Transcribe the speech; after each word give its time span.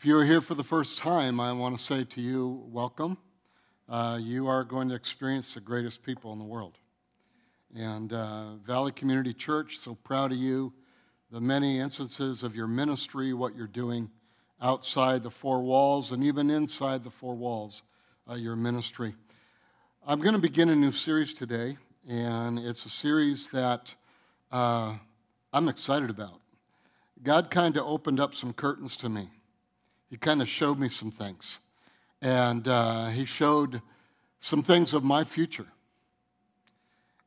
If 0.00 0.06
you 0.06 0.16
are 0.16 0.24
here 0.24 0.40
for 0.40 0.54
the 0.54 0.64
first 0.64 0.96
time, 0.96 1.40
I 1.40 1.52
want 1.52 1.76
to 1.76 1.84
say 1.84 2.04
to 2.04 2.22
you, 2.22 2.64
welcome. 2.72 3.18
Uh, 3.86 4.18
you 4.18 4.46
are 4.46 4.64
going 4.64 4.88
to 4.88 4.94
experience 4.94 5.52
the 5.52 5.60
greatest 5.60 6.02
people 6.02 6.32
in 6.32 6.38
the 6.38 6.44
world. 6.46 6.78
And 7.76 8.10
uh, 8.14 8.54
Valley 8.66 8.92
Community 8.92 9.34
Church, 9.34 9.76
so 9.76 9.94
proud 9.96 10.32
of 10.32 10.38
you. 10.38 10.72
The 11.30 11.40
many 11.42 11.80
instances 11.80 12.42
of 12.42 12.56
your 12.56 12.66
ministry, 12.66 13.34
what 13.34 13.54
you're 13.54 13.66
doing 13.66 14.10
outside 14.62 15.22
the 15.22 15.30
four 15.30 15.60
walls 15.60 16.12
and 16.12 16.24
even 16.24 16.48
inside 16.48 17.04
the 17.04 17.10
four 17.10 17.34
walls, 17.34 17.82
uh, 18.26 18.36
your 18.36 18.56
ministry. 18.56 19.14
I'm 20.06 20.20
going 20.20 20.34
to 20.34 20.40
begin 20.40 20.70
a 20.70 20.74
new 20.74 20.92
series 20.92 21.34
today, 21.34 21.76
and 22.08 22.58
it's 22.58 22.86
a 22.86 22.88
series 22.88 23.48
that 23.48 23.94
uh, 24.50 24.96
I'm 25.52 25.68
excited 25.68 26.08
about. 26.08 26.40
God 27.22 27.50
kind 27.50 27.76
of 27.76 27.86
opened 27.86 28.18
up 28.18 28.34
some 28.34 28.54
curtains 28.54 28.96
to 28.96 29.10
me 29.10 29.28
he 30.10 30.16
kind 30.16 30.42
of 30.42 30.48
showed 30.48 30.78
me 30.78 30.88
some 30.88 31.10
things. 31.10 31.60
And 32.20 32.66
uh, 32.68 33.06
he 33.08 33.24
showed 33.24 33.80
some 34.40 34.62
things 34.62 34.92
of 34.92 35.04
my 35.04 35.24
future. 35.24 35.66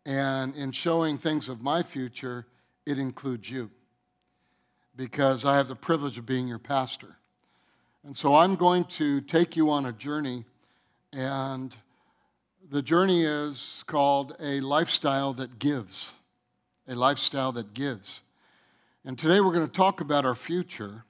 And 0.06 0.56
in 0.56 0.72
showing 0.72 1.18
things 1.18 1.48
of 1.48 1.62
my 1.62 1.82
future, 1.82 2.46
it 2.86 3.00
includes 3.00 3.50
you 3.50 3.72
because 4.96 5.46
I 5.46 5.56
have 5.56 5.68
the 5.68 5.76
privilege 5.76 6.18
of 6.18 6.26
being 6.26 6.48
your 6.48 6.60
pastor. 6.60 7.16
And 8.04 8.16
so 8.16 8.36
I'm 8.36 8.56
going 8.56 8.84
to 8.86 9.22
take 9.22 9.56
you 9.56 9.70
on 9.70 9.86
a 9.86 9.94
journey, 9.94 10.44
and 11.14 11.74
the 12.70 12.82
journey 12.82 13.24
is 13.24 13.84
called 13.88 14.36
a 14.40 14.60
lifestyle 14.60 15.34
that 15.36 15.58
gives. 15.58 16.14
A 16.88 16.96
lifestyle 16.96 17.54
that 17.54 17.74
gives. 17.74 18.22
And 19.06 19.18
today 19.18 19.40
we're 19.40 19.54
going 19.54 19.66
to 19.66 19.74
talk 19.74 20.02
about 20.02 20.26
our 20.26 20.36
future. 20.36 21.06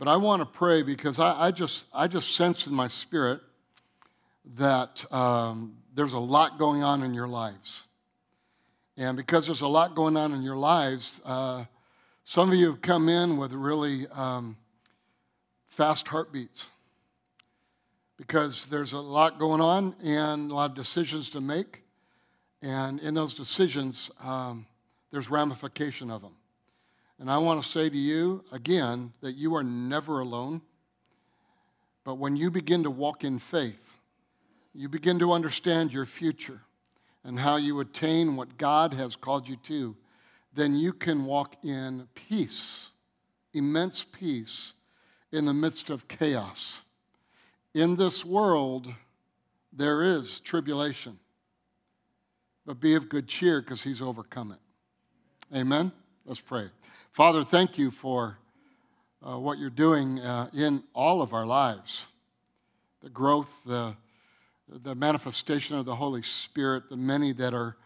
But 0.00 0.08
I 0.08 0.16
want 0.16 0.40
to 0.40 0.46
pray 0.46 0.82
because 0.82 1.18
I, 1.18 1.48
I, 1.48 1.50
just, 1.50 1.84
I 1.92 2.08
just 2.08 2.34
sense 2.34 2.66
in 2.66 2.72
my 2.72 2.88
spirit 2.88 3.42
that 4.56 5.04
um, 5.12 5.76
there's 5.94 6.14
a 6.14 6.18
lot 6.18 6.58
going 6.58 6.82
on 6.82 7.02
in 7.02 7.12
your 7.12 7.28
lives. 7.28 7.84
And 8.96 9.14
because 9.14 9.44
there's 9.44 9.60
a 9.60 9.68
lot 9.68 9.94
going 9.94 10.16
on 10.16 10.32
in 10.32 10.40
your 10.40 10.56
lives, 10.56 11.20
uh, 11.26 11.66
some 12.24 12.50
of 12.50 12.56
you 12.56 12.68
have 12.68 12.80
come 12.80 13.10
in 13.10 13.36
with 13.36 13.52
really 13.52 14.06
um, 14.08 14.56
fast 15.68 16.08
heartbeats 16.08 16.70
because 18.16 18.64
there's 18.68 18.94
a 18.94 18.98
lot 18.98 19.38
going 19.38 19.60
on 19.60 19.94
and 20.02 20.50
a 20.50 20.54
lot 20.54 20.70
of 20.70 20.76
decisions 20.76 21.28
to 21.28 21.42
make. 21.42 21.82
And 22.62 23.00
in 23.00 23.12
those 23.12 23.34
decisions, 23.34 24.10
um, 24.24 24.64
there's 25.10 25.28
ramification 25.28 26.10
of 26.10 26.22
them. 26.22 26.32
And 27.20 27.30
I 27.30 27.36
want 27.36 27.62
to 27.62 27.68
say 27.68 27.90
to 27.90 27.96
you 27.96 28.42
again 28.50 29.12
that 29.20 29.34
you 29.34 29.54
are 29.54 29.62
never 29.62 30.20
alone. 30.20 30.62
But 32.02 32.14
when 32.14 32.34
you 32.34 32.50
begin 32.50 32.82
to 32.84 32.90
walk 32.90 33.24
in 33.24 33.38
faith, 33.38 33.98
you 34.74 34.88
begin 34.88 35.18
to 35.18 35.32
understand 35.32 35.92
your 35.92 36.06
future 36.06 36.62
and 37.22 37.38
how 37.38 37.56
you 37.56 37.78
attain 37.80 38.36
what 38.36 38.56
God 38.56 38.94
has 38.94 39.16
called 39.16 39.46
you 39.46 39.56
to, 39.64 39.94
then 40.54 40.74
you 40.74 40.94
can 40.94 41.26
walk 41.26 41.56
in 41.62 42.08
peace, 42.14 42.90
immense 43.52 44.02
peace, 44.02 44.72
in 45.30 45.44
the 45.44 45.52
midst 45.52 45.90
of 45.90 46.08
chaos. 46.08 46.80
In 47.74 47.96
this 47.96 48.24
world, 48.24 48.92
there 49.74 50.02
is 50.02 50.40
tribulation, 50.40 51.18
but 52.64 52.80
be 52.80 52.94
of 52.94 53.10
good 53.10 53.28
cheer 53.28 53.60
because 53.60 53.82
He's 53.82 54.00
overcome 54.00 54.52
it. 54.52 55.56
Amen? 55.56 55.92
Let's 56.24 56.40
pray. 56.40 56.70
Father, 57.12 57.42
thank 57.42 57.76
you 57.76 57.90
for 57.90 58.38
uh, 59.20 59.36
what 59.36 59.58
you're 59.58 59.68
doing 59.68 60.20
uh, 60.20 60.48
in 60.54 60.84
all 60.94 61.22
of 61.22 61.34
our 61.34 61.44
lives 61.44 62.06
the 63.02 63.10
growth, 63.10 63.62
the, 63.66 63.96
the 64.68 64.94
manifestation 64.94 65.76
of 65.76 65.86
the 65.86 65.94
Holy 65.96 66.22
Spirit, 66.22 66.88
the 66.88 66.96
many 66.96 67.32
that 67.32 67.52
are 67.52 67.76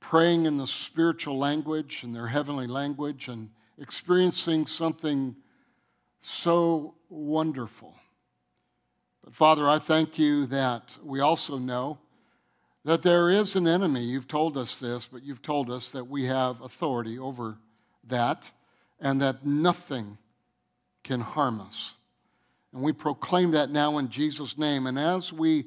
praying 0.00 0.46
in 0.46 0.56
the 0.56 0.66
spiritual 0.66 1.38
language 1.38 2.02
and 2.02 2.16
their 2.16 2.26
heavenly 2.26 2.66
language 2.66 3.28
and 3.28 3.48
experiencing 3.78 4.66
something 4.66 5.36
so 6.20 6.94
wonderful. 7.10 7.94
But 9.22 9.34
Father, 9.34 9.68
I 9.68 9.78
thank 9.78 10.18
you 10.18 10.46
that 10.46 10.96
we 11.04 11.20
also 11.20 11.58
know 11.58 11.98
that 12.84 13.02
there 13.02 13.30
is 13.30 13.54
an 13.54 13.68
enemy. 13.68 14.02
You've 14.02 14.28
told 14.28 14.56
us 14.56 14.80
this, 14.80 15.06
but 15.06 15.22
you've 15.22 15.42
told 15.42 15.70
us 15.70 15.92
that 15.92 16.08
we 16.08 16.24
have 16.24 16.60
authority 16.62 17.18
over 17.18 17.58
that 18.08 18.50
and 19.00 19.20
that 19.20 19.46
nothing 19.46 20.18
can 21.04 21.20
harm 21.20 21.60
us. 21.60 21.94
And 22.72 22.82
we 22.82 22.92
proclaim 22.92 23.52
that 23.52 23.70
now 23.70 23.98
in 23.98 24.08
Jesus' 24.08 24.58
name. 24.58 24.86
And 24.86 24.98
as 24.98 25.32
we 25.32 25.66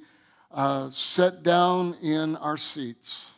uh, 0.52 0.90
sit 0.92 1.44
down 1.44 1.96
in 2.02 2.36
our 2.36 2.58
seats, 2.58 3.32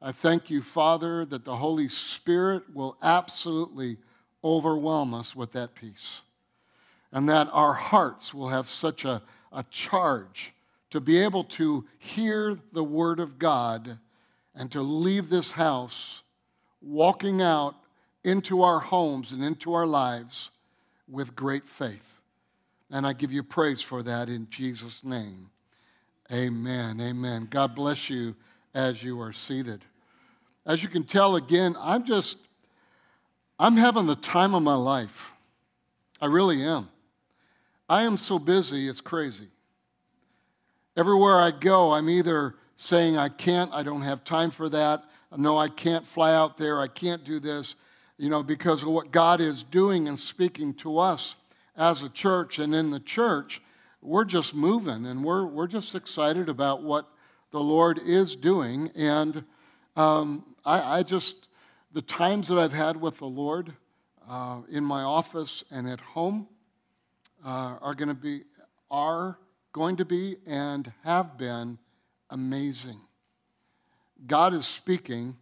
I 0.00 0.12
thank 0.12 0.50
you, 0.50 0.62
Father, 0.62 1.24
that 1.26 1.44
the 1.44 1.56
Holy 1.56 1.88
Spirit 1.88 2.64
will 2.74 2.96
absolutely 3.02 3.98
overwhelm 4.42 5.14
us 5.14 5.36
with 5.36 5.52
that 5.52 5.74
peace. 5.74 6.22
And 7.12 7.28
that 7.28 7.48
our 7.52 7.74
hearts 7.74 8.34
will 8.34 8.48
have 8.48 8.66
such 8.66 9.04
a, 9.04 9.22
a 9.52 9.64
charge 9.70 10.54
to 10.90 11.00
be 11.00 11.18
able 11.18 11.44
to 11.44 11.84
hear 11.98 12.58
the 12.72 12.82
Word 12.82 13.20
of 13.20 13.38
God 13.38 13.98
and 14.54 14.70
to 14.72 14.82
leave 14.82 15.30
this 15.30 15.52
house 15.52 16.22
walking 16.80 17.40
out 17.40 17.76
into 18.24 18.62
our 18.62 18.78
homes 18.78 19.32
and 19.32 19.42
into 19.42 19.74
our 19.74 19.86
lives 19.86 20.50
with 21.08 21.34
great 21.34 21.68
faith. 21.68 22.20
And 22.90 23.06
I 23.06 23.12
give 23.12 23.32
you 23.32 23.42
praise 23.42 23.82
for 23.82 24.02
that 24.02 24.28
in 24.28 24.48
Jesus' 24.50 25.02
name. 25.02 25.50
Amen. 26.30 27.00
Amen. 27.00 27.48
God 27.50 27.74
bless 27.74 28.08
you 28.08 28.34
as 28.74 29.02
you 29.02 29.20
are 29.20 29.32
seated. 29.32 29.84
As 30.64 30.82
you 30.82 30.88
can 30.88 31.04
tell, 31.04 31.36
again, 31.36 31.76
I'm 31.78 32.04
just, 32.04 32.38
I'm 33.58 33.76
having 33.76 34.06
the 34.06 34.16
time 34.16 34.54
of 34.54 34.62
my 34.62 34.74
life. 34.74 35.32
I 36.20 36.26
really 36.26 36.62
am. 36.62 36.88
I 37.88 38.02
am 38.02 38.16
so 38.16 38.38
busy, 38.38 38.88
it's 38.88 39.00
crazy. 39.00 39.48
Everywhere 40.96 41.38
I 41.38 41.50
go, 41.50 41.92
I'm 41.92 42.08
either 42.08 42.54
saying, 42.76 43.18
I 43.18 43.28
can't, 43.28 43.72
I 43.74 43.82
don't 43.82 44.02
have 44.02 44.24
time 44.24 44.50
for 44.50 44.68
that. 44.68 45.04
No, 45.36 45.58
I 45.58 45.68
can't 45.68 46.06
fly 46.06 46.32
out 46.34 46.56
there, 46.56 46.80
I 46.80 46.88
can't 46.88 47.24
do 47.24 47.40
this 47.40 47.74
you 48.22 48.28
know, 48.28 48.44
because 48.44 48.84
of 48.84 48.88
what 48.88 49.10
God 49.10 49.40
is 49.40 49.64
doing 49.64 50.06
and 50.06 50.16
speaking 50.16 50.74
to 50.74 50.96
us 50.96 51.34
as 51.76 52.04
a 52.04 52.08
church. 52.08 52.60
And 52.60 52.72
in 52.72 52.88
the 52.88 53.00
church, 53.00 53.60
we're 54.00 54.24
just 54.24 54.54
moving 54.54 55.06
and 55.06 55.24
we're, 55.24 55.44
we're 55.44 55.66
just 55.66 55.96
excited 55.96 56.48
about 56.48 56.84
what 56.84 57.08
the 57.50 57.58
Lord 57.58 57.98
is 58.06 58.36
doing. 58.36 58.92
And 58.94 59.42
um, 59.96 60.44
I, 60.64 60.98
I, 60.98 61.02
just, 61.02 61.48
the 61.94 62.02
times 62.02 62.46
that 62.46 62.58
I've 62.58 62.72
had 62.72 62.96
with 62.96 63.18
the 63.18 63.26
Lord 63.26 63.72
uh, 64.30 64.58
in 64.70 64.84
my 64.84 65.02
office 65.02 65.64
and 65.72 65.90
at 65.90 66.00
home 66.00 66.46
uh, 67.44 67.76
are 67.82 67.94
going 67.96 68.08
to 68.08 68.14
be, 68.14 68.42
are 68.88 69.36
going 69.72 69.96
to 69.96 70.04
be 70.04 70.36
and 70.46 70.92
have 71.02 71.36
been 71.36 71.76
amazing. 72.30 73.00
God 74.28 74.54
is 74.54 74.64
speaking, 74.64 75.36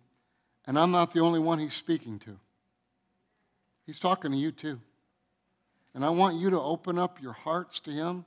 and 0.66 0.78
I'm 0.78 0.92
not 0.92 1.12
the 1.12 1.20
only 1.20 1.40
one 1.40 1.58
He's 1.58 1.74
speaking 1.74 2.18
to. 2.20 2.38
He's 3.90 3.98
talking 3.98 4.30
to 4.30 4.36
you 4.36 4.52
too. 4.52 4.80
And 5.94 6.04
I 6.04 6.10
want 6.10 6.36
you 6.36 6.48
to 6.50 6.60
open 6.60 6.96
up 6.96 7.20
your 7.20 7.32
hearts 7.32 7.80
to 7.80 7.90
Him. 7.90 8.24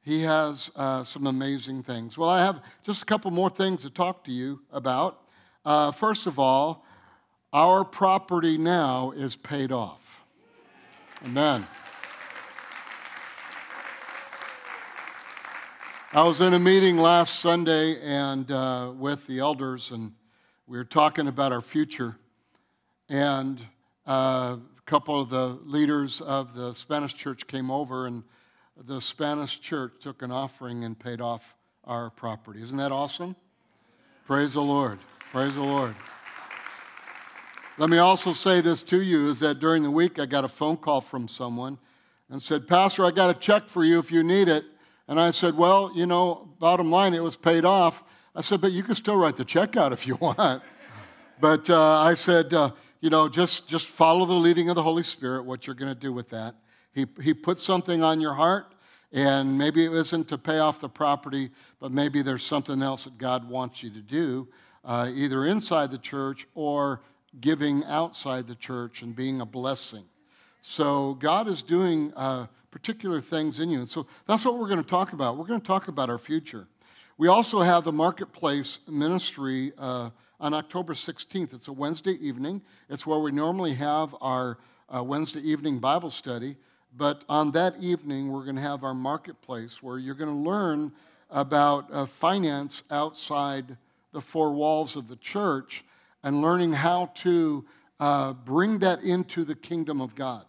He 0.00 0.22
has 0.22 0.72
uh, 0.74 1.04
some 1.04 1.28
amazing 1.28 1.84
things. 1.84 2.18
Well, 2.18 2.28
I 2.28 2.40
have 2.40 2.60
just 2.82 3.02
a 3.02 3.04
couple 3.04 3.30
more 3.30 3.48
things 3.48 3.82
to 3.82 3.90
talk 3.90 4.24
to 4.24 4.32
you 4.32 4.60
about. 4.72 5.22
Uh, 5.64 5.92
first 5.92 6.26
of 6.26 6.40
all, 6.40 6.84
our 7.52 7.84
property 7.84 8.58
now 8.58 9.12
is 9.12 9.36
paid 9.36 9.70
off. 9.70 10.24
Amen. 11.24 11.64
I 16.12 16.24
was 16.24 16.40
in 16.40 16.54
a 16.54 16.58
meeting 16.58 16.96
last 16.96 17.38
Sunday 17.38 18.00
and 18.02 18.50
uh, 18.50 18.90
with 18.96 19.28
the 19.28 19.38
elders, 19.38 19.92
and 19.92 20.10
we 20.66 20.76
were 20.76 20.82
talking 20.82 21.28
about 21.28 21.52
our 21.52 21.62
future. 21.62 22.16
And 23.08 23.60
uh, 24.04 24.56
couple 24.86 25.20
of 25.20 25.30
the 25.30 25.58
leaders 25.64 26.20
of 26.20 26.54
the 26.54 26.74
Spanish 26.74 27.14
church 27.14 27.46
came 27.46 27.70
over, 27.70 28.06
and 28.06 28.22
the 28.76 29.00
Spanish 29.00 29.60
church 29.60 29.94
took 30.00 30.22
an 30.22 30.32
offering 30.32 30.84
and 30.84 30.98
paid 30.98 31.20
off 31.20 31.54
our 31.84 32.10
property. 32.10 32.62
Isn't 32.62 32.76
that 32.78 32.92
awesome? 32.92 33.36
Praise 34.26 34.54
the 34.54 34.62
Lord. 34.62 34.98
Praise 35.32 35.54
the 35.54 35.60
Lord. 35.60 35.94
Let 37.78 37.90
me 37.90 37.98
also 37.98 38.32
say 38.32 38.60
this 38.60 38.84
to 38.84 39.00
you 39.00 39.30
is 39.30 39.40
that 39.40 39.58
during 39.58 39.82
the 39.82 39.90
week 39.90 40.18
I 40.18 40.26
got 40.26 40.44
a 40.44 40.48
phone 40.48 40.76
call 40.76 41.00
from 41.00 41.26
someone 41.26 41.78
and 42.30 42.40
said, 42.40 42.68
Pastor, 42.68 43.04
I 43.04 43.10
got 43.10 43.34
a 43.34 43.38
check 43.38 43.68
for 43.68 43.84
you 43.84 43.98
if 43.98 44.12
you 44.12 44.22
need 44.22 44.48
it. 44.48 44.64
And 45.08 45.18
I 45.18 45.30
said, 45.30 45.56
Well, 45.56 45.90
you 45.94 46.06
know, 46.06 46.48
bottom 46.58 46.90
line, 46.90 47.14
it 47.14 47.22
was 47.22 47.36
paid 47.36 47.64
off. 47.64 48.04
I 48.34 48.40
said, 48.40 48.60
But 48.60 48.72
you 48.72 48.82
can 48.82 48.94
still 48.94 49.16
write 49.16 49.36
the 49.36 49.44
check 49.44 49.76
out 49.76 49.92
if 49.92 50.06
you 50.06 50.16
want. 50.20 50.62
But 51.40 51.68
uh, 51.68 52.00
I 52.00 52.14
said, 52.14 52.54
uh, 52.54 52.70
you 53.02 53.10
know, 53.10 53.28
just, 53.28 53.66
just 53.68 53.88
follow 53.88 54.24
the 54.24 54.32
leading 54.32 54.70
of 54.70 54.76
the 54.76 54.82
Holy 54.82 55.02
Spirit, 55.02 55.44
what 55.44 55.66
you're 55.66 55.74
going 55.74 55.92
to 55.92 55.98
do 55.98 56.12
with 56.12 56.28
that. 56.30 56.54
He, 56.94 57.04
he 57.20 57.34
put 57.34 57.58
something 57.58 58.00
on 58.00 58.20
your 58.20 58.32
heart, 58.32 58.76
and 59.12 59.58
maybe 59.58 59.84
it 59.84 59.92
isn't 59.92 60.28
to 60.28 60.38
pay 60.38 60.60
off 60.60 60.80
the 60.80 60.88
property, 60.88 61.50
but 61.80 61.90
maybe 61.90 62.22
there's 62.22 62.44
something 62.44 62.80
else 62.80 63.04
that 63.04 63.18
God 63.18 63.48
wants 63.48 63.82
you 63.82 63.90
to 63.90 64.00
do, 64.00 64.46
uh, 64.84 65.10
either 65.12 65.46
inside 65.46 65.90
the 65.90 65.98
church 65.98 66.46
or 66.54 67.02
giving 67.40 67.84
outside 67.86 68.46
the 68.46 68.54
church 68.54 69.02
and 69.02 69.16
being 69.16 69.40
a 69.40 69.46
blessing. 69.46 70.04
So 70.60 71.14
God 71.14 71.48
is 71.48 71.64
doing 71.64 72.12
uh, 72.14 72.46
particular 72.70 73.20
things 73.20 73.58
in 73.58 73.68
you. 73.68 73.80
And 73.80 73.88
so 73.88 74.06
that's 74.28 74.44
what 74.44 74.60
we're 74.60 74.68
going 74.68 74.82
to 74.82 74.88
talk 74.88 75.12
about. 75.12 75.36
We're 75.38 75.46
going 75.46 75.60
to 75.60 75.66
talk 75.66 75.88
about 75.88 76.08
our 76.08 76.18
future. 76.18 76.68
We 77.18 77.26
also 77.26 77.62
have 77.62 77.82
the 77.82 77.92
Marketplace 77.92 78.78
Ministry 78.86 79.72
uh, 79.76 80.10
on 80.42 80.52
October 80.52 80.92
16th. 80.92 81.54
It's 81.54 81.68
a 81.68 81.72
Wednesday 81.72 82.18
evening. 82.20 82.60
It's 82.90 83.06
where 83.06 83.20
we 83.20 83.30
normally 83.30 83.74
have 83.74 84.14
our 84.20 84.58
uh, 84.94 85.02
Wednesday 85.02 85.40
evening 85.40 85.78
Bible 85.78 86.10
study. 86.10 86.56
But 86.96 87.24
on 87.28 87.52
that 87.52 87.76
evening, 87.78 88.30
we're 88.30 88.42
going 88.42 88.56
to 88.56 88.62
have 88.62 88.82
our 88.82 88.92
marketplace 88.92 89.80
where 89.82 89.98
you're 89.98 90.16
going 90.16 90.34
to 90.34 90.50
learn 90.50 90.92
about 91.30 91.86
uh, 91.92 92.06
finance 92.06 92.82
outside 92.90 93.76
the 94.10 94.20
four 94.20 94.52
walls 94.52 94.96
of 94.96 95.06
the 95.06 95.16
church 95.16 95.84
and 96.24 96.42
learning 96.42 96.72
how 96.72 97.06
to 97.14 97.64
uh, 98.00 98.32
bring 98.32 98.80
that 98.80 99.00
into 99.04 99.44
the 99.44 99.54
kingdom 99.54 100.00
of 100.00 100.16
God 100.16 100.44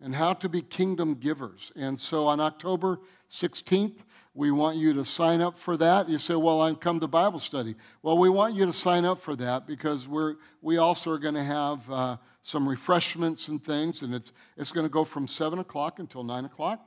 and 0.00 0.16
how 0.16 0.32
to 0.34 0.48
be 0.48 0.62
kingdom 0.62 1.14
givers. 1.14 1.70
And 1.76 1.98
so 1.98 2.26
on 2.26 2.40
October 2.40 2.98
16th, 3.30 4.00
we 4.34 4.50
want 4.50 4.78
you 4.78 4.94
to 4.94 5.04
sign 5.04 5.42
up 5.42 5.58
for 5.58 5.76
that. 5.76 6.08
You 6.08 6.18
say, 6.18 6.34
Well, 6.34 6.62
I'm 6.62 6.76
come 6.76 7.00
to 7.00 7.06
Bible 7.06 7.38
study. 7.38 7.74
Well, 8.02 8.16
we 8.16 8.28
want 8.28 8.54
you 8.54 8.64
to 8.64 8.72
sign 8.72 9.04
up 9.04 9.18
for 9.18 9.36
that 9.36 9.66
because 9.66 10.08
we're, 10.08 10.36
we 10.62 10.78
also 10.78 11.10
are 11.10 11.18
going 11.18 11.34
to 11.34 11.44
have 11.44 11.90
uh, 11.90 12.16
some 12.42 12.68
refreshments 12.68 13.48
and 13.48 13.62
things, 13.62 14.02
and 14.02 14.14
it's, 14.14 14.32
it's 14.56 14.72
going 14.72 14.86
to 14.86 14.90
go 14.90 15.04
from 15.04 15.28
7 15.28 15.58
o'clock 15.58 15.98
until 15.98 16.24
9 16.24 16.46
o'clock. 16.46 16.80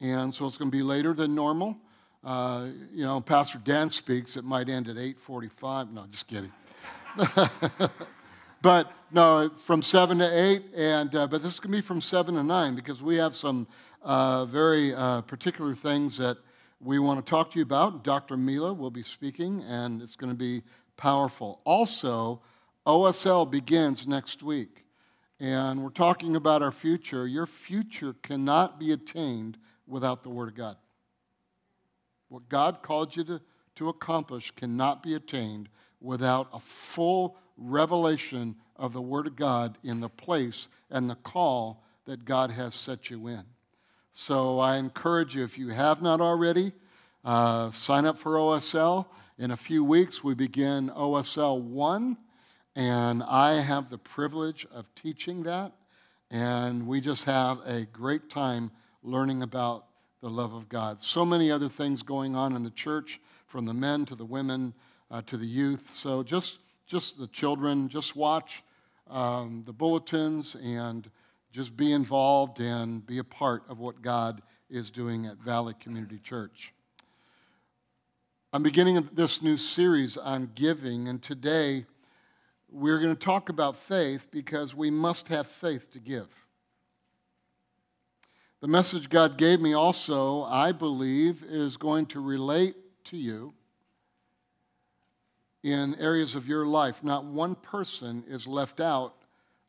And 0.00 0.32
so 0.34 0.46
it's 0.46 0.58
going 0.58 0.70
to 0.70 0.76
be 0.76 0.82
later 0.82 1.14
than 1.14 1.34
normal. 1.34 1.76
Uh, 2.24 2.68
you 2.92 3.04
know, 3.04 3.20
Pastor 3.20 3.58
Dan 3.64 3.88
speaks, 3.88 4.36
it 4.36 4.44
might 4.44 4.68
end 4.68 4.88
at 4.88 4.96
8.45. 4.96 5.92
No, 5.92 6.06
just 6.10 6.28
kidding. 6.28 6.52
but 8.62 8.92
no, 9.10 9.50
from 9.58 9.80
7 9.80 10.18
to 10.18 10.44
8, 10.44 10.62
and, 10.76 11.14
uh, 11.14 11.26
but 11.26 11.42
this 11.42 11.54
is 11.54 11.60
going 11.60 11.72
to 11.72 11.78
be 11.78 11.82
from 11.82 12.00
7 12.00 12.34
to 12.34 12.42
9 12.42 12.74
because 12.74 13.02
we 13.02 13.16
have 13.16 13.34
some 13.34 13.66
uh, 14.02 14.44
very 14.44 14.94
uh, 14.94 15.22
particular 15.22 15.74
things 15.74 16.18
that 16.18 16.36
we 16.82 16.98
want 16.98 17.24
to 17.24 17.30
talk 17.30 17.52
to 17.52 17.58
you 17.58 17.62
about. 17.62 18.04
Dr. 18.04 18.36
Mila 18.36 18.72
will 18.72 18.90
be 18.90 19.02
speaking, 19.02 19.62
and 19.62 20.02
it's 20.02 20.16
going 20.16 20.32
to 20.32 20.38
be 20.38 20.62
powerful. 20.96 21.60
Also, 21.64 22.42
OSL 22.86 23.50
begins 23.50 24.06
next 24.06 24.42
week 24.42 24.82
and 25.42 25.82
we're 25.82 25.90
talking 25.90 26.36
about 26.36 26.62
our 26.62 26.70
future, 26.70 27.26
your 27.26 27.46
future 27.46 28.14
cannot 28.22 28.78
be 28.78 28.92
attained 28.92 29.58
without 29.88 30.22
the 30.22 30.30
Word 30.30 30.50
of 30.50 30.54
God. 30.54 30.76
What 32.28 32.48
God 32.48 32.80
called 32.80 33.16
you 33.16 33.24
to, 33.24 33.40
to 33.74 33.88
accomplish 33.88 34.52
cannot 34.52 35.02
be 35.02 35.14
attained 35.14 35.68
without 36.00 36.48
a 36.52 36.60
full 36.60 37.36
revelation 37.56 38.54
of 38.76 38.92
the 38.92 39.02
Word 39.02 39.26
of 39.26 39.34
God 39.34 39.78
in 39.82 39.98
the 39.98 40.08
place 40.08 40.68
and 40.90 41.10
the 41.10 41.16
call 41.16 41.82
that 42.04 42.24
God 42.24 42.52
has 42.52 42.72
set 42.72 43.10
you 43.10 43.26
in. 43.26 43.42
So 44.14 44.58
I 44.58 44.76
encourage 44.76 45.34
you, 45.34 45.42
if 45.42 45.56
you 45.56 45.68
have 45.68 46.02
not 46.02 46.20
already, 46.20 46.72
uh, 47.24 47.70
sign 47.70 48.04
up 48.04 48.18
for 48.18 48.32
OSL. 48.32 49.06
In 49.38 49.52
a 49.52 49.56
few 49.56 49.82
weeks, 49.82 50.22
we 50.22 50.34
begin 50.34 50.90
OSL 50.90 51.62
1 51.62 52.18
and 52.76 53.22
I 53.22 53.54
have 53.54 53.88
the 53.88 53.96
privilege 53.96 54.66
of 54.70 54.94
teaching 54.94 55.44
that. 55.44 55.72
And 56.30 56.86
we 56.86 57.00
just 57.00 57.24
have 57.24 57.60
a 57.66 57.86
great 57.86 58.28
time 58.28 58.70
learning 59.02 59.42
about 59.42 59.86
the 60.20 60.28
love 60.28 60.52
of 60.52 60.68
God. 60.68 61.00
So 61.00 61.24
many 61.24 61.50
other 61.50 61.70
things 61.70 62.02
going 62.02 62.36
on 62.36 62.54
in 62.54 62.62
the 62.62 62.70
church, 62.70 63.18
from 63.46 63.64
the 63.64 63.74
men 63.74 64.04
to 64.06 64.14
the 64.14 64.26
women 64.26 64.74
uh, 65.10 65.22
to 65.26 65.38
the 65.38 65.46
youth. 65.46 65.90
So 65.94 66.22
just, 66.22 66.58
just 66.86 67.18
the 67.18 67.28
children, 67.28 67.88
just 67.88 68.14
watch 68.14 68.62
um, 69.08 69.62
the 69.64 69.72
bulletins 69.72 70.54
and 70.62 71.10
just 71.52 71.76
be 71.76 71.92
involved 71.92 72.60
and 72.60 73.06
be 73.06 73.18
a 73.18 73.24
part 73.24 73.62
of 73.68 73.78
what 73.78 74.00
God 74.00 74.40
is 74.70 74.90
doing 74.90 75.26
at 75.26 75.36
Valley 75.36 75.74
Community 75.78 76.18
Church. 76.18 76.72
I'm 78.54 78.62
beginning 78.62 79.06
this 79.12 79.42
new 79.42 79.58
series 79.58 80.16
on 80.16 80.50
giving, 80.54 81.08
and 81.08 81.22
today 81.22 81.84
we're 82.70 82.98
going 82.98 83.14
to 83.14 83.22
talk 83.22 83.50
about 83.50 83.76
faith 83.76 84.28
because 84.30 84.74
we 84.74 84.90
must 84.90 85.28
have 85.28 85.46
faith 85.46 85.90
to 85.92 85.98
give. 85.98 86.28
The 88.62 88.68
message 88.68 89.10
God 89.10 89.36
gave 89.36 89.60
me 89.60 89.74
also, 89.74 90.44
I 90.44 90.72
believe, 90.72 91.44
is 91.46 91.76
going 91.76 92.06
to 92.06 92.20
relate 92.20 92.76
to 93.06 93.18
you 93.18 93.52
in 95.62 95.96
areas 95.96 96.34
of 96.34 96.48
your 96.48 96.64
life. 96.64 97.04
Not 97.04 97.26
one 97.26 97.56
person 97.56 98.24
is 98.26 98.46
left 98.46 98.80
out 98.80 99.16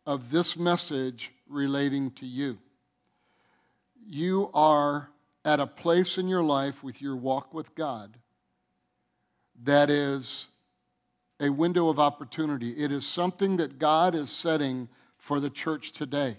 of 0.05 0.31
this 0.31 0.55
message 0.57 1.31
relating 1.53 2.11
to 2.11 2.25
you. 2.25 2.57
You 4.05 4.49
are 4.53 5.09
at 5.45 5.59
a 5.59 5.67
place 5.67 6.17
in 6.17 6.27
your 6.27 6.43
life 6.43 6.83
with 6.83 7.01
your 7.01 7.15
walk 7.15 7.53
with 7.53 7.73
God 7.75 8.17
that 9.63 9.89
is 9.89 10.47
a 11.39 11.49
window 11.49 11.89
of 11.89 11.99
opportunity. 11.99 12.71
It 12.71 12.91
is 12.91 13.05
something 13.05 13.57
that 13.57 13.79
God 13.79 14.15
is 14.15 14.29
setting 14.29 14.89
for 15.17 15.39
the 15.39 15.49
church 15.49 15.91
today. 15.91 16.37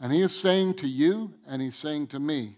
And 0.00 0.12
He 0.12 0.22
is 0.22 0.34
saying 0.34 0.74
to 0.74 0.88
you, 0.88 1.34
and 1.46 1.60
He's 1.60 1.76
saying 1.76 2.08
to 2.08 2.18
me, 2.18 2.56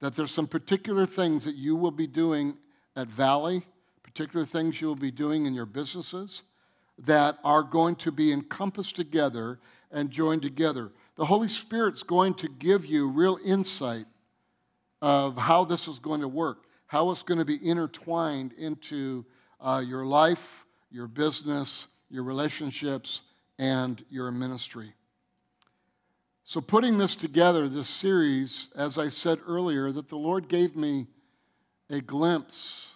that 0.00 0.16
there's 0.16 0.32
some 0.32 0.46
particular 0.46 1.06
things 1.06 1.44
that 1.44 1.54
you 1.54 1.76
will 1.76 1.90
be 1.90 2.06
doing 2.06 2.56
at 2.96 3.08
Valley, 3.08 3.64
particular 4.02 4.44
things 4.44 4.80
you 4.80 4.86
will 4.86 4.94
be 4.94 5.10
doing 5.10 5.46
in 5.46 5.54
your 5.54 5.66
businesses 5.66 6.42
that 6.98 7.38
are 7.42 7.62
going 7.62 7.96
to 7.96 8.12
be 8.12 8.32
encompassed 8.32 8.96
together 8.96 9.58
and 9.94 10.10
joined 10.10 10.42
together. 10.42 10.92
The 11.16 11.24
Holy 11.24 11.48
Spirit's 11.48 12.02
going 12.02 12.34
to 12.34 12.48
give 12.48 12.84
you 12.84 13.08
real 13.08 13.38
insight 13.42 14.06
of 15.00 15.38
how 15.38 15.64
this 15.64 15.88
is 15.88 15.98
going 15.98 16.20
to 16.20 16.28
work, 16.28 16.64
how 16.86 17.10
it's 17.10 17.22
going 17.22 17.38
to 17.38 17.44
be 17.44 17.64
intertwined 17.66 18.52
into 18.58 19.24
uh, 19.60 19.82
your 19.86 20.04
life, 20.04 20.66
your 20.90 21.06
business, 21.06 21.86
your 22.10 22.24
relationships, 22.24 23.22
and 23.58 24.04
your 24.10 24.30
ministry. 24.32 24.92
So, 26.42 26.60
putting 26.60 26.98
this 26.98 27.16
together, 27.16 27.68
this 27.68 27.88
series, 27.88 28.68
as 28.76 28.98
I 28.98 29.08
said 29.08 29.38
earlier, 29.46 29.90
that 29.92 30.08
the 30.08 30.16
Lord 30.16 30.48
gave 30.48 30.76
me 30.76 31.06
a 31.88 32.00
glimpse 32.00 32.90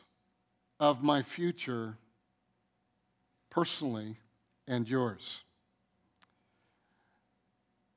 of 0.81 1.03
my 1.03 1.23
future 1.23 1.97
personally 3.49 4.19
and 4.67 4.87
yours. 4.89 5.45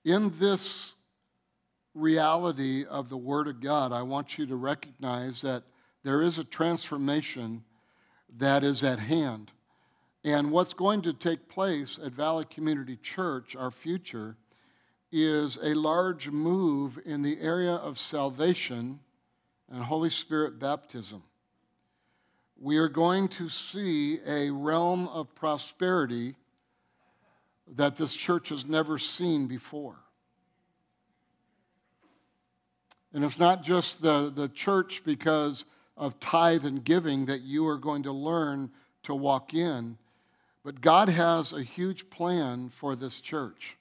In 0.03 0.31
this 0.39 0.95
reality 1.93 2.85
of 2.85 3.09
the 3.09 3.17
Word 3.17 3.47
of 3.47 3.61
God, 3.61 3.91
I 3.91 4.01
want 4.01 4.37
you 4.37 4.47
to 4.47 4.55
recognize 4.55 5.41
that 5.41 5.63
there 6.03 6.21
is 6.21 6.39
a 6.39 6.43
transformation 6.43 7.63
that 8.37 8.63
is 8.63 8.83
at 8.83 8.99
hand. 8.99 9.51
And 10.23 10.51
what's 10.51 10.73
going 10.73 11.03
to 11.03 11.13
take 11.13 11.47
place 11.47 11.99
at 12.03 12.13
Valley 12.13 12.45
Community 12.45 12.97
Church, 12.97 13.55
our 13.55 13.69
future, 13.69 14.37
is 15.11 15.57
a 15.61 15.75
large 15.75 16.29
move 16.29 16.99
in 17.05 17.21
the 17.21 17.39
area 17.39 17.73
of 17.73 17.99
salvation 17.99 18.99
and 19.69 19.83
Holy 19.83 20.09
Spirit 20.09 20.57
baptism. 20.57 21.21
We 22.59 22.77
are 22.77 22.87
going 22.87 23.27
to 23.29 23.49
see 23.49 24.19
a 24.25 24.49
realm 24.49 25.07
of 25.09 25.35
prosperity 25.35 26.35
that 27.75 27.95
this 27.95 28.13
church 28.13 28.49
has 28.49 28.65
never 28.65 28.97
seen 28.97 29.47
before. 29.47 29.95
And 33.13 33.23
it's 33.23 33.39
not 33.39 33.63
just 33.63 34.01
the, 34.01 34.31
the 34.33 34.49
church 34.49 35.01
because 35.03 35.65
of 35.97 36.19
tithe 36.19 36.65
and 36.65 36.83
giving 36.83 37.25
that 37.25 37.41
you 37.41 37.67
are 37.67 37.77
going 37.77 38.03
to 38.03 38.11
learn 38.11 38.71
to 39.03 39.15
walk 39.15 39.53
in. 39.53 39.97
But 40.63 40.81
God 40.81 41.09
has 41.09 41.53
a 41.53 41.63
huge 41.63 42.09
plan 42.09 42.69
for 42.69 42.95
this 42.95 43.19
church. 43.19 43.77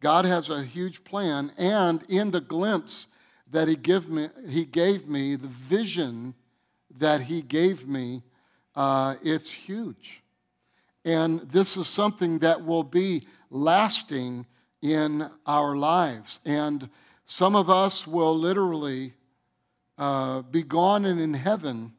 God 0.00 0.24
has 0.24 0.48
a 0.48 0.62
huge 0.62 1.02
plan, 1.04 1.52
and 1.58 2.02
in 2.08 2.30
the 2.30 2.40
glimpse 2.40 3.08
that 3.50 3.66
He, 3.68 3.74
give 3.74 4.08
me, 4.08 4.28
he 4.48 4.64
gave 4.64 5.08
me, 5.08 5.34
the 5.34 5.48
vision 5.48 6.34
that 6.98 7.22
He 7.22 7.42
gave 7.42 7.86
me, 7.86 8.22
uh, 8.76 9.16
it's 9.22 9.50
huge. 9.50 10.22
And 11.04 11.40
this 11.42 11.76
is 11.76 11.86
something 11.86 12.40
that 12.40 12.64
will 12.64 12.84
be 12.84 13.26
lasting 13.50 14.46
in 14.82 15.28
our 15.46 15.76
lives. 15.76 16.40
And 16.44 16.88
some 17.24 17.56
of 17.56 17.70
us 17.70 18.06
will 18.06 18.36
literally 18.36 19.14
uh, 19.96 20.42
be 20.42 20.62
gone 20.62 21.04
and 21.04 21.20
in 21.20 21.34
heaven, 21.34 21.92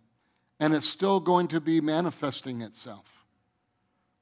and 0.60 0.74
it's 0.74 0.88
still 0.88 1.20
going 1.20 1.48
to 1.50 1.62
be 1.62 1.82
manifesting 1.82 2.62
itself. 2.62 3.25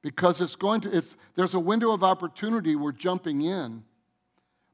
Because 0.02 0.40
it's 0.40 0.56
going 0.56 0.80
to, 0.82 0.96
it's, 0.96 1.16
there's 1.34 1.54
a 1.54 1.60
window 1.60 1.92
of 1.92 2.02
opportunity 2.02 2.76
we're 2.76 2.92
jumping 2.92 3.42
in, 3.42 3.84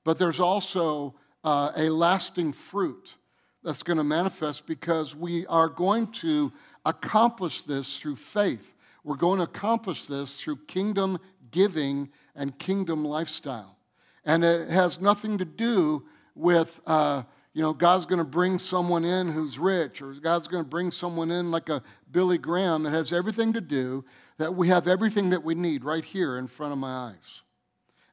but 0.04 0.18
there's 0.18 0.40
also 0.40 1.14
uh, 1.42 1.72
a 1.76 1.88
lasting 1.88 2.52
fruit 2.52 3.14
that's 3.62 3.82
going 3.82 3.96
to 3.96 4.04
manifest 4.04 4.66
because 4.66 5.14
we 5.14 5.46
are 5.46 5.68
going 5.68 6.06
to 6.08 6.52
accomplish 6.84 7.62
this 7.62 7.98
through 7.98 8.16
faith. 8.16 8.73
We're 9.04 9.16
going 9.16 9.38
to 9.38 9.44
accomplish 9.44 10.06
this 10.06 10.40
through 10.40 10.56
kingdom 10.66 11.18
giving 11.50 12.08
and 12.34 12.58
kingdom 12.58 13.04
lifestyle. 13.04 13.76
And 14.24 14.42
it 14.42 14.70
has 14.70 15.00
nothing 15.00 15.38
to 15.38 15.44
do 15.44 16.04
with, 16.34 16.80
uh, 16.86 17.22
you 17.52 17.62
know, 17.62 17.74
God's 17.74 18.06
going 18.06 18.18
to 18.18 18.24
bring 18.24 18.58
someone 18.58 19.04
in 19.04 19.30
who's 19.30 19.58
rich 19.58 20.00
or 20.00 20.14
God's 20.14 20.48
going 20.48 20.64
to 20.64 20.68
bring 20.68 20.90
someone 20.90 21.30
in 21.30 21.50
like 21.50 21.68
a 21.68 21.82
Billy 22.10 22.38
Graham. 22.38 22.86
It 22.86 22.90
has 22.90 23.12
everything 23.12 23.52
to 23.52 23.60
do 23.60 24.04
that 24.38 24.54
we 24.54 24.68
have 24.68 24.88
everything 24.88 25.30
that 25.30 25.44
we 25.44 25.54
need 25.54 25.84
right 25.84 26.04
here 26.04 26.38
in 26.38 26.46
front 26.46 26.72
of 26.72 26.78
my 26.78 27.10
eyes. 27.10 27.42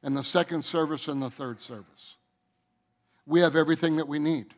And 0.02 0.16
the 0.16 0.22
second 0.22 0.62
service 0.62 1.08
and 1.08 1.22
the 1.22 1.30
third 1.30 1.60
service. 1.60 2.16
We 3.26 3.40
have 3.40 3.56
everything 3.56 3.96
that 3.96 4.08
we 4.08 4.18
need. 4.18 4.54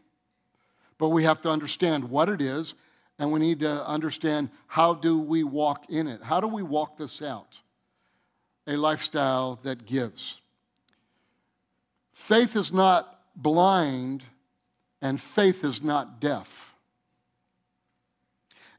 But 0.99 1.09
we 1.11 1.25
have 1.25 1.41
to 1.43 1.51
understand 1.51 2.05
what 2.05 2.29
it 2.29 2.41
is, 2.41 2.75
and 3.19 3.31
we 3.33 3.41
need 3.41 3.61
to 3.61 3.87
understand 3.87 4.51
how 4.67 4.95
do 4.95 5.19
we 5.19 5.45
walk 5.45 5.89
in 5.89 6.07
it? 6.09 6.23
How 6.23 6.41
do 6.41 6.49
we 6.49 6.63
walk 6.63 6.97
this 6.97 7.23
out? 7.23 7.59
A 8.67 8.77
lifestyle 8.77 9.59
that 9.63 9.87
gives. 9.87 10.41
Faith 12.13 12.57
is 12.57 12.73
not 12.73 13.21
blind, 13.37 14.23
and 15.03 15.21
faith 15.21 15.65
is 15.65 15.83
not 15.83 16.21
deaf. 16.21 16.75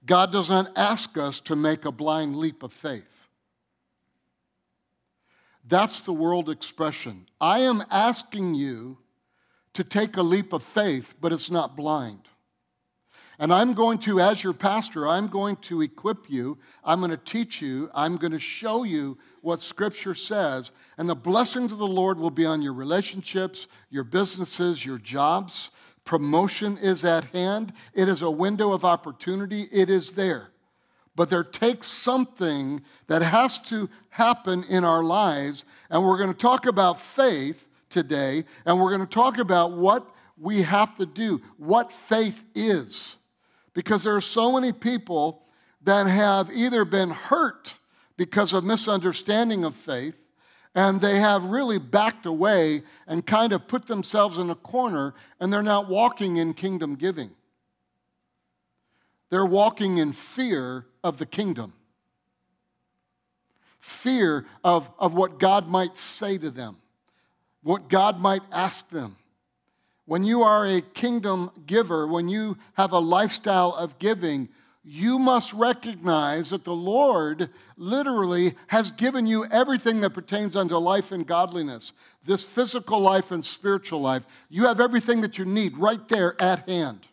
God 0.06 0.32
doesn't 0.32 0.70
ask 0.76 1.18
us 1.18 1.40
to 1.42 1.56
make 1.56 1.86
a 1.86 1.92
blind 1.92 2.36
leap 2.36 2.64
of 2.64 2.72
faith. 2.72 3.28
That's 5.68 6.04
the 6.04 6.14
world 6.14 6.50
expression. 6.50 7.28
I 7.42 7.60
am 7.60 7.84
asking 7.90 8.54
you 8.54 9.00
to 9.74 9.84
take 9.84 10.16
a 10.18 10.22
leap 10.22 10.54
of 10.54 10.64
faith, 10.64 11.16
but 11.20 11.34
it's 11.34 11.50
not 11.50 11.76
blind. 11.76 12.28
And 13.38 13.54
I'm 13.54 13.74
going 13.74 13.98
to, 14.00 14.20
as 14.22 14.44
your 14.44 14.54
pastor, 14.54 15.08
I'm 15.08 15.28
going 15.28 15.58
to 15.58 15.82
equip 15.82 16.30
you, 16.30 16.58
I'm 16.84 17.00
going 17.00 17.12
to 17.12 17.18
teach 17.18 17.62
you, 17.62 17.90
I'm 17.94 18.18
going 18.18 18.32
to 18.32 18.40
show 18.40 18.84
you 18.84 19.18
what 19.42 19.62
Scripture 19.62 20.16
says. 20.16 20.72
And 20.98 21.10
the 21.10 21.16
blessings 21.16 21.72
of 21.72 21.78
the 21.78 21.88
Lord 21.88 22.18
will 22.18 22.32
be 22.32 22.46
on 22.46 22.62
your 22.62 22.74
relationships, 22.74 23.68
your 23.90 24.06
businesses, 24.06 24.86
your 24.86 24.98
jobs. 24.98 25.72
Promotion 26.06 26.78
is 26.78 27.04
at 27.04 27.26
hand, 27.26 27.74
it 27.94 28.08
is 28.08 28.22
a 28.22 28.32
window 28.32 28.72
of 28.72 28.86
opportunity, 28.86 29.66
it 29.72 29.90
is 29.90 30.12
there. 30.12 30.50
But 31.16 31.30
there 31.30 31.44
takes 31.44 31.88
something 31.88 32.84
that 33.08 33.22
has 33.22 33.60
to 33.60 33.90
happen 34.10 34.64
in 34.66 34.86
our 34.86 35.04
lives. 35.04 35.66
And 35.90 36.04
we're 36.04 36.18
going 36.18 36.34
to 36.34 36.38
talk 36.38 36.66
about 36.66 37.00
faith 37.00 37.68
today, 37.90 38.44
and 38.66 38.80
we're 38.80 38.96
going 38.96 39.08
to 39.08 39.14
talk 39.14 39.38
about 39.38 39.74
what 39.74 40.10
we 40.38 40.62
have 40.62 40.96
to 40.98 41.06
do, 41.06 41.42
what 41.58 41.92
faith 41.92 42.44
is. 42.54 43.18
Because 43.76 44.02
there 44.02 44.16
are 44.16 44.22
so 44.22 44.52
many 44.52 44.72
people 44.72 45.44
that 45.84 46.08
have 46.08 46.50
either 46.52 46.84
been 46.84 47.12
hurt 47.12 47.76
because 48.18 48.54
of 48.54 48.64
misunderstanding 48.64 49.64
of 49.64 49.76
faith, 49.76 50.28
and 50.74 51.00
they 51.00 51.20
have 51.20 51.44
really 51.44 51.78
backed 51.78 52.26
away 52.26 52.82
and 53.06 53.24
kind 53.28 53.54
of 53.54 53.68
put 53.68 53.86
themselves 53.86 54.40
in 54.40 54.50
a 54.50 54.56
corner, 54.56 55.14
and 55.40 55.54
they're 55.54 55.62
not 55.62 55.88
walking 55.88 56.38
in 56.38 56.56
kingdom 56.56 56.96
giving. 56.96 57.30
They're 59.30 59.46
walking 59.46 60.00
in 60.00 60.12
fear 60.12 60.88
of 61.04 61.20
the 61.20 61.28
kingdom, 61.28 61.74
fear 63.78 64.48
of, 64.64 64.90
of 64.98 65.14
what 65.14 65.38
God 65.38 65.68
might 65.68 66.00
say 66.00 66.40
to 66.40 66.50
them 66.50 66.78
what 67.66 67.90
God 67.90 68.20
might 68.20 68.44
ask 68.52 68.88
them. 68.92 69.18
When 70.06 70.24
you 70.24 70.44
are 70.44 70.66
a 70.66 70.82
kingdom 70.82 71.52
giver, 71.66 72.08
when 72.08 72.30
you 72.30 72.58
have 72.74 72.92
a 72.92 73.00
lifestyle 73.00 73.74
of 73.74 73.98
giving, 73.98 74.50
you 74.84 75.18
must 75.18 75.52
recognize 75.54 76.52
that 76.52 76.64
the 76.64 76.74
Lord 76.74 77.50
literally 77.76 78.56
has 78.68 78.92
given 78.92 79.26
you 79.26 79.46
everything 79.46 80.02
that 80.02 80.12
pertains 80.12 80.56
unto 80.56 80.76
life 80.78 81.12
and 81.12 81.26
godliness, 81.26 81.94
this 82.24 82.44
physical 82.44 83.00
life 83.00 83.32
and 83.32 83.44
spiritual 83.44 84.00
life. 84.00 84.24
You 84.50 84.66
have 84.66 84.80
everything 84.80 85.22
that 85.22 85.40
you 85.40 85.46
need 85.46 85.78
right 85.78 86.08
there 86.08 86.40
at 86.42 86.70
hand. 86.70 87.08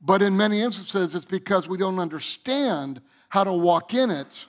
But 0.00 0.22
in 0.22 0.36
many 0.36 0.60
instances, 0.60 1.14
it's 1.14 1.24
because 1.24 1.68
we 1.68 1.78
don't 1.78 1.98
understand 2.00 3.00
how 3.28 3.44
to 3.44 3.52
walk 3.52 3.94
in 3.94 4.10
it 4.10 4.46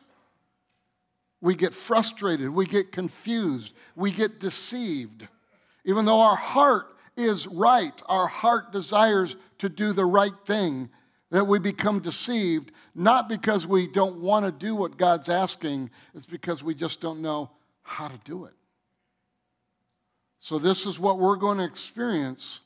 we 1.42 1.56
get 1.56 1.74
frustrated, 1.74 2.50
we 2.50 2.66
get 2.66 2.92
confused, 2.92 3.74
we 3.96 4.12
get 4.12 4.40
deceived. 4.40 5.28
Even 5.86 6.06
though 6.06 6.20
our 6.20 6.36
heart 6.36 6.96
is 7.18 7.48
right, 7.48 8.00
our 8.06 8.28
heart 8.28 8.72
desires 8.72 9.36
to 9.60 9.70
do 9.70 9.94
the 9.94 10.06
right 10.06 10.34
thing, 10.46 10.90
that 11.32 11.48
we 11.48 11.60
become 11.60 12.00
deceived, 12.00 12.72
not 12.94 13.30
because 13.30 13.66
we 13.66 13.88
don't 13.88 14.18
want 14.18 14.46
to 14.46 14.52
do 14.52 14.76
what 14.76 14.98
God's 14.98 15.30
asking, 15.30 15.90
it's 16.14 16.26
because 16.26 16.62
we 16.62 16.76
just 16.76 17.00
don't 17.00 17.22
know 17.22 17.50
how 17.84 18.10
to 18.10 18.20
do 18.26 18.46
it. 18.46 18.54
So, 20.40 20.60
this 20.60 20.86
is 20.86 21.00
what 21.00 21.20
we're 21.20 21.38
going 21.38 21.60
to 21.60 21.64
experience, 21.64 22.60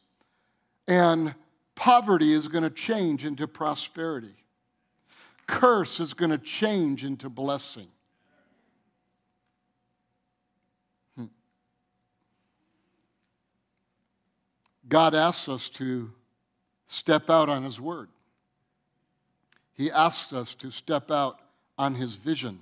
and 0.88 1.36
poverty 1.76 2.34
is 2.34 2.48
going 2.48 2.64
to 2.64 2.70
change 2.70 3.24
into 3.24 3.48
prosperity, 3.48 4.36
curse 5.46 6.00
is 6.00 6.14
going 6.14 6.32
to 6.32 6.38
change 6.38 7.04
into 7.04 7.30
blessing. 7.30 7.88
God 14.88 15.16
asks 15.16 15.50
us 15.50 15.70
to 15.72 16.12
step 16.88 17.30
out 17.30 17.50
on 17.50 17.64
His 17.64 17.80
word. 17.80 18.10
He 19.74 19.92
asks 19.92 20.32
us 20.32 20.56
to 20.56 20.72
step 20.72 21.12
out 21.12 21.40
on 21.78 21.96
His 21.96 22.16
vision, 22.16 22.60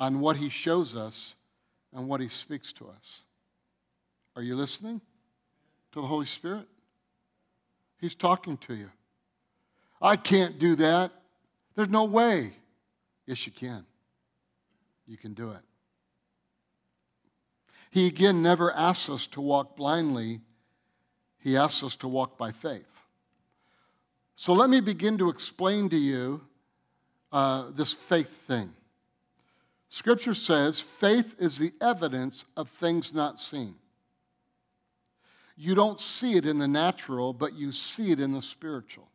on 0.00 0.20
what 0.20 0.36
He 0.36 0.48
shows 0.48 0.96
us 0.96 1.34
and 1.92 2.08
what 2.08 2.20
He 2.20 2.28
speaks 2.28 2.72
to 2.74 2.88
us. 2.88 3.22
Are 4.36 4.42
you 4.42 4.56
listening 4.56 5.00
to 5.92 6.00
the 6.00 6.06
Holy 6.06 6.26
Spirit? 6.26 6.66
He's 8.00 8.14
talking 8.14 8.56
to 8.58 8.74
you. 8.74 8.90
I 10.00 10.16
can't 10.16 10.58
do 10.58 10.76
that. 10.76 11.12
There's 11.74 11.88
no 11.88 12.04
way. 12.04 12.52
Yes, 13.26 13.46
you 13.46 13.52
can. 13.52 13.84
You 15.06 15.16
can 15.16 15.34
do 15.34 15.50
it. 15.50 15.62
He 17.94 18.08
again 18.08 18.42
never 18.42 18.72
asks 18.72 19.08
us 19.08 19.28
to 19.28 19.40
walk 19.40 19.76
blindly, 19.76 20.40
he 21.38 21.56
asks 21.56 21.84
us 21.84 21.94
to 21.98 22.08
walk 22.08 22.36
by 22.36 22.50
faith. 22.50 22.92
So 24.34 24.52
let 24.52 24.68
me 24.68 24.80
begin 24.80 25.16
to 25.18 25.28
explain 25.28 25.88
to 25.90 25.96
you 25.96 26.40
uh, 27.30 27.70
this 27.70 27.92
faith 27.92 28.36
thing. 28.48 28.72
Scripture 29.90 30.34
says 30.34 30.80
faith 30.80 31.36
is 31.38 31.56
the 31.56 31.72
evidence 31.80 32.44
of 32.56 32.68
things 32.68 33.14
not 33.14 33.38
seen. 33.38 33.76
You 35.56 35.76
don't 35.76 36.00
see 36.00 36.36
it 36.36 36.46
in 36.46 36.58
the 36.58 36.66
natural, 36.66 37.32
but 37.32 37.54
you 37.54 37.70
see 37.70 38.10
it 38.10 38.18
in 38.18 38.32
the 38.32 38.42
spiritual. 38.42 39.08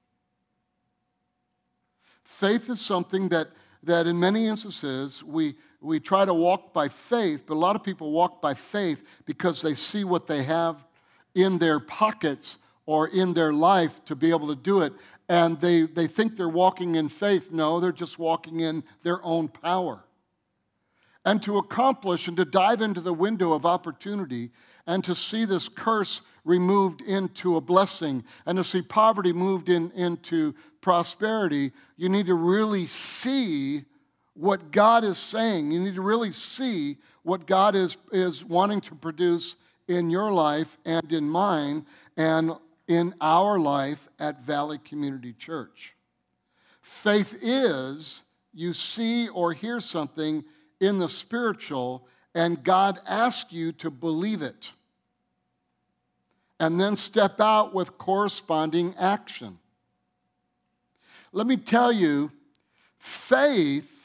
Faith 2.24 2.69
is 2.69 2.79
something 2.79 3.27
that, 3.27 3.50
that 3.83 4.07
in 4.07 4.17
many 4.17 4.48
instances 4.48 5.21
we, 5.21 5.55
we 5.81 6.00
try 6.00 6.25
to 6.25 6.33
walk 6.33 6.74
by 6.74 6.89
faith, 6.89 7.43
but 7.48 7.53
a 7.53 7.55
lot 7.55 7.75
of 7.75 7.83
people 7.83 8.12
walk 8.12 8.41
by 8.41 8.53
faith 8.53 9.03
because 9.25 9.62
they 9.62 9.74
see 9.74 10.03
what 10.03 10.27
they 10.27 10.43
have 10.43 10.86
in 11.36 11.57
their 11.57 11.79
pockets 11.79 12.57
or 12.86 13.07
in 13.07 13.33
their 13.33 13.53
life 13.53 14.03
to 14.05 14.15
be 14.15 14.29
able 14.31 14.48
to 14.48 14.55
do 14.55 14.81
it. 14.81 14.93
And 15.29 15.59
they, 15.62 15.83
they 15.83 16.07
think 16.07 16.36
they're 16.36 16.50
walking 16.50 16.95
in 16.95 17.07
faith. 17.07 17.51
No, 17.51 17.79
they're 17.79 17.91
just 17.91 18.19
walking 18.19 18.59
in 18.62 18.83
their 19.03 19.24
own 19.24 19.48
power. 19.48 20.03
And 21.24 21.41
to 21.43 21.57
accomplish 21.57 22.27
and 22.27 22.36
to 22.38 22.45
dive 22.45 22.81
into 22.81 23.01
the 23.01 23.13
window 23.13 23.53
of 23.53 23.65
opportunity 23.65 24.51
and 24.88 25.03
to 25.03 25.13
see 25.13 25.45
this 25.45 25.69
curse 25.69 26.21
removed 26.43 27.01
into 27.01 27.57
a 27.57 27.62
blessing 27.62 28.24
and 28.45 28.57
to 28.57 28.63
see 28.63 28.81
poverty 28.81 29.31
moved 29.31 29.69
in, 29.69 29.91
into 29.91 30.55
prosperity, 30.81 31.71
you 31.95 32.09
need 32.09 32.25
to 32.25 32.33
really 32.33 32.88
see 32.88 33.86
what 34.39 34.72
God 34.72 35.03
is 35.03 35.17
saying. 35.17 35.72
You 35.72 35.81
need 35.81 35.96
to 35.96 36.01
really 36.01 36.31
see 36.31 36.98
what 37.24 37.46
God 37.46 37.75
is, 37.75 37.98
is 38.13 38.43
wanting 38.46 38.79
to 38.81 38.96
produce 38.96 39.58
in 39.89 40.10
your 40.10 40.31
life 40.31 40.77
and 40.86 41.12
in 41.12 41.29
mine 41.29 41.86
and 42.15 42.53
in 42.88 43.13
our 43.19 43.60
life 43.60 44.08
at 44.17 44.41
Valley 44.43 44.79
Community 44.86 45.34
Church. 45.34 45.93
Faith 46.81 47.38
is 47.41 48.24
you 48.53 48.74
see 48.74 49.27
or 49.27 49.51
hear 49.51 49.81
something 49.81 50.46
in 50.79 51.00
the 51.00 51.10
spiritual, 51.10 52.08
and 52.34 52.63
God 52.63 52.98
asks 53.08 53.51
you 53.51 53.74
to 53.74 53.91
believe 53.91 54.41
it. 54.41 54.72
And 56.62 56.79
then 56.79 56.96
step 56.96 57.41
out 57.41 57.74
with 57.74 57.98
corresponding 57.98 58.96
action. 58.98 59.60
Let 61.34 61.46
me 61.46 61.58
tell 61.58 61.91
you, 61.91 62.31
faith 62.98 63.98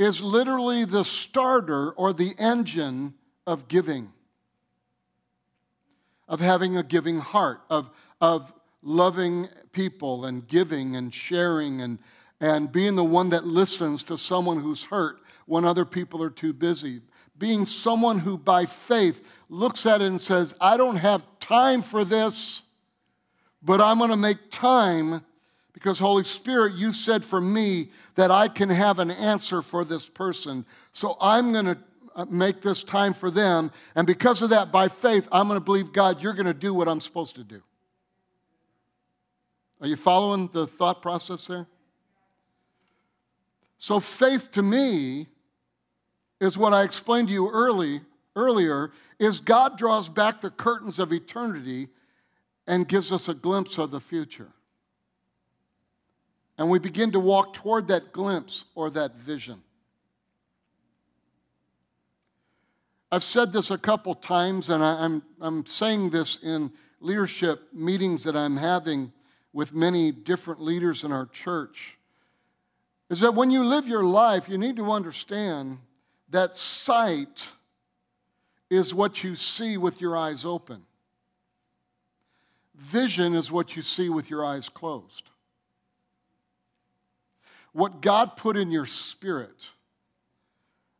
is 0.00 0.22
literally 0.22 0.86
the 0.86 1.04
starter 1.04 1.90
or 1.90 2.14
the 2.14 2.32
engine 2.38 3.12
of 3.46 3.68
giving, 3.68 4.10
of 6.26 6.40
having 6.40 6.78
a 6.78 6.82
giving 6.82 7.18
heart, 7.18 7.60
of, 7.68 7.90
of 8.18 8.50
loving 8.82 9.46
people 9.72 10.24
and 10.24 10.48
giving 10.48 10.96
and 10.96 11.12
sharing 11.12 11.82
and, 11.82 11.98
and 12.40 12.72
being 12.72 12.96
the 12.96 13.04
one 13.04 13.28
that 13.28 13.46
listens 13.46 14.02
to 14.04 14.16
someone 14.16 14.58
who's 14.58 14.84
hurt 14.84 15.20
when 15.44 15.66
other 15.66 15.84
people 15.84 16.22
are 16.22 16.30
too 16.30 16.54
busy. 16.54 17.02
Being 17.36 17.66
someone 17.66 18.18
who, 18.18 18.38
by 18.38 18.64
faith, 18.64 19.22
looks 19.50 19.84
at 19.84 20.00
it 20.00 20.06
and 20.06 20.20
says, 20.20 20.54
I 20.62 20.78
don't 20.78 20.96
have 20.96 21.26
time 21.40 21.82
for 21.82 22.06
this, 22.06 22.62
but 23.62 23.82
I'm 23.82 23.98
going 23.98 24.10
to 24.10 24.16
make 24.16 24.50
time 24.50 25.26
because, 25.72 25.98
Holy 25.98 26.24
Spirit, 26.24 26.74
you 26.74 26.92
said 26.92 27.24
for 27.24 27.40
me 27.40 27.90
that 28.16 28.30
I 28.30 28.48
can 28.48 28.68
have 28.68 28.98
an 28.98 29.10
answer 29.10 29.62
for 29.62 29.84
this 29.84 30.08
person. 30.08 30.64
So 30.92 31.16
I'm 31.20 31.52
going 31.52 31.66
to 31.66 31.78
uh, 32.16 32.26
make 32.28 32.60
this 32.60 32.82
time 32.82 33.14
for 33.14 33.30
them. 33.30 33.70
And 33.94 34.06
because 34.06 34.42
of 34.42 34.50
that, 34.50 34.72
by 34.72 34.88
faith, 34.88 35.28
I'm 35.30 35.46
going 35.46 35.58
to 35.58 35.64
believe, 35.64 35.92
God, 35.92 36.22
you're 36.22 36.34
going 36.34 36.46
to 36.46 36.54
do 36.54 36.74
what 36.74 36.88
I'm 36.88 37.00
supposed 37.00 37.36
to 37.36 37.44
do. 37.44 37.62
Are 39.80 39.86
you 39.86 39.96
following 39.96 40.48
the 40.52 40.66
thought 40.66 41.00
process 41.00 41.46
there? 41.46 41.66
So, 43.78 43.98
faith 43.98 44.50
to 44.52 44.62
me 44.62 45.26
is 46.40 46.58
what 46.58 46.74
I 46.74 46.82
explained 46.82 47.28
to 47.28 47.34
you 47.34 47.48
early, 47.50 48.02
earlier 48.36 48.92
is 49.18 49.40
God 49.40 49.78
draws 49.78 50.08
back 50.08 50.40
the 50.40 50.50
curtains 50.50 50.98
of 50.98 51.12
eternity 51.12 51.88
and 52.66 52.86
gives 52.86 53.10
us 53.10 53.28
a 53.28 53.34
glimpse 53.34 53.78
of 53.78 53.90
the 53.90 54.00
future. 54.00 54.50
And 56.60 56.68
we 56.68 56.78
begin 56.78 57.10
to 57.12 57.20
walk 57.20 57.54
toward 57.54 57.88
that 57.88 58.12
glimpse 58.12 58.66
or 58.74 58.90
that 58.90 59.16
vision. 59.16 59.62
I've 63.10 63.24
said 63.24 63.50
this 63.50 63.70
a 63.70 63.78
couple 63.78 64.14
times, 64.14 64.68
and 64.68 64.84
I, 64.84 65.06
am 65.06 65.22
I'm 65.40 65.64
saying 65.64 66.10
this 66.10 66.38
in 66.42 66.70
leadership 67.00 67.62
meetings 67.72 68.24
that 68.24 68.36
I'm 68.36 68.58
having 68.58 69.10
with 69.54 69.72
many 69.72 70.12
different 70.12 70.60
leaders 70.60 71.02
in 71.02 71.12
our 71.12 71.24
church 71.24 71.96
is 73.08 73.20
that 73.20 73.34
when 73.34 73.50
you 73.50 73.64
live 73.64 73.88
your 73.88 74.04
life, 74.04 74.46
you 74.46 74.58
need 74.58 74.76
to 74.76 74.92
understand 74.92 75.78
that 76.28 76.58
sight 76.58 77.48
is 78.68 78.92
what 78.92 79.24
you 79.24 79.34
see 79.34 79.78
with 79.78 79.98
your 79.98 80.14
eyes 80.14 80.44
open. 80.44 80.82
Vision 82.76 83.34
is 83.34 83.50
what 83.50 83.76
you 83.76 83.80
see 83.80 84.10
with 84.10 84.28
your 84.28 84.44
eyes 84.44 84.68
closed. 84.68 85.29
What 87.72 88.00
God 88.00 88.36
put 88.36 88.56
in 88.56 88.70
your 88.70 88.86
spirit. 88.86 89.70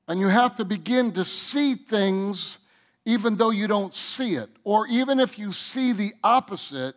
And 0.08 0.18
you 0.20 0.28
have 0.28 0.56
to 0.56 0.64
begin 0.64 1.12
to 1.12 1.24
see 1.24 1.74
things 1.74 2.58
even 3.04 3.36
though 3.36 3.50
you 3.50 3.66
don't 3.66 3.94
see 3.94 4.36
it. 4.36 4.50
Or 4.64 4.86
even 4.86 5.20
if 5.20 5.38
you 5.38 5.52
see 5.52 5.92
the 5.92 6.12
opposite 6.22 6.94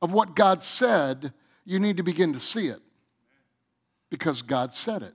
of 0.00 0.12
what 0.12 0.36
God 0.36 0.62
said, 0.62 1.32
you 1.64 1.78
need 1.80 1.96
to 1.96 2.02
begin 2.02 2.32
to 2.34 2.40
see 2.40 2.68
it 2.68 2.80
because 4.10 4.42
God 4.42 4.72
said 4.72 5.02
it. 5.02 5.14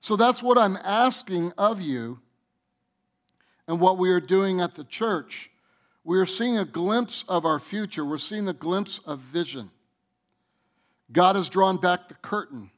So 0.00 0.16
that's 0.16 0.42
what 0.42 0.58
I'm 0.58 0.76
asking 0.82 1.52
of 1.56 1.80
you 1.80 2.18
and 3.68 3.80
what 3.80 3.98
we 3.98 4.10
are 4.10 4.20
doing 4.20 4.60
at 4.60 4.74
the 4.74 4.84
church. 4.84 5.50
We 6.04 6.18
are 6.18 6.26
seeing 6.26 6.58
a 6.58 6.64
glimpse 6.64 7.24
of 7.28 7.44
our 7.44 7.60
future, 7.60 8.04
we're 8.04 8.18
seeing 8.18 8.48
a 8.48 8.52
glimpse 8.52 9.00
of 9.06 9.20
vision. 9.20 9.70
God 11.12 11.36
has 11.36 11.48
drawn 11.48 11.76
back 11.76 12.08
the 12.08 12.14
curtain. 12.14 12.70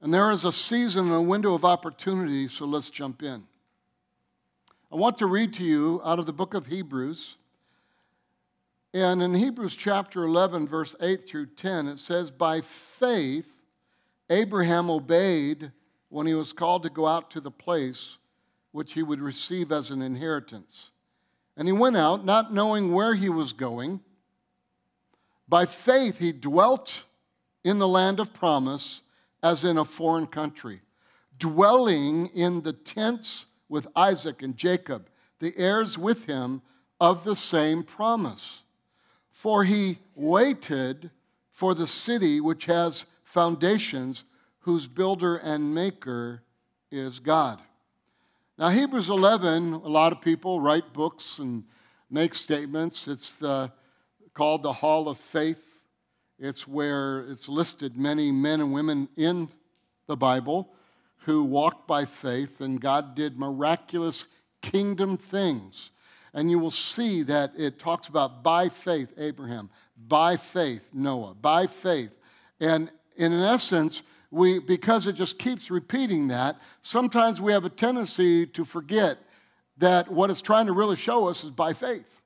And 0.00 0.12
there 0.12 0.30
is 0.30 0.44
a 0.44 0.52
season 0.52 1.06
and 1.06 1.14
a 1.14 1.20
window 1.20 1.54
of 1.54 1.64
opportunity, 1.64 2.48
so 2.48 2.64
let's 2.64 2.90
jump 2.90 3.22
in. 3.22 3.44
I 4.90 4.96
want 4.96 5.18
to 5.18 5.26
read 5.26 5.54
to 5.54 5.64
you 5.64 6.00
out 6.04 6.18
of 6.18 6.26
the 6.26 6.32
book 6.32 6.54
of 6.54 6.66
Hebrews. 6.66 7.36
And 8.92 9.22
in 9.22 9.34
Hebrews 9.34 9.76
chapter 9.76 10.24
11, 10.24 10.66
verse 10.66 10.96
8 11.00 11.28
through 11.28 11.46
10, 11.46 11.86
it 11.86 11.98
says, 11.98 12.30
By 12.30 12.60
faith, 12.60 13.62
Abraham 14.30 14.90
obeyed 14.90 15.70
when 16.08 16.26
he 16.26 16.34
was 16.34 16.52
called 16.52 16.82
to 16.82 16.90
go 16.90 17.06
out 17.06 17.30
to 17.32 17.40
the 17.40 17.52
place 17.52 18.16
which 18.72 18.94
he 18.94 19.02
would 19.02 19.20
receive 19.20 19.70
as 19.70 19.90
an 19.90 20.02
inheritance. 20.02 20.90
And 21.56 21.68
he 21.68 21.72
went 21.72 21.96
out, 21.96 22.24
not 22.24 22.52
knowing 22.52 22.92
where 22.92 23.14
he 23.14 23.28
was 23.28 23.52
going. 23.52 24.00
By 25.48 25.66
faith, 25.66 26.18
he 26.18 26.32
dwelt 26.32 27.04
in 27.64 27.78
the 27.78 27.88
land 27.88 28.20
of 28.20 28.32
promise 28.32 29.02
as 29.42 29.64
in 29.64 29.78
a 29.78 29.84
foreign 29.84 30.26
country, 30.26 30.80
dwelling 31.38 32.26
in 32.28 32.62
the 32.62 32.72
tents 32.72 33.46
with 33.68 33.86
Isaac 33.96 34.42
and 34.42 34.56
Jacob, 34.56 35.08
the 35.38 35.56
heirs 35.56 35.96
with 35.96 36.26
him 36.26 36.62
of 37.00 37.24
the 37.24 37.36
same 37.36 37.82
promise. 37.82 38.62
For 39.30 39.64
he 39.64 39.98
waited 40.14 41.10
for 41.50 41.74
the 41.74 41.86
city 41.86 42.40
which 42.40 42.66
has 42.66 43.06
foundations, 43.24 44.24
whose 44.60 44.86
builder 44.86 45.36
and 45.36 45.74
maker 45.74 46.42
is 46.90 47.20
God. 47.20 47.60
Now, 48.58 48.68
Hebrews 48.68 49.08
11, 49.08 49.72
a 49.72 49.78
lot 49.88 50.12
of 50.12 50.20
people 50.20 50.60
write 50.60 50.92
books 50.92 51.38
and 51.38 51.64
make 52.10 52.34
statements. 52.34 53.08
It's 53.08 53.34
the, 53.34 53.72
called 54.34 54.62
the 54.62 54.72
Hall 54.72 55.08
of 55.08 55.16
Faith. 55.16 55.69
It's 56.40 56.66
where 56.66 57.20
it's 57.28 57.50
listed 57.50 57.98
many 57.98 58.32
men 58.32 58.62
and 58.62 58.72
women 58.72 59.10
in 59.16 59.50
the 60.06 60.16
Bible 60.16 60.72
who 61.24 61.44
walked 61.44 61.86
by 61.86 62.06
faith, 62.06 62.62
and 62.62 62.80
God 62.80 63.14
did 63.14 63.38
miraculous 63.38 64.24
kingdom 64.62 65.18
things. 65.18 65.90
And 66.32 66.50
you 66.50 66.58
will 66.58 66.70
see 66.70 67.22
that 67.24 67.52
it 67.58 67.78
talks 67.78 68.08
about 68.08 68.42
by 68.42 68.70
faith 68.70 69.12
Abraham, 69.18 69.68
by 70.08 70.38
faith 70.38 70.90
Noah, 70.94 71.34
by 71.34 71.66
faith. 71.66 72.18
And 72.58 72.90
in 73.16 73.34
essence, 73.34 74.02
we, 74.30 74.60
because 74.60 75.06
it 75.06 75.14
just 75.14 75.38
keeps 75.38 75.70
repeating 75.70 76.28
that, 76.28 76.58
sometimes 76.80 77.38
we 77.38 77.52
have 77.52 77.66
a 77.66 77.70
tendency 77.70 78.46
to 78.46 78.64
forget 78.64 79.18
that 79.76 80.10
what 80.10 80.30
it's 80.30 80.40
trying 80.40 80.66
to 80.66 80.72
really 80.72 80.96
show 80.96 81.28
us 81.28 81.44
is 81.44 81.50
by 81.50 81.74
faith. 81.74 82.22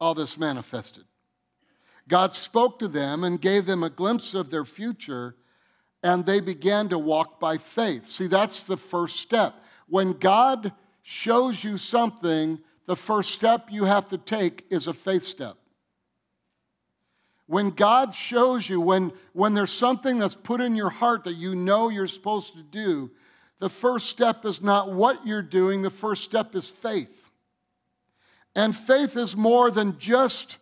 All 0.00 0.14
this 0.14 0.36
manifested. 0.36 1.04
God 2.08 2.34
spoke 2.34 2.78
to 2.80 2.88
them 2.88 3.24
and 3.24 3.40
gave 3.40 3.66
them 3.66 3.82
a 3.82 3.90
glimpse 3.90 4.34
of 4.34 4.50
their 4.50 4.64
future, 4.64 5.36
and 6.02 6.26
they 6.26 6.40
began 6.40 6.88
to 6.88 6.98
walk 6.98 7.38
by 7.38 7.58
faith. 7.58 8.06
See, 8.06 8.26
that's 8.26 8.64
the 8.64 8.76
first 8.76 9.20
step. 9.20 9.54
When 9.88 10.12
God 10.12 10.72
shows 11.02 11.62
you 11.62 11.78
something, 11.78 12.58
the 12.86 12.96
first 12.96 13.32
step 13.32 13.68
you 13.70 13.84
have 13.84 14.08
to 14.08 14.18
take 14.18 14.66
is 14.70 14.86
a 14.86 14.92
faith 14.92 15.22
step. 15.22 15.56
When 17.46 17.70
God 17.70 18.14
shows 18.14 18.68
you, 18.68 18.80
when, 18.80 19.12
when 19.32 19.54
there's 19.54 19.72
something 19.72 20.18
that's 20.18 20.34
put 20.34 20.60
in 20.60 20.74
your 20.74 20.90
heart 20.90 21.24
that 21.24 21.34
you 21.34 21.54
know 21.54 21.88
you're 21.88 22.06
supposed 22.06 22.54
to 22.54 22.62
do, 22.62 23.10
the 23.58 23.68
first 23.68 24.08
step 24.08 24.44
is 24.44 24.62
not 24.62 24.92
what 24.92 25.26
you're 25.26 25.42
doing, 25.42 25.82
the 25.82 25.90
first 25.90 26.24
step 26.24 26.54
is 26.54 26.68
faith. 26.68 27.30
And 28.54 28.74
faith 28.74 29.16
is 29.16 29.36
more 29.36 29.70
than 29.70 29.98
just 29.98 30.58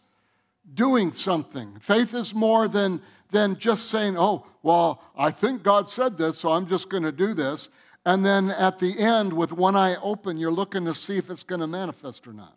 doing 0.75 1.13
something. 1.13 1.79
Faith 1.81 2.15
is 2.15 2.35
more 2.35 2.69
than, 2.69 3.01
than 3.31 3.59
just 3.59 3.91
saying, 3.91 4.17
oh, 4.19 4.47
well, 4.63 5.03
I 5.17 5.31
think 5.31 5.63
God 5.63 5.89
said 5.89 6.19
this, 6.19 6.39
so 6.39 6.51
I'm 6.51 6.67
just 6.67 6.89
going 6.89 7.03
to 7.03 7.13
do 7.13 7.35
this. 7.35 7.69
And 8.05 8.25
then 8.25 8.51
at 8.51 8.79
the 8.79 8.99
end, 8.99 9.33
with 9.33 9.53
one 9.53 9.77
eye 9.77 9.97
open, 10.03 10.39
you're 10.39 10.51
looking 10.51 10.85
to 10.87 10.95
see 10.95 11.19
if 11.19 11.31
it's 11.31 11.43
going 11.43 11.61
to 11.61 11.67
manifest 11.67 12.27
or 12.27 12.33
not. 12.33 12.57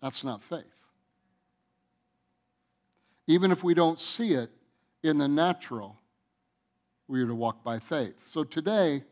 That's 0.00 0.24
not 0.24 0.42
faith. 0.42 0.64
Even 3.26 3.50
if 3.50 3.64
we 3.64 3.74
don't 3.74 3.98
see 3.98 4.34
it 4.34 4.50
in 5.02 5.18
the 5.18 5.28
natural, 5.28 5.96
we 7.08 7.22
are 7.22 7.26
to 7.26 7.34
walk 7.34 7.64
by 7.64 7.78
faith. 7.78 8.14
So 8.24 8.44
today, 8.44 9.02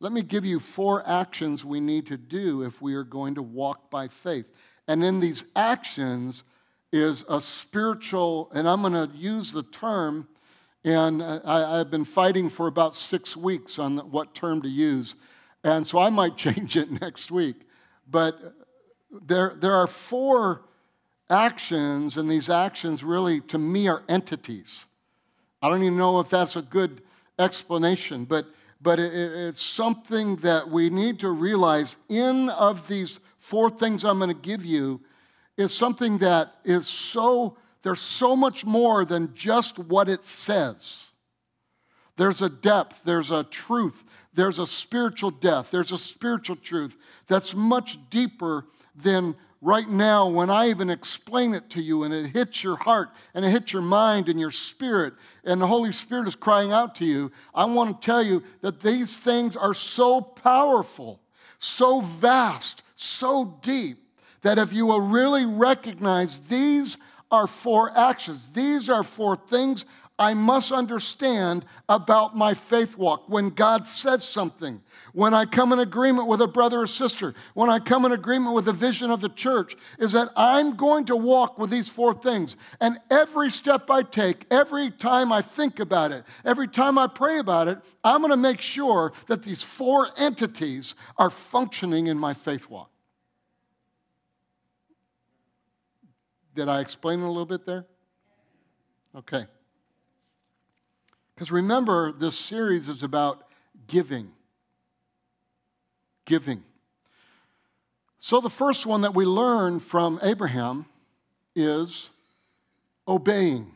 let 0.00 0.12
me 0.12 0.22
give 0.22 0.44
you 0.44 0.58
four 0.58 1.02
actions 1.06 1.64
we 1.64 1.80
need 1.80 2.06
to 2.06 2.16
do 2.16 2.62
if 2.62 2.82
we 2.82 2.94
are 2.94 3.04
going 3.04 3.36
to 3.36 3.42
walk 3.42 3.90
by 3.90 4.08
faith. 4.08 4.46
And 4.88 5.04
in 5.04 5.20
these 5.20 5.44
actions 5.54 6.42
is 6.92 7.24
a 7.28 7.40
spiritual, 7.40 8.50
and 8.54 8.68
I'm 8.68 8.82
going 8.82 8.92
to 8.92 9.10
use 9.16 9.52
the 9.52 9.62
term 9.64 10.28
and 10.84 11.22
uh, 11.22 11.40
I, 11.44 11.78
have 11.78 11.90
been 11.90 12.04
fighting 12.04 12.48
for 12.48 12.66
about 12.66 12.94
six 12.94 13.36
weeks 13.36 13.78
on 13.78 13.98
what 13.98 14.34
term 14.34 14.62
to 14.62 14.68
use. 14.68 15.14
And 15.62 15.86
so 15.86 15.98
I 15.98 16.10
might 16.10 16.36
change 16.36 16.76
it 16.76 16.90
next 17.00 17.30
week. 17.30 17.56
But 18.10 18.54
there, 19.26 19.56
there 19.60 19.74
are 19.74 19.86
four 19.86 20.62
actions, 21.30 22.16
and 22.16 22.30
these 22.30 22.50
actions 22.50 23.02
really, 23.04 23.40
to 23.42 23.58
me, 23.58 23.88
are 23.88 24.02
entities. 24.08 24.86
I 25.62 25.68
don't 25.68 25.82
even 25.82 25.96
know 25.96 26.18
if 26.18 26.28
that's 26.28 26.56
a 26.56 26.62
good 26.62 27.02
explanation, 27.38 28.24
but, 28.24 28.46
but 28.80 28.98
it, 28.98 29.14
it's 29.14 29.62
something 29.62 30.36
that 30.36 30.68
we 30.68 30.90
need 30.90 31.20
to 31.20 31.30
realize 31.30 31.96
in 32.08 32.48
of 32.50 32.88
these 32.88 33.20
four 33.38 33.70
things 33.70 34.04
I'm 34.04 34.18
going 34.18 34.28
to 34.28 34.34
give 34.34 34.64
you 34.64 35.00
is 35.62 35.72
something 35.72 36.18
that 36.18 36.54
is 36.64 36.86
so 36.86 37.56
there's 37.82 38.00
so 38.00 38.36
much 38.36 38.64
more 38.64 39.04
than 39.04 39.34
just 39.34 39.78
what 39.78 40.08
it 40.08 40.24
says. 40.24 41.06
There's 42.16 42.42
a 42.42 42.48
depth, 42.48 43.02
there's 43.04 43.30
a 43.30 43.44
truth, 43.44 44.04
there's 44.34 44.58
a 44.58 44.66
spiritual 44.66 45.30
depth, 45.30 45.70
there's 45.70 45.92
a 45.92 45.98
spiritual 45.98 46.56
truth 46.56 46.96
that's 47.26 47.54
much 47.54 47.98
deeper 48.10 48.66
than 48.94 49.34
right 49.60 49.88
now 49.88 50.28
when 50.28 50.50
I 50.50 50.68
even 50.68 50.90
explain 50.90 51.54
it 51.54 51.70
to 51.70 51.82
you 51.82 52.04
and 52.04 52.12
it 52.12 52.26
hits 52.26 52.62
your 52.62 52.76
heart 52.76 53.10
and 53.34 53.44
it 53.44 53.50
hits 53.50 53.72
your 53.72 53.82
mind 53.82 54.28
and 54.28 54.38
your 54.38 54.50
spirit, 54.50 55.14
and 55.44 55.60
the 55.60 55.66
Holy 55.66 55.92
Spirit 55.92 56.28
is 56.28 56.34
crying 56.34 56.72
out 56.72 56.94
to 56.96 57.04
you. 57.04 57.32
I 57.54 57.64
want 57.64 58.00
to 58.00 58.06
tell 58.06 58.22
you 58.22 58.44
that 58.60 58.80
these 58.80 59.18
things 59.18 59.56
are 59.56 59.74
so 59.74 60.20
powerful, 60.20 61.20
so 61.58 62.00
vast, 62.00 62.82
so 62.94 63.58
deep 63.62 64.01
that 64.42 64.58
if 64.58 64.72
you 64.72 64.86
will 64.86 65.00
really 65.00 65.46
recognize 65.46 66.40
these 66.40 66.98
are 67.30 67.46
four 67.46 67.96
actions, 67.96 68.50
these 68.52 68.90
are 68.90 69.02
four 69.02 69.36
things 69.36 69.84
I 70.22 70.34
must 70.34 70.70
understand 70.70 71.64
about 71.88 72.36
my 72.36 72.54
faith 72.54 72.96
walk. 72.96 73.28
When 73.28 73.48
God 73.48 73.88
says 73.88 74.22
something, 74.22 74.80
when 75.12 75.34
I 75.34 75.46
come 75.46 75.72
in 75.72 75.80
agreement 75.80 76.28
with 76.28 76.40
a 76.42 76.46
brother 76.46 76.82
or 76.82 76.86
sister, 76.86 77.34
when 77.54 77.68
I 77.68 77.80
come 77.80 78.04
in 78.04 78.12
agreement 78.12 78.54
with 78.54 78.66
the 78.66 78.72
vision 78.72 79.10
of 79.10 79.20
the 79.20 79.30
church, 79.30 79.74
is 79.98 80.12
that 80.12 80.28
I'm 80.36 80.76
going 80.76 81.06
to 81.06 81.16
walk 81.16 81.58
with 81.58 81.70
these 81.70 81.88
four 81.88 82.14
things. 82.14 82.56
And 82.80 83.00
every 83.10 83.50
step 83.50 83.90
I 83.90 84.02
take, 84.04 84.46
every 84.50 84.92
time 84.92 85.32
I 85.32 85.42
think 85.42 85.80
about 85.80 86.12
it, 86.12 86.24
every 86.44 86.68
time 86.68 86.98
I 86.98 87.08
pray 87.08 87.38
about 87.38 87.66
it, 87.66 87.78
I'm 88.04 88.20
going 88.20 88.30
to 88.30 88.36
make 88.36 88.60
sure 88.60 89.12
that 89.26 89.42
these 89.42 89.62
four 89.62 90.08
entities 90.16 90.94
are 91.16 91.30
functioning 91.30 92.06
in 92.06 92.16
my 92.16 92.32
faith 92.32 92.70
walk. 92.70 92.91
Did 96.54 96.68
I 96.68 96.80
explain 96.80 97.20
it 97.20 97.24
a 97.24 97.28
little 97.28 97.46
bit 97.46 97.64
there? 97.64 97.86
Okay. 99.16 99.46
Because 101.34 101.50
remember, 101.50 102.12
this 102.12 102.38
series 102.38 102.88
is 102.88 103.02
about 103.02 103.48
giving. 103.86 104.30
Giving. 106.24 106.62
So 108.18 108.40
the 108.40 108.50
first 108.50 108.86
one 108.86 109.00
that 109.00 109.14
we 109.14 109.24
learn 109.24 109.80
from 109.80 110.20
Abraham 110.22 110.86
is 111.56 112.10
obeying. 113.08 113.74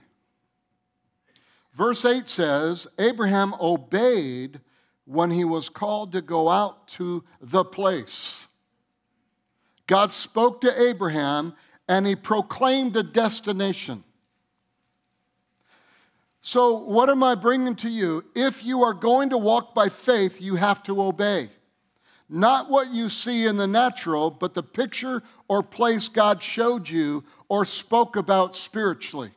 Verse 1.72 2.04
8 2.04 2.28
says 2.28 2.86
Abraham 2.98 3.54
obeyed 3.60 4.60
when 5.04 5.30
he 5.30 5.44
was 5.44 5.68
called 5.68 6.12
to 6.12 6.22
go 6.22 6.48
out 6.48 6.88
to 6.88 7.24
the 7.40 7.64
place. 7.64 8.48
God 9.86 10.10
spoke 10.10 10.62
to 10.62 10.82
Abraham 10.82 11.54
and 11.88 12.06
he 12.06 12.16
proclaimed 12.16 12.96
a 12.96 13.02
destination. 13.02 14.04
So, 16.40 16.76
what 16.76 17.10
am 17.10 17.22
I 17.22 17.34
bringing 17.34 17.74
to 17.76 17.90
you? 17.90 18.24
If 18.34 18.64
you 18.64 18.84
are 18.84 18.94
going 18.94 19.30
to 19.30 19.38
walk 19.38 19.74
by 19.74 19.88
faith, 19.88 20.40
you 20.40 20.54
have 20.56 20.82
to 20.84 21.02
obey. 21.02 21.50
Not 22.28 22.70
what 22.70 22.92
you 22.92 23.08
see 23.08 23.46
in 23.46 23.56
the 23.56 23.66
natural, 23.66 24.30
but 24.30 24.54
the 24.54 24.62
picture 24.62 25.22
or 25.48 25.62
place 25.62 26.08
God 26.08 26.42
showed 26.42 26.88
you 26.88 27.24
or 27.48 27.64
spoke 27.64 28.16
about 28.16 28.54
spiritually. 28.54 29.32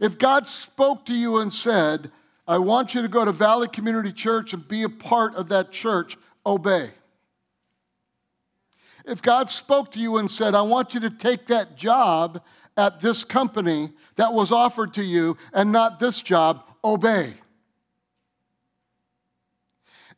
If 0.00 0.18
God 0.18 0.46
spoke 0.46 1.04
to 1.06 1.14
you 1.14 1.38
and 1.38 1.52
said, 1.52 2.10
I 2.48 2.58
want 2.58 2.94
you 2.94 3.02
to 3.02 3.08
go 3.08 3.24
to 3.24 3.32
Valley 3.32 3.68
Community 3.68 4.12
Church 4.12 4.54
and 4.54 4.66
be 4.66 4.82
a 4.82 4.88
part 4.88 5.34
of 5.34 5.48
that 5.48 5.70
church, 5.70 6.16
obey. 6.44 6.90
If 9.06 9.22
God 9.22 9.48
spoke 9.48 9.92
to 9.92 10.00
you 10.00 10.18
and 10.18 10.30
said, 10.30 10.54
I 10.54 10.62
want 10.62 10.94
you 10.94 11.00
to 11.00 11.10
take 11.10 11.46
that 11.46 11.76
job 11.76 12.42
at 12.76 13.00
this 13.00 13.24
company 13.24 13.90
that 14.16 14.32
was 14.32 14.52
offered 14.52 14.94
to 14.94 15.02
you 15.02 15.36
and 15.52 15.72
not 15.72 15.98
this 15.98 16.20
job, 16.22 16.64
obey. 16.84 17.34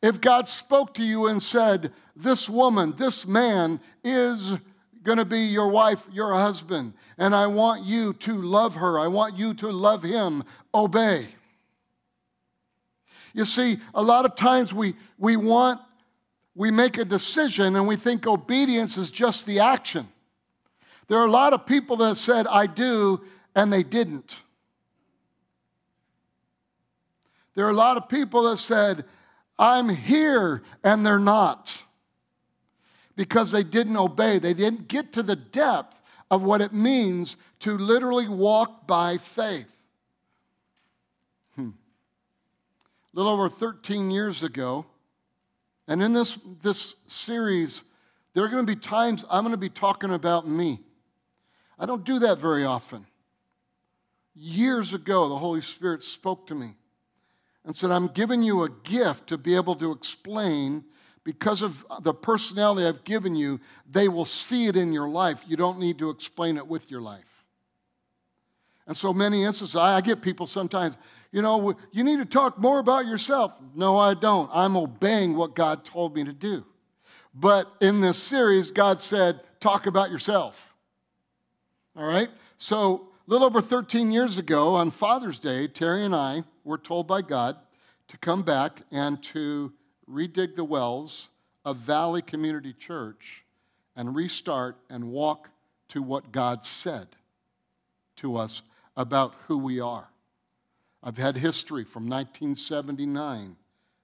If 0.01 0.19
God 0.19 0.47
spoke 0.47 0.93
to 0.95 1.03
you 1.03 1.27
and 1.27 1.41
said, 1.41 1.93
This 2.15 2.49
woman, 2.49 2.93
this 2.97 3.25
man 3.25 3.79
is 4.03 4.51
going 5.01 5.17
to 5.17 5.25
be 5.25 5.39
your 5.39 5.69
wife, 5.69 6.05
your 6.11 6.33
husband, 6.33 6.93
and 7.17 7.33
I 7.33 7.47
want 7.47 7.83
you 7.83 8.13
to 8.13 8.41
love 8.41 8.75
her, 8.75 8.99
I 8.99 9.07
want 9.07 9.37
you 9.37 9.53
to 9.55 9.71
love 9.71 10.03
him, 10.03 10.43
obey. 10.73 11.27
You 13.33 13.45
see, 13.45 13.77
a 13.93 14.01
lot 14.01 14.25
of 14.25 14.35
times 14.35 14.73
we, 14.73 14.95
we 15.17 15.37
want, 15.37 15.81
we 16.55 16.71
make 16.71 16.97
a 16.97 17.05
decision 17.05 17.75
and 17.75 17.87
we 17.87 17.95
think 17.95 18.27
obedience 18.27 18.97
is 18.97 19.09
just 19.09 19.45
the 19.45 19.59
action. 19.59 20.07
There 21.07 21.17
are 21.17 21.25
a 21.25 21.31
lot 21.31 21.53
of 21.53 21.65
people 21.65 21.97
that 21.97 22.15
said, 22.15 22.47
I 22.47 22.67
do, 22.67 23.21
and 23.55 23.71
they 23.73 23.83
didn't. 23.83 24.37
There 27.55 27.65
are 27.65 27.71
a 27.71 27.73
lot 27.73 27.97
of 27.97 28.07
people 28.09 28.43
that 28.43 28.57
said, 28.57 29.05
I'm 29.59 29.89
here, 29.89 30.63
and 30.83 31.05
they're 31.05 31.19
not. 31.19 31.83
Because 33.15 33.51
they 33.51 33.63
didn't 33.63 33.97
obey. 33.97 34.39
They 34.39 34.55
didn't 34.55 34.87
get 34.87 35.13
to 35.13 35.23
the 35.23 35.35
depth 35.35 36.01
of 36.31 36.41
what 36.41 36.61
it 36.61 36.73
means 36.73 37.37
to 37.59 37.77
literally 37.77 38.27
walk 38.27 38.87
by 38.87 39.17
faith. 39.17 39.85
Hmm. 41.55 41.69
A 41.69 43.17
little 43.17 43.31
over 43.31 43.49
13 43.49 44.09
years 44.09 44.41
ago, 44.41 44.85
and 45.87 46.01
in 46.01 46.13
this, 46.13 46.37
this 46.61 46.95
series, 47.07 47.83
there 48.33 48.43
are 48.43 48.49
going 48.49 48.65
to 48.65 48.75
be 48.75 48.79
times 48.79 49.25
I'm 49.29 49.43
going 49.43 49.51
to 49.51 49.57
be 49.57 49.69
talking 49.69 50.11
about 50.11 50.47
me. 50.47 50.81
I 51.77 51.85
don't 51.85 52.03
do 52.03 52.19
that 52.19 52.39
very 52.39 52.65
often. 52.65 53.05
Years 54.35 54.93
ago, 54.93 55.29
the 55.29 55.37
Holy 55.37 55.61
Spirit 55.61 56.03
spoke 56.03 56.47
to 56.47 56.55
me 56.55 56.75
and 57.65 57.75
said, 57.75 57.91
I'm 57.91 58.07
giving 58.07 58.41
you 58.41 58.63
a 58.63 58.69
gift 58.69 59.27
to 59.27 59.37
be 59.37 59.55
able 59.55 59.75
to 59.75 59.91
explain 59.91 60.83
because 61.23 61.61
of 61.61 61.85
uh, 61.89 61.99
the 61.99 62.13
personality 62.13 62.85
I've 62.85 63.03
given 63.03 63.35
you, 63.35 63.59
they 63.89 64.09
will 64.09 64.25
see 64.25 64.67
it 64.67 64.75
in 64.75 64.91
your 64.91 65.07
life. 65.07 65.43
You 65.47 65.55
don't 65.55 65.79
need 65.79 65.97
to 65.99 66.09
explain 66.09 66.57
it 66.57 66.67
with 66.67 66.91
your 66.91 67.01
life. 67.01 67.32
And 68.87 68.95
so 68.95 69.13
many 69.13 69.43
instances, 69.43 69.75
I, 69.75 70.01
get 70.01 70.21
people 70.21 70.45
sometimes, 70.45 70.97
you 71.31 71.41
know, 71.41 71.75
you 71.91 72.03
need 72.03 72.19
to 72.19 72.25
talk 72.25 72.57
more 72.57 72.79
about 72.79 73.05
yourself. 73.05 73.55
No, 73.73 73.97
I 73.97 74.13
don't. 74.13 74.49
I'm 74.53 74.75
obeying 74.75 75.35
what 75.35 75.55
God 75.55 75.85
told 75.85 76.15
me 76.15 76.23
to 76.25 76.33
do. 76.33 76.65
But 77.33 77.71
in 77.81 78.01
this 78.01 78.17
series, 78.21 78.71
God 78.71 78.99
said, 78.99 79.39
talk 79.59 79.87
about 79.87 80.11
yourself. 80.11 80.73
All 81.95 82.05
right? 82.05 82.29
So, 82.57 83.07
a 83.25 83.31
little 83.31 83.47
over 83.47 83.61
13 83.61 84.11
years 84.11 84.37
ago 84.37 84.75
on 84.75 84.91
Father's 84.91 85.39
Day, 85.39 85.67
Terry 85.67 86.03
and 86.03 86.13
I 86.13 86.43
were 86.65 86.77
told 86.77 87.07
by 87.07 87.21
God 87.21 87.55
to 88.09 88.17
come 88.17 88.43
back 88.43 88.81
and 88.91 89.23
to 89.23 89.71
redig 90.09 90.55
the 90.55 90.63
wells 90.63 91.29
of 91.63 91.77
Valley 91.77 92.21
Community 92.21 92.73
Church 92.73 93.45
and 93.95 94.15
restart 94.15 94.77
and 94.89 95.11
walk 95.11 95.49
to 95.89 96.01
what 96.01 96.31
God 96.31 96.65
said 96.65 97.07
to 98.17 98.35
us 98.35 98.61
about 98.95 99.35
who 99.47 99.57
we 99.57 99.79
are. 99.79 100.07
I've 101.01 101.17
had 101.17 101.35
history 101.35 101.83
from 101.83 102.03
1979 102.03 103.55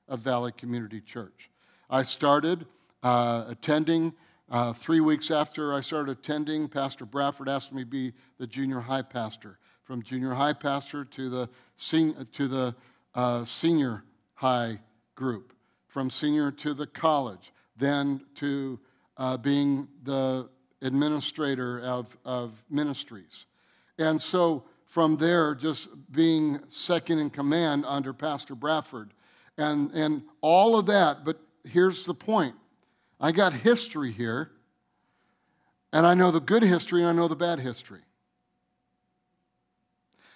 of 0.07 0.19
Valley 0.19 0.51
Community 0.51 1.01
Church. 1.01 1.49
I 1.89 2.03
started 2.03 2.65
uh, 3.03 3.45
attending 3.47 4.13
uh, 4.51 4.73
three 4.73 4.99
weeks 4.99 5.29
after 5.29 5.73
I 5.73 5.81
started 5.81 6.11
attending, 6.11 6.67
Pastor 6.67 7.05
Bradford 7.05 7.47
asked 7.47 7.71
me 7.71 7.83
to 7.83 7.89
be 7.89 8.13
the 8.39 8.47
junior 8.47 8.79
high 8.79 9.03
pastor. 9.03 9.59
From 9.83 10.01
junior 10.01 10.33
high 10.33 10.53
pastor 10.53 11.05
to 11.05 11.29
the, 11.29 11.49
sen- 11.75 12.27
to 12.33 12.47
the 12.47 12.75
uh, 13.13 13.45
senior 13.45 14.03
high 14.33 14.79
group, 15.15 15.53
from 15.87 16.09
senior 16.09 16.51
to 16.51 16.73
the 16.73 16.87
college, 16.87 17.53
then 17.77 18.21
to 18.35 18.79
uh, 19.17 19.37
being 19.37 19.87
the 20.03 20.49
administrator 20.81 21.79
of, 21.81 22.17
of 22.25 22.51
ministries. 22.69 23.45
And 23.99 24.19
so 24.19 24.63
from 24.89 25.17
there, 25.17 25.53
just 25.53 25.87
being 26.11 26.59
second 26.67 27.19
in 27.19 27.29
command 27.29 27.85
under 27.87 28.11
Pastor 28.11 28.55
Bradford. 28.55 29.13
And, 29.57 29.91
and 29.91 30.23
all 30.41 30.77
of 30.77 30.87
that, 30.87 31.23
but 31.23 31.39
here's 31.63 32.03
the 32.03 32.13
point 32.13 32.55
I 33.21 33.31
got 33.31 33.53
history 33.53 34.11
here, 34.11 34.49
and 35.93 36.07
I 36.07 36.15
know 36.15 36.31
the 36.31 36.39
good 36.39 36.63
history 36.63 37.01
and 37.01 37.09
I 37.09 37.13
know 37.13 37.27
the 37.27 37.35
bad 37.35 37.59
history. 37.59 38.01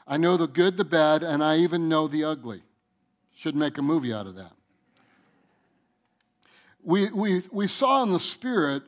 I 0.06 0.18
know 0.18 0.38
the 0.38 0.48
good, 0.48 0.78
the 0.78 0.86
bad, 0.86 1.24
and 1.24 1.44
I 1.44 1.58
even 1.58 1.90
know 1.90 2.08
the 2.08 2.26
ugly. 2.26 2.62
Should 3.36 3.56
make 3.56 3.78
a 3.78 3.82
movie 3.82 4.14
out 4.14 4.28
of 4.28 4.36
that. 4.36 4.52
We, 6.84 7.10
we, 7.10 7.42
we 7.52 7.68
saw 7.68 8.04
in 8.04 8.12
the 8.12 8.20
Spirit 8.20 8.84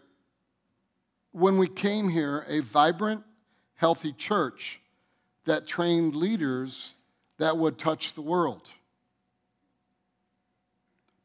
when 1.32 1.58
we 1.58 1.68
came 1.68 2.10
here 2.10 2.46
a 2.48 2.60
vibrant, 2.60 3.24
healthy 3.76 4.14
church 4.14 4.82
that 5.46 5.68
trained 5.68 6.16
leaders 6.16 6.94
that 7.38 7.58
would 7.58 7.78
touch 7.78 8.14
the 8.14 8.22
world. 8.22 8.70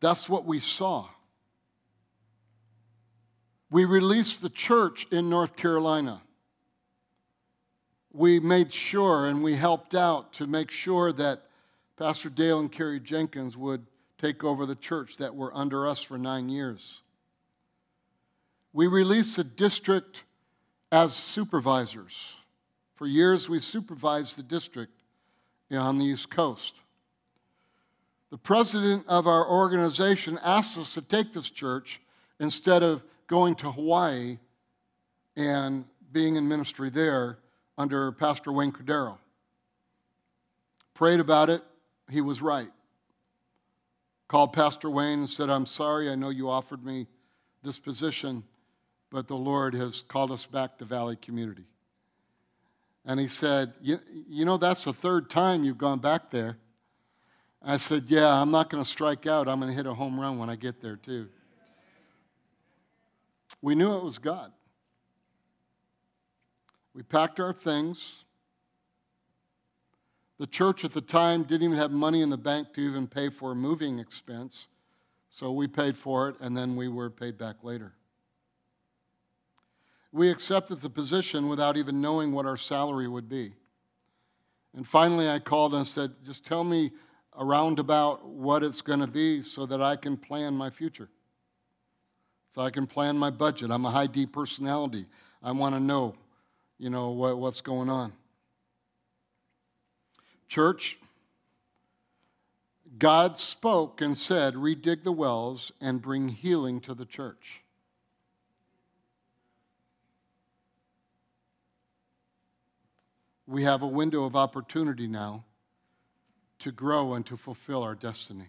That's 0.01 0.29
what 0.29 0.45
we 0.45 0.61
saw. 0.61 1.09
We 3.71 3.85
released 3.85 4.43
the 4.43 4.51
church 4.51 5.07
in 5.11 5.31
North 5.31 5.57
Carolina. 5.57 6.23
We 8.13 8.41
made 8.41 8.73
sure 8.73 9.27
and 9.27 9.43
we 9.43 9.55
helped 9.55 9.95
out 9.95 10.33
to 10.35 10.47
make 10.47 10.71
sure 10.71 11.13
that 11.13 11.43
Pastor 11.97 12.31
Dale 12.31 12.59
and 12.59 12.73
Carrie 12.73 12.99
Jenkins 12.99 13.57
would 13.57 13.87
take 14.19 14.43
over 14.43 14.67
the 14.67 14.75
church 14.75 15.17
that 15.19 15.35
were 15.35 15.55
under 15.57 15.87
us 15.87 16.03
for 16.03 16.19
nine 16.19 16.49
years. 16.49 17.03
We 18.73 18.87
released 18.87 19.37
the 19.37 19.45
district 19.45 20.25
as 20.91 21.15
supervisors. 21.15 22.35
For 23.01 23.07
years, 23.07 23.49
we 23.49 23.61
supervised 23.61 24.37
the 24.37 24.43
district 24.43 24.93
on 25.73 25.99
the 25.99 26.05
East 26.05 26.29
Coast. 26.29 26.83
The 28.29 28.37
president 28.37 29.07
of 29.09 29.27
our 29.27 29.49
organization 29.49 30.39
asked 30.45 30.77
us 30.77 30.93
to 30.93 31.01
take 31.01 31.33
this 31.33 31.51
church 31.51 31.99
instead 32.41 32.83
of 32.83 33.03
going 33.27 33.55
to 33.55 33.73
Hawaii 33.73 34.39
and 35.35 35.87
being 36.13 36.37
in 36.37 36.47
ministry 36.47 36.91
there 36.91 37.39
under 37.79 38.13
Pastor 38.13 38.53
Wayne 38.53 38.71
Cordeiro. 38.71 39.17
Prayed 40.93 41.21
about 41.21 41.49
it, 41.49 41.63
he 42.11 42.21
was 42.21 42.43
right. 42.43 42.71
Called 44.29 44.53
Pastor 44.53 44.91
Wayne 44.91 45.21
and 45.21 45.31
said, 45.31 45.49
I'm 45.49 45.65
sorry, 45.65 46.11
I 46.11 46.17
know 46.17 46.29
you 46.29 46.51
offered 46.51 46.85
me 46.85 47.07
this 47.63 47.79
position, 47.79 48.45
but 49.09 49.27
the 49.27 49.39
Lord 49.39 49.73
has 49.73 50.03
called 50.03 50.31
us 50.31 50.45
back 50.45 50.77
to 50.77 50.85
Valley 50.85 51.17
Community. 51.17 51.65
And 53.05 53.19
he 53.19 53.29
said, 53.29 53.73
You, 53.81 53.99
you 54.29 54.45
know, 54.45 54.57
that's 54.57 54.85
the 54.85 54.93
third 54.93 55.31
time 55.31 55.65
you've 55.65 55.79
gone 55.79 55.99
back 55.99 56.31
there. 56.31 56.59
I 57.63 57.77
said, 57.77 58.05
Yeah, 58.09 58.29
I'm 58.29 58.51
not 58.51 58.71
going 58.71 58.83
to 58.83 58.89
strike 58.89 59.27
out. 59.27 59.49
I'm 59.49 59.61
going 59.61 59.71
to 59.71 59.77
hit 59.77 59.87
a 59.87 59.95
home 59.95 60.19
run 60.19 60.39
when 60.39 60.51
I 60.51 60.57
get 60.57 60.81
there, 60.81 60.97
too. 60.97 61.29
We 63.63 63.75
knew 63.75 63.95
it 63.95 64.03
was 64.03 64.19
God. 64.19 64.53
We 66.95 67.03
packed 67.03 67.41
our 67.41 67.53
things. 67.53 68.25
The 70.39 70.47
church 70.47 70.85
at 70.85 70.93
the 70.93 71.03
time 71.03 71.43
didn't 71.43 71.65
even 71.65 71.77
have 71.77 71.91
money 71.91 72.23
in 72.23 72.31
the 72.31 72.39
bank 72.39 72.73
to 72.75 72.81
even 72.81 73.07
pay 73.07 73.29
for 73.29 73.53
a 73.53 73.55
moving 73.55 73.99
expense. 73.99 74.67
So 75.29 75.53
we 75.53 75.69
paid 75.69 75.97
for 75.97 76.31
it, 76.31 76.37
and 76.41 76.57
then 76.57 76.77
we 76.77 76.89
were 76.89 77.11
paid 77.11 77.37
back 77.39 77.57
later. 77.63 77.93
We 80.13 80.31
accepted 80.31 80.81
the 80.81 80.91
position 80.91 81.49
without 81.49 81.77
even 81.77 82.01
knowing 82.01 82.33
what 82.33 82.47
our 82.47 82.57
salary 82.57 83.09
would 83.09 83.29
be. 83.29 83.53
And 84.77 84.87
finally, 84.87 85.29
I 85.29 85.39
called 85.39 85.75
and 85.75 85.87
said, 85.87 86.13
Just 86.25 86.45
tell 86.45 86.65
me 86.65 86.93
around 87.39 87.79
about 87.79 88.27
what 88.27 88.63
it's 88.63 88.83
going 88.83 89.01
to 89.01 89.07
be 89.07 89.43
so 89.43 89.67
that 89.67 89.81
I 89.81 89.97
can 89.97 90.17
plan 90.17 90.55
my 90.57 90.71
future. 90.71 91.09
So 92.51 92.63
I 92.63 92.71
can 92.71 92.87
plan 92.87 93.17
my 93.17 93.31
budget. 93.31 93.71
I'm 93.71 93.85
a 93.85 93.91
high 93.91 94.09
D 94.09 94.27
personality. 94.27 95.07
I 95.43 95.53
want 95.53 95.75
to 95.75 95.81
know, 95.81 96.15
you 96.79 96.91
know, 96.91 97.11
what, 97.11 97.39
what's 97.39 97.61
going 97.61 97.89
on. 97.89 98.13
Church, 100.49 100.99
God 102.99 103.39
spoke 103.39 104.01
and 104.01 104.19
said, 104.19 104.55
Redig 104.55 105.05
the 105.05 105.13
wells 105.13 105.71
and 105.81 106.03
bring 106.03 106.29
healing 106.29 106.81
to 106.81 106.95
the 106.95 107.05
church. 107.05 107.63
We 113.51 113.65
have 113.65 113.83
a 113.83 113.89
window 113.89 114.23
of 114.23 114.37
opportunity 114.37 115.09
now 115.09 115.43
to 116.61 116.71
grow 116.71 117.15
and 117.15 117.27
to 117.27 117.37
fulfill 117.37 117.83
our 117.83 117.97
destiny. 117.97 118.47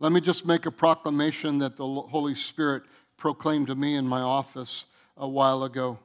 Let 0.00 0.10
me 0.10 0.20
just 0.20 0.44
make 0.44 0.66
a 0.66 0.72
proclamation 0.72 1.58
that 1.60 1.76
the 1.76 1.86
Holy 1.86 2.34
Spirit 2.34 2.82
proclaimed 3.16 3.68
to 3.68 3.76
me 3.76 3.94
in 3.94 4.04
my 4.04 4.20
office 4.20 4.86
a 5.16 5.28
while 5.28 5.62
ago. 5.62 6.00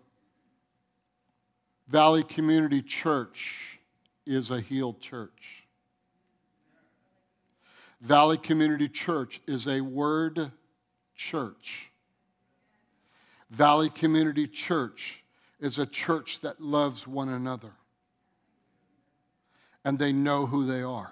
Valley 1.88 2.24
Community 2.24 2.84
Church 2.84 3.80
is 4.28 4.52
a 4.52 4.62
healed 4.62 5.02
church. 5.02 5.64
Valley 8.02 8.38
Community 8.38 8.88
Church 8.88 9.42
is 9.48 9.68
a 9.68 9.82
word 9.82 10.52
church. 11.16 11.90
Valley 13.50 13.90
Community 13.90 14.46
Church 14.46 15.24
is 15.60 15.78
a 15.78 15.86
church 15.86 16.42
that 16.42 16.62
loves 16.62 17.08
one 17.08 17.30
another. 17.30 17.72
And 19.84 19.98
they 19.98 20.12
know 20.12 20.46
who 20.46 20.66
they 20.66 20.82
are. 20.82 21.12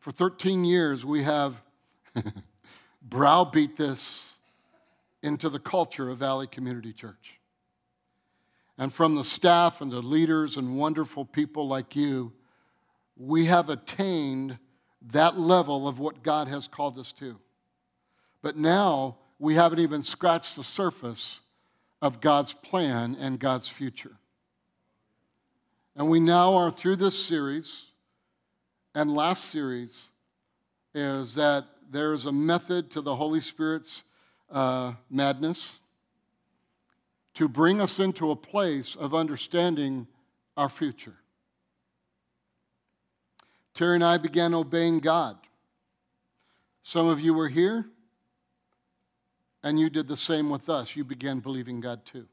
For 0.00 0.10
13 0.10 0.64
years, 0.64 1.04
we 1.04 1.22
have 1.22 1.60
browbeat 3.02 3.76
this 3.76 4.34
into 5.22 5.48
the 5.48 5.58
culture 5.58 6.08
of 6.08 6.18
Valley 6.18 6.46
Community 6.46 6.92
Church 6.92 7.40
and 8.80 8.90
from 8.90 9.14
the 9.14 9.24
staff 9.24 9.82
and 9.82 9.92
the 9.92 10.00
leaders 10.00 10.56
and 10.56 10.78
wonderful 10.78 11.26
people 11.26 11.68
like 11.68 11.94
you, 11.94 12.32
we 13.14 13.44
have 13.44 13.68
attained 13.68 14.58
that 15.12 15.38
level 15.38 15.86
of 15.86 15.98
what 15.98 16.22
God 16.22 16.48
has 16.48 16.66
called 16.66 16.98
us 16.98 17.12
to. 17.12 17.38
But 18.40 18.56
now 18.56 19.18
we 19.38 19.54
haven't 19.54 19.80
even 19.80 20.02
scratched 20.02 20.56
the 20.56 20.64
surface 20.64 21.42
of 22.02 22.20
God's 22.20 22.52
plan 22.52 23.16
and 23.20 23.38
God's 23.38 23.68
future. 23.68 24.16
And 25.96 26.08
we 26.08 26.20
now 26.20 26.54
are 26.54 26.70
through 26.70 26.96
this 26.96 27.18
series, 27.18 27.86
and 28.94 29.14
last 29.14 29.46
series 29.46 30.08
is 30.94 31.34
that 31.34 31.66
there 31.90 32.12
is 32.12 32.26
a 32.26 32.32
method 32.32 32.90
to 32.92 33.00
the 33.00 33.14
Holy 33.14 33.40
Spirit's 33.40 34.04
uh, 34.50 34.92
madness 35.10 35.80
to 37.34 37.48
bring 37.48 37.80
us 37.80 37.98
into 37.98 38.30
a 38.30 38.36
place 38.36 38.96
of 38.96 39.14
understanding 39.14 40.06
our 40.56 40.68
future. 40.68 41.16
Terry 43.74 43.94
and 43.94 44.04
I 44.04 44.18
began 44.18 44.54
obeying 44.54 45.00
God. 45.00 45.36
Some 46.82 47.06
of 47.06 47.20
you 47.20 47.34
were 47.34 47.48
here, 47.48 47.86
and 49.62 49.78
you 49.78 49.90
did 49.90 50.08
the 50.08 50.16
same 50.16 50.50
with 50.50 50.68
us. 50.68 50.96
You 50.96 51.04
began 51.04 51.40
believing 51.40 51.80
God 51.80 52.04
too. 52.04 52.26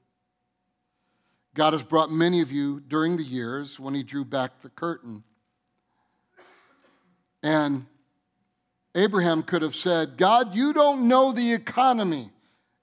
God 1.54 1.74
has 1.74 1.84
brought 1.84 2.12
many 2.12 2.42
of 2.42 2.52
you 2.52 2.80
during 2.80 3.18
the 3.18 3.24
years 3.24 3.80
when 3.80 3.94
He 3.94 4.04
drew 4.04 4.24
back 4.24 4.60
the 4.60 4.70
curtain. 4.70 5.24
And 7.42 7.86
Abraham 8.96 9.44
could 9.44 9.62
have 9.62 9.76
said, 9.76 10.18
God, 10.18 10.56
you 10.56 10.74
don't 10.74 11.08
know 11.08 11.32
the 11.32 11.54
economy. 11.54 12.32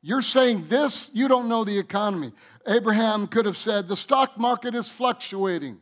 You're 0.01 0.23
saying 0.23 0.67
this, 0.69 1.11
you 1.15 1.29
don't 1.29 1.49
know 1.49 1.65
the 1.65 1.79
economy. 1.79 2.33
Abraham 2.67 3.27
could 3.27 3.47
have 3.47 3.57
said, 3.57 3.89
The 3.89 3.97
stock 3.97 4.39
market 4.39 4.75
is 4.75 4.91
fluctuating. 4.91 5.79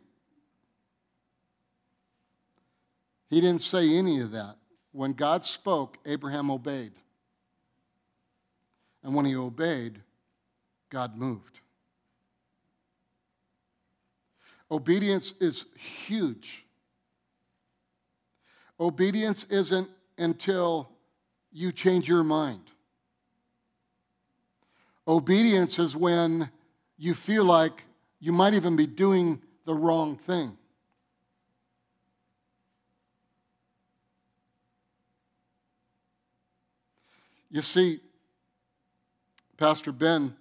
He 3.31 3.41
didn't 3.41 3.63
say 3.63 3.97
any 3.97 4.21
of 4.21 4.33
that. 4.33 4.57
When 4.93 5.15
God 5.15 5.43
spoke, 5.43 5.97
Abraham 6.05 6.51
obeyed. 6.51 6.93
And 9.03 9.15
when 9.15 9.25
he 9.25 9.35
obeyed, 9.37 10.01
God 10.91 11.17
moved. 11.17 11.61
Obedience 14.71 15.35
is 15.41 15.67
huge. 16.07 16.65
Obedience 18.81 19.45
isn't 19.51 19.89
until 20.17 20.91
you 21.53 21.73
change 21.73 22.09
your 22.09 22.25
mind. 22.25 22.63
Obedience 25.07 25.79
is 25.79 25.97
when 25.97 26.49
you 26.97 27.15
feel 27.15 27.45
like 27.45 27.83
you 28.21 28.33
might 28.33 28.55
even 28.55 28.77
be 28.77 28.87
doing 28.87 29.43
the 29.67 29.75
wrong 29.75 30.17
thing. 30.17 30.57
You 37.51 37.61
see, 37.61 38.01
Pastor 39.63 39.93
Ben 39.93 40.35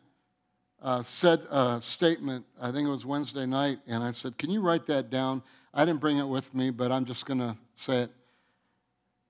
uh, 0.81 1.03
said 1.03 1.45
a 1.51 1.79
statement, 1.79 2.43
I 2.59 2.71
think 2.71 2.87
it 2.87 2.89
was 2.89 3.05
Wednesday 3.05 3.45
night, 3.45 3.77
and 3.85 4.03
I 4.03 4.09
said, 4.09 4.35
Can 4.39 4.49
you 4.49 4.61
write 4.61 4.87
that 4.87 5.11
down? 5.11 5.43
I 5.75 5.85
didn't 5.85 5.99
bring 5.99 6.17
it 6.17 6.27
with 6.27 6.51
me, 6.55 6.71
but 6.71 6.91
I'm 6.91 7.05
just 7.05 7.27
going 7.27 7.37
to 7.37 7.55
say 7.75 7.99
it. 7.99 8.11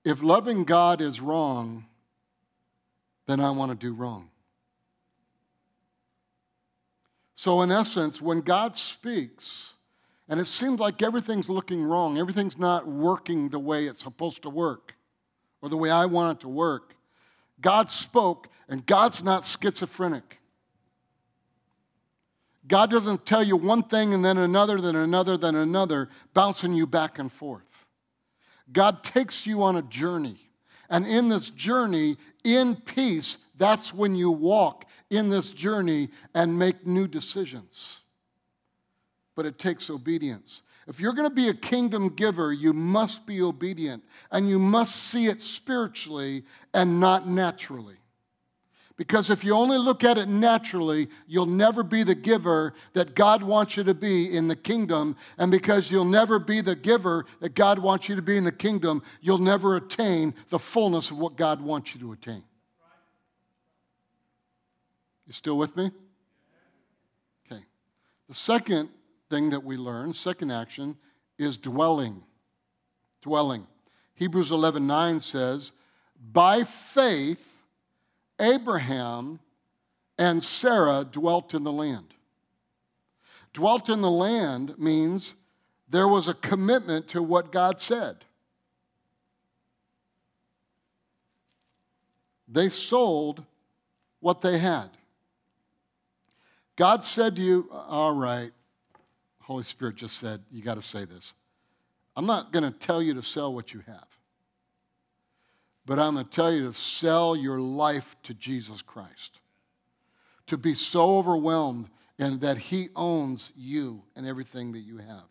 If 0.02 0.22
loving 0.22 0.64
God 0.64 1.02
is 1.02 1.20
wrong, 1.20 1.84
then 3.26 3.38
I 3.38 3.50
want 3.50 3.70
to 3.70 3.76
do 3.76 3.92
wrong. 3.92 4.30
So, 7.34 7.60
in 7.60 7.70
essence, 7.70 8.18
when 8.18 8.40
God 8.40 8.78
speaks, 8.78 9.74
and 10.26 10.40
it 10.40 10.46
seems 10.46 10.80
like 10.80 11.02
everything's 11.02 11.50
looking 11.50 11.82
wrong, 11.82 12.16
everything's 12.16 12.56
not 12.56 12.88
working 12.88 13.50
the 13.50 13.58
way 13.58 13.88
it's 13.88 14.04
supposed 14.04 14.44
to 14.44 14.48
work 14.48 14.94
or 15.60 15.68
the 15.68 15.76
way 15.76 15.90
I 15.90 16.06
want 16.06 16.38
it 16.38 16.40
to 16.44 16.48
work, 16.48 16.91
God 17.62 17.90
spoke, 17.90 18.48
and 18.68 18.84
God's 18.84 19.22
not 19.22 19.46
schizophrenic. 19.46 20.38
God 22.66 22.90
doesn't 22.90 23.26
tell 23.26 23.42
you 23.42 23.56
one 23.56 23.82
thing 23.82 24.14
and 24.14 24.24
then 24.24 24.38
another, 24.38 24.80
then 24.80 24.96
another, 24.96 25.36
then 25.36 25.56
another, 25.56 26.08
bouncing 26.34 26.74
you 26.74 26.86
back 26.86 27.18
and 27.18 27.30
forth. 27.30 27.86
God 28.72 29.02
takes 29.02 29.46
you 29.46 29.62
on 29.62 29.76
a 29.76 29.82
journey. 29.82 30.38
And 30.88 31.06
in 31.06 31.28
this 31.28 31.50
journey, 31.50 32.18
in 32.44 32.76
peace, 32.76 33.38
that's 33.56 33.92
when 33.92 34.14
you 34.14 34.30
walk 34.30 34.84
in 35.10 35.28
this 35.28 35.50
journey 35.50 36.10
and 36.34 36.58
make 36.58 36.86
new 36.86 37.08
decisions. 37.08 38.00
But 39.34 39.46
it 39.46 39.58
takes 39.58 39.88
obedience. 39.88 40.62
If 40.88 40.98
you're 41.00 41.12
going 41.12 41.28
to 41.28 41.34
be 41.34 41.48
a 41.48 41.54
kingdom 41.54 42.08
giver, 42.08 42.52
you 42.52 42.72
must 42.72 43.24
be 43.24 43.40
obedient 43.40 44.02
and 44.30 44.48
you 44.48 44.58
must 44.58 44.96
see 44.96 45.26
it 45.26 45.40
spiritually 45.40 46.44
and 46.74 46.98
not 46.98 47.28
naturally. 47.28 47.96
Because 48.96 49.30
if 49.30 49.42
you 49.42 49.54
only 49.54 49.78
look 49.78 50.04
at 50.04 50.18
it 50.18 50.28
naturally, 50.28 51.08
you'll 51.26 51.46
never 51.46 51.82
be 51.82 52.02
the 52.02 52.14
giver 52.14 52.74
that 52.92 53.14
God 53.14 53.42
wants 53.42 53.76
you 53.76 53.84
to 53.84 53.94
be 53.94 54.36
in 54.36 54.48
the 54.48 54.56
kingdom. 54.56 55.16
And 55.38 55.50
because 55.50 55.90
you'll 55.90 56.04
never 56.04 56.38
be 56.38 56.60
the 56.60 56.76
giver 56.76 57.24
that 57.40 57.54
God 57.54 57.78
wants 57.78 58.08
you 58.08 58.16
to 58.16 58.22
be 58.22 58.36
in 58.36 58.44
the 58.44 58.52
kingdom, 58.52 59.02
you'll 59.20 59.38
never 59.38 59.76
attain 59.76 60.34
the 60.50 60.58
fullness 60.58 61.10
of 61.10 61.18
what 61.18 61.36
God 61.36 61.60
wants 61.60 61.94
you 61.94 62.00
to 62.00 62.12
attain. 62.12 62.44
You 65.26 65.32
still 65.32 65.56
with 65.56 65.74
me? 65.76 65.90
Okay. 67.50 67.62
The 68.28 68.34
second 68.34 68.90
thing 69.32 69.50
that 69.50 69.64
we 69.64 69.78
learn, 69.78 70.12
second 70.12 70.50
action, 70.50 70.96
is 71.38 71.56
dwelling. 71.56 72.22
Dwelling. 73.22 73.66
Hebrews 74.14 74.50
11:9 74.50 75.20
says, 75.20 75.72
"By 76.20 76.64
faith 76.64 77.64
Abraham 78.38 79.40
and 80.18 80.42
Sarah 80.42 81.04
dwelt 81.04 81.54
in 81.54 81.64
the 81.64 81.72
land. 81.72 82.14
Dwelt 83.52 83.88
in 83.88 84.00
the 84.00 84.10
land 84.10 84.78
means 84.78 85.34
there 85.88 86.08
was 86.08 86.28
a 86.28 86.34
commitment 86.34 87.08
to 87.08 87.22
what 87.22 87.52
God 87.52 87.80
said. 87.80 88.24
They 92.48 92.68
sold 92.68 93.44
what 94.20 94.40
they 94.40 94.58
had. 94.58 94.90
God 96.76 97.04
said 97.04 97.36
to 97.36 97.42
you, 97.42 97.68
All 97.72 98.14
right, 98.14 98.52
Holy 99.42 99.64
Spirit 99.64 99.96
just 99.96 100.18
said, 100.18 100.40
You 100.50 100.62
got 100.62 100.74
to 100.74 100.82
say 100.82 101.04
this. 101.04 101.34
I'm 102.16 102.26
not 102.26 102.52
going 102.52 102.64
to 102.64 102.78
tell 102.78 103.02
you 103.02 103.14
to 103.14 103.22
sell 103.22 103.54
what 103.54 103.72
you 103.72 103.82
have. 103.86 104.06
But 105.84 105.98
I'm 105.98 106.14
going 106.14 106.26
to 106.26 106.30
tell 106.30 106.52
you 106.52 106.66
to 106.66 106.72
sell 106.72 107.34
your 107.34 107.58
life 107.58 108.14
to 108.24 108.34
Jesus 108.34 108.82
Christ. 108.82 109.40
To 110.46 110.56
be 110.56 110.74
so 110.74 111.18
overwhelmed 111.18 111.88
and 112.18 112.40
that 112.42 112.58
He 112.58 112.90
owns 112.94 113.50
you 113.56 114.02
and 114.14 114.26
everything 114.26 114.72
that 114.72 114.80
you 114.80 114.98
have. 114.98 115.24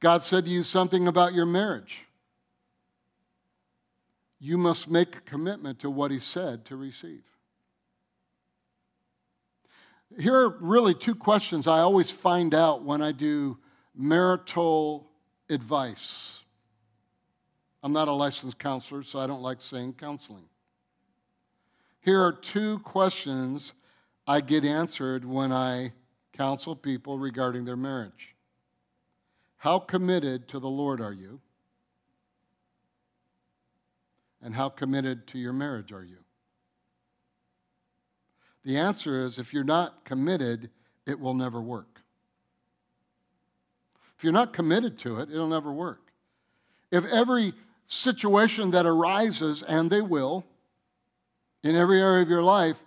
God 0.00 0.22
said 0.22 0.44
to 0.44 0.50
you 0.50 0.62
something 0.62 1.08
about 1.08 1.34
your 1.34 1.46
marriage. 1.46 2.00
You 4.38 4.58
must 4.58 4.88
make 4.88 5.16
a 5.16 5.20
commitment 5.20 5.80
to 5.80 5.90
what 5.90 6.12
He 6.12 6.20
said 6.20 6.64
to 6.66 6.76
receive. 6.76 7.24
Here 10.16 10.34
are 10.34 10.48
really 10.60 10.94
two 10.94 11.14
questions 11.14 11.66
I 11.66 11.80
always 11.80 12.10
find 12.10 12.54
out 12.54 12.82
when 12.82 13.02
I 13.02 13.12
do 13.12 13.58
marital 13.94 15.10
advice. 15.50 16.42
I'm 17.82 17.92
not 17.92 18.08
a 18.08 18.12
licensed 18.12 18.58
counselor, 18.58 19.02
so 19.02 19.18
I 19.18 19.26
don't 19.26 19.42
like 19.42 19.60
saying 19.60 19.94
counseling. 19.94 20.44
Here 22.00 22.20
are 22.20 22.32
two 22.32 22.78
questions 22.80 23.74
I 24.26 24.40
get 24.40 24.64
answered 24.64 25.24
when 25.24 25.52
I 25.52 25.92
counsel 26.32 26.76
people 26.76 27.18
regarding 27.18 27.64
their 27.64 27.76
marriage 27.76 28.34
How 29.56 29.78
committed 29.78 30.48
to 30.48 30.58
the 30.58 30.68
Lord 30.68 31.00
are 31.00 31.12
you? 31.12 31.40
And 34.40 34.54
how 34.54 34.68
committed 34.68 35.26
to 35.28 35.38
your 35.38 35.52
marriage 35.52 35.92
are 35.92 36.04
you? 36.04 36.18
The 38.68 38.76
answer 38.76 39.24
is 39.24 39.38
if 39.38 39.54
you're 39.54 39.64
not 39.64 40.04
committed, 40.04 40.68
it 41.06 41.18
will 41.18 41.32
never 41.32 41.58
work. 41.58 42.02
If 44.14 44.22
you're 44.22 44.30
not 44.30 44.52
committed 44.52 44.98
to 44.98 45.20
it, 45.20 45.30
it'll 45.30 45.48
never 45.48 45.72
work. 45.72 46.12
If 46.90 47.06
every 47.06 47.54
situation 47.86 48.72
that 48.72 48.84
arises, 48.84 49.62
and 49.62 49.90
they 49.90 50.02
will, 50.02 50.44
in 51.62 51.76
every 51.76 51.98
area 51.98 52.20
of 52.20 52.28
your 52.28 52.42
life, 52.42 52.84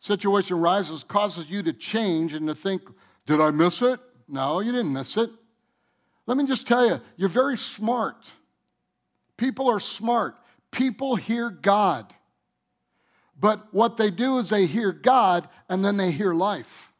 situation 0.00 0.56
arises, 0.56 1.04
causes 1.04 1.48
you 1.48 1.62
to 1.62 1.72
change 1.72 2.34
and 2.34 2.48
to 2.48 2.54
think, 2.56 2.82
did 3.24 3.40
I 3.40 3.52
miss 3.52 3.82
it? 3.82 4.00
No, 4.26 4.58
you 4.58 4.72
didn't 4.72 4.92
miss 4.92 5.16
it. 5.16 5.30
Let 6.26 6.38
me 6.38 6.44
just 6.44 6.66
tell 6.66 6.84
you, 6.84 7.00
you're 7.16 7.28
very 7.28 7.56
smart. 7.56 8.32
People 9.36 9.70
are 9.70 9.78
smart. 9.78 10.34
People 10.72 11.14
hear 11.14 11.50
God. 11.50 12.12
But 13.40 13.72
what 13.72 13.96
they 13.96 14.10
do 14.10 14.38
is 14.38 14.50
they 14.50 14.66
hear 14.66 14.92
God 14.92 15.48
and 15.68 15.84
then 15.84 15.96
they 15.96 16.10
hear 16.10 16.34
life. 16.34 16.92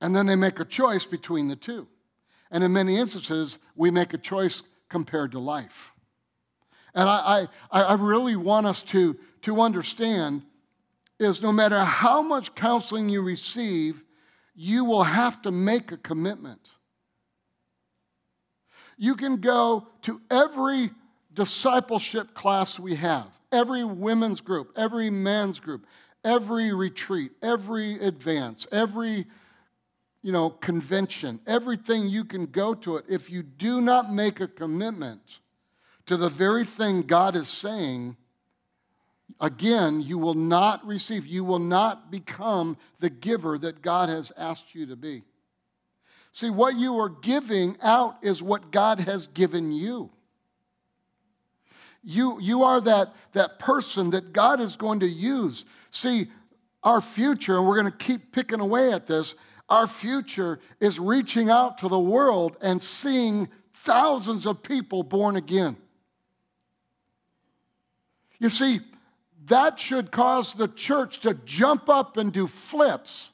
And 0.00 0.16
then 0.16 0.26
they 0.26 0.36
make 0.36 0.58
a 0.58 0.64
choice 0.64 1.04
between 1.04 1.48
the 1.48 1.56
two. 1.56 1.86
And 2.50 2.64
in 2.64 2.72
many 2.72 2.96
instances, 2.96 3.58
we 3.76 3.90
make 3.90 4.14
a 4.14 4.18
choice 4.18 4.62
compared 4.88 5.32
to 5.32 5.38
life. 5.38 5.92
And 6.94 7.06
I, 7.08 7.46
I, 7.70 7.82
I 7.82 7.94
really 7.94 8.36
want 8.36 8.66
us 8.66 8.82
to, 8.84 9.18
to 9.42 9.60
understand 9.60 10.42
is 11.18 11.42
no 11.42 11.52
matter 11.52 11.78
how 11.78 12.22
much 12.22 12.54
counseling 12.54 13.08
you 13.08 13.20
receive, 13.20 14.02
you 14.54 14.84
will 14.84 15.02
have 15.02 15.42
to 15.42 15.50
make 15.50 15.92
a 15.92 15.96
commitment. 15.96 16.70
You 18.96 19.14
can 19.14 19.36
go 19.36 19.88
to 20.02 20.20
every 20.30 20.90
discipleship 21.38 22.34
class 22.34 22.80
we 22.80 22.96
have, 22.96 23.38
every 23.52 23.84
women's 23.84 24.40
group, 24.40 24.72
every 24.76 25.08
men's 25.08 25.60
group, 25.60 25.86
every 26.24 26.72
retreat, 26.72 27.30
every 27.42 27.94
advance, 28.00 28.66
every 28.72 29.24
you 30.20 30.32
know, 30.32 30.50
convention, 30.50 31.38
everything 31.46 32.08
you 32.08 32.24
can 32.24 32.46
go 32.46 32.74
to 32.74 32.96
it. 32.96 33.04
If 33.08 33.30
you 33.30 33.44
do 33.44 33.80
not 33.80 34.12
make 34.12 34.40
a 34.40 34.48
commitment, 34.48 35.38
to 36.06 36.16
the 36.16 36.28
very 36.28 36.64
thing 36.64 37.02
God 37.02 37.36
is 37.36 37.46
saying, 37.46 38.16
again, 39.40 40.02
you 40.02 40.18
will 40.18 40.34
not 40.34 40.84
receive, 40.84 41.24
you 41.24 41.44
will 41.44 41.60
not 41.60 42.10
become 42.10 42.76
the 42.98 43.10
giver 43.10 43.58
that 43.58 43.80
God 43.80 44.08
has 44.08 44.32
asked 44.36 44.74
you 44.74 44.86
to 44.86 44.96
be. 44.96 45.22
See, 46.32 46.50
what 46.50 46.74
you 46.74 46.98
are 46.98 47.08
giving 47.08 47.76
out 47.80 48.16
is 48.22 48.42
what 48.42 48.72
God 48.72 48.98
has 49.00 49.28
given 49.28 49.70
you. 49.70 50.10
You, 52.02 52.40
you 52.40 52.62
are 52.62 52.80
that, 52.80 53.14
that 53.32 53.58
person 53.58 54.10
that 54.10 54.32
God 54.32 54.60
is 54.60 54.76
going 54.76 55.00
to 55.00 55.08
use. 55.08 55.64
See, 55.90 56.28
our 56.82 57.00
future, 57.00 57.56
and 57.58 57.66
we're 57.66 57.80
going 57.80 57.90
to 57.92 58.04
keep 58.04 58.32
picking 58.32 58.60
away 58.60 58.92
at 58.92 59.06
this, 59.06 59.34
our 59.68 59.86
future 59.86 60.60
is 60.80 60.98
reaching 60.98 61.50
out 61.50 61.78
to 61.78 61.88
the 61.88 61.98
world 61.98 62.56
and 62.60 62.82
seeing 62.82 63.48
thousands 63.74 64.46
of 64.46 64.62
people 64.62 65.02
born 65.02 65.36
again. 65.36 65.76
You 68.38 68.48
see, 68.48 68.80
that 69.46 69.78
should 69.78 70.10
cause 70.10 70.54
the 70.54 70.68
church 70.68 71.20
to 71.20 71.34
jump 71.34 71.88
up 71.88 72.16
and 72.16 72.32
do 72.32 72.46
flips. 72.46 73.32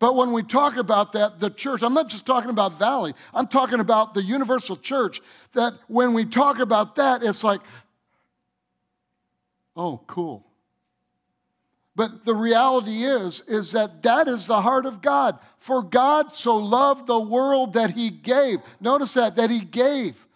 But 0.00 0.16
when 0.16 0.32
we 0.32 0.42
talk 0.42 0.76
about 0.76 1.12
that, 1.12 1.38
the 1.38 1.50
church, 1.50 1.82
I'm 1.82 1.92
not 1.92 2.08
just 2.08 2.24
talking 2.24 2.50
about 2.50 2.78
Valley, 2.78 3.14
I'm 3.32 3.46
talking 3.46 3.80
about 3.80 4.14
the 4.14 4.22
universal 4.22 4.76
church. 4.76 5.20
That 5.52 5.74
when 5.86 6.14
we 6.14 6.24
talk 6.24 6.58
about 6.58 6.96
that, 6.96 7.22
it's 7.22 7.44
like, 7.44 7.60
oh, 9.76 10.00
cool. 10.06 10.46
But 11.94 12.24
the 12.24 12.34
reality 12.34 13.04
is, 13.04 13.42
is 13.46 13.72
that 13.72 14.02
that 14.02 14.26
is 14.26 14.46
the 14.46 14.62
heart 14.62 14.86
of 14.86 15.02
God. 15.02 15.38
For 15.58 15.82
God 15.82 16.32
so 16.32 16.56
loved 16.56 17.06
the 17.06 17.20
world 17.20 17.74
that 17.74 17.90
he 17.90 18.08
gave. 18.08 18.60
Notice 18.80 19.12
that, 19.14 19.36
that 19.36 19.50
he 19.50 19.60
gave. 19.60 20.26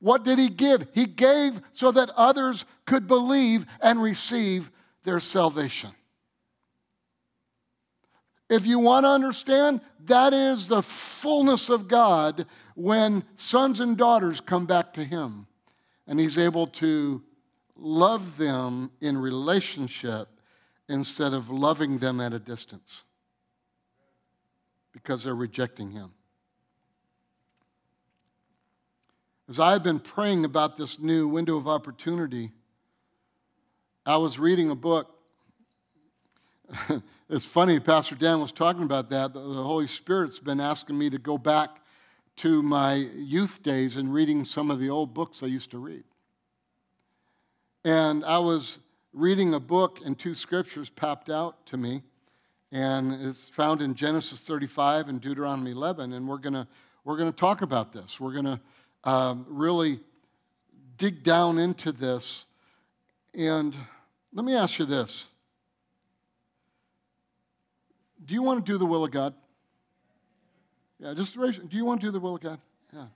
What 0.00 0.24
did 0.24 0.40
he 0.40 0.48
give? 0.48 0.88
He 0.94 1.06
gave 1.06 1.60
so 1.70 1.92
that 1.92 2.10
others 2.16 2.64
could 2.86 3.06
believe 3.06 3.66
and 3.80 4.02
receive 4.02 4.68
their 5.04 5.20
salvation. 5.20 5.90
If 8.52 8.66
you 8.66 8.78
want 8.80 9.04
to 9.04 9.08
understand, 9.08 9.80
that 10.04 10.34
is 10.34 10.68
the 10.68 10.82
fullness 10.82 11.70
of 11.70 11.88
God 11.88 12.44
when 12.74 13.24
sons 13.34 13.80
and 13.80 13.96
daughters 13.96 14.42
come 14.42 14.66
back 14.66 14.92
to 14.92 15.04
him 15.04 15.46
and 16.06 16.20
he's 16.20 16.36
able 16.36 16.66
to 16.66 17.22
love 17.76 18.36
them 18.36 18.90
in 19.00 19.16
relationship 19.16 20.28
instead 20.86 21.32
of 21.32 21.48
loving 21.48 21.96
them 21.96 22.20
at 22.20 22.34
a 22.34 22.38
distance 22.38 23.04
because 24.92 25.24
they're 25.24 25.34
rejecting 25.34 25.90
him. 25.90 26.12
As 29.48 29.58
I've 29.58 29.82
been 29.82 29.98
praying 29.98 30.44
about 30.44 30.76
this 30.76 30.98
new 30.98 31.26
window 31.26 31.56
of 31.56 31.66
opportunity, 31.66 32.52
I 34.04 34.18
was 34.18 34.38
reading 34.38 34.68
a 34.68 34.74
book. 34.74 35.21
it's 37.28 37.44
funny, 37.44 37.80
Pastor 37.80 38.14
Dan 38.14 38.40
was 38.40 38.52
talking 38.52 38.82
about 38.82 39.10
that. 39.10 39.34
The 39.34 39.40
Holy 39.40 39.86
Spirit's 39.86 40.38
been 40.38 40.60
asking 40.60 40.96
me 40.96 41.10
to 41.10 41.18
go 41.18 41.36
back 41.36 41.70
to 42.36 42.62
my 42.62 42.94
youth 42.94 43.62
days 43.62 43.96
and 43.96 44.12
reading 44.12 44.44
some 44.44 44.70
of 44.70 44.78
the 44.80 44.90
old 44.90 45.12
books 45.12 45.42
I 45.42 45.46
used 45.46 45.70
to 45.72 45.78
read. 45.78 46.04
And 47.84 48.24
I 48.24 48.38
was 48.38 48.78
reading 49.12 49.54
a 49.54 49.60
book, 49.60 50.00
and 50.04 50.18
two 50.18 50.34
scriptures 50.34 50.88
popped 50.88 51.28
out 51.28 51.66
to 51.66 51.76
me. 51.76 52.02
And 52.70 53.12
it's 53.12 53.48
found 53.48 53.82
in 53.82 53.94
Genesis 53.94 54.40
35 54.40 55.08
and 55.08 55.20
Deuteronomy 55.20 55.72
11. 55.72 56.14
And 56.14 56.26
we're 56.26 56.38
going 56.38 56.54
to 56.54 56.66
we're 57.04 57.16
to 57.18 57.32
talk 57.32 57.62
about 57.62 57.92
this. 57.92 58.20
We're 58.20 58.32
going 58.32 58.44
to 58.44 58.60
um, 59.04 59.44
really 59.48 60.00
dig 60.96 61.24
down 61.24 61.58
into 61.58 61.90
this. 61.90 62.46
And 63.34 63.74
let 64.32 64.44
me 64.44 64.54
ask 64.54 64.78
you 64.78 64.84
this 64.84 65.28
Do 68.24 68.34
you 68.34 68.42
want 68.42 68.64
to 68.64 68.72
do 68.72 68.78
the 68.78 68.86
will 68.86 69.04
of 69.04 69.10
God? 69.10 69.34
Yeah, 70.98 71.14
just 71.14 71.36
raise. 71.36 71.58
Do 71.58 71.76
you 71.76 71.84
want 71.84 72.00
to 72.00 72.06
do 72.06 72.10
the 72.10 72.20
will 72.20 72.36
of 72.36 72.40
God? 72.40 72.60
Yeah. 72.92 73.06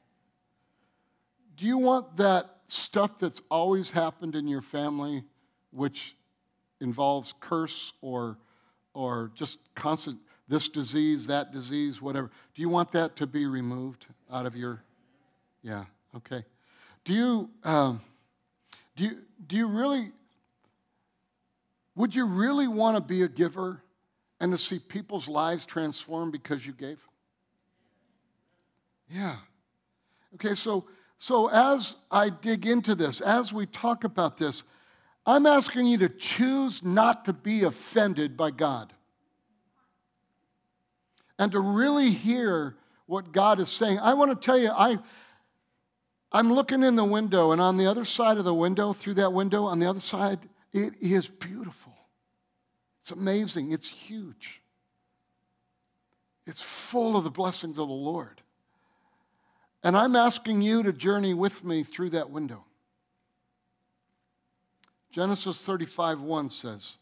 Do 1.56 1.66
you 1.66 1.78
want 1.78 2.16
that 2.16 2.56
stuff 2.68 3.18
that's 3.18 3.40
always 3.50 3.90
happened 3.90 4.34
in 4.34 4.48
your 4.48 4.60
family, 4.60 5.24
which 5.70 6.16
involves 6.80 7.34
curse 7.40 7.92
or, 8.02 8.38
or 8.94 9.30
just 9.34 9.58
constant 9.74 10.18
this 10.48 10.68
disease, 10.68 11.26
that 11.26 11.52
disease, 11.52 12.00
whatever. 12.00 12.30
Do 12.54 12.62
you 12.62 12.68
want 12.68 12.92
that 12.92 13.16
to 13.16 13.26
be 13.26 13.46
removed 13.46 14.06
out 14.30 14.46
of 14.46 14.56
your? 14.56 14.82
Yeah. 15.62 15.84
Okay. 16.16 16.44
Do 17.04 17.12
you 17.12 17.50
um, 17.64 18.00
do 18.96 19.04
you 19.04 19.18
do 19.46 19.56
you 19.56 19.66
really? 19.66 20.12
Would 21.96 22.14
you 22.14 22.26
really 22.26 22.68
want 22.68 22.96
to 22.96 23.00
be 23.00 23.22
a 23.22 23.28
giver 23.28 23.82
and 24.40 24.52
to 24.52 24.58
see 24.58 24.78
people's 24.78 25.28
lives 25.28 25.66
transformed 25.66 26.32
because 26.32 26.66
you 26.66 26.72
gave? 26.72 27.06
Yeah. 29.08 29.36
Okay. 30.34 30.54
So 30.54 30.86
so 31.18 31.48
as 31.48 31.96
I 32.10 32.28
dig 32.28 32.66
into 32.66 32.94
this, 32.94 33.20
as 33.20 33.52
we 33.52 33.66
talk 33.66 34.04
about 34.04 34.36
this, 34.36 34.64
I'm 35.24 35.46
asking 35.46 35.86
you 35.86 35.98
to 35.98 36.08
choose 36.08 36.82
not 36.82 37.24
to 37.24 37.32
be 37.32 37.64
offended 37.64 38.36
by 38.36 38.50
God 38.50 38.92
and 41.38 41.50
to 41.52 41.60
really 41.60 42.10
hear 42.10 42.76
what 43.06 43.32
God 43.32 43.60
is 43.60 43.68
saying. 43.68 43.98
I 43.98 44.14
want 44.14 44.30
to 44.30 44.44
tell 44.44 44.58
you, 44.58 44.70
I, 44.70 44.98
I'm 46.32 46.52
looking 46.52 46.82
in 46.82 46.96
the 46.96 47.04
window, 47.04 47.52
and 47.52 47.60
on 47.60 47.76
the 47.76 47.86
other 47.86 48.04
side 48.04 48.38
of 48.38 48.44
the 48.44 48.54
window, 48.54 48.92
through 48.92 49.14
that 49.14 49.32
window, 49.32 49.64
on 49.64 49.78
the 49.78 49.86
other 49.86 50.00
side, 50.00 50.40
it 50.72 50.94
is 51.00 51.28
beautiful. 51.28 51.94
It's 53.06 53.12
amazing. 53.12 53.70
It's 53.70 53.88
huge. 53.88 54.60
It's 56.44 56.60
full 56.60 57.16
of 57.16 57.22
the 57.22 57.30
blessings 57.30 57.78
of 57.78 57.86
the 57.86 57.94
Lord. 57.94 58.42
And 59.84 59.96
I'm 59.96 60.16
asking 60.16 60.60
you 60.60 60.82
to 60.82 60.92
journey 60.92 61.32
with 61.32 61.62
me 61.62 61.84
through 61.84 62.10
that 62.10 62.30
window. 62.30 62.64
Genesis 65.12 65.64
35 65.64 66.20
1 66.20 66.50
says, 66.50 66.98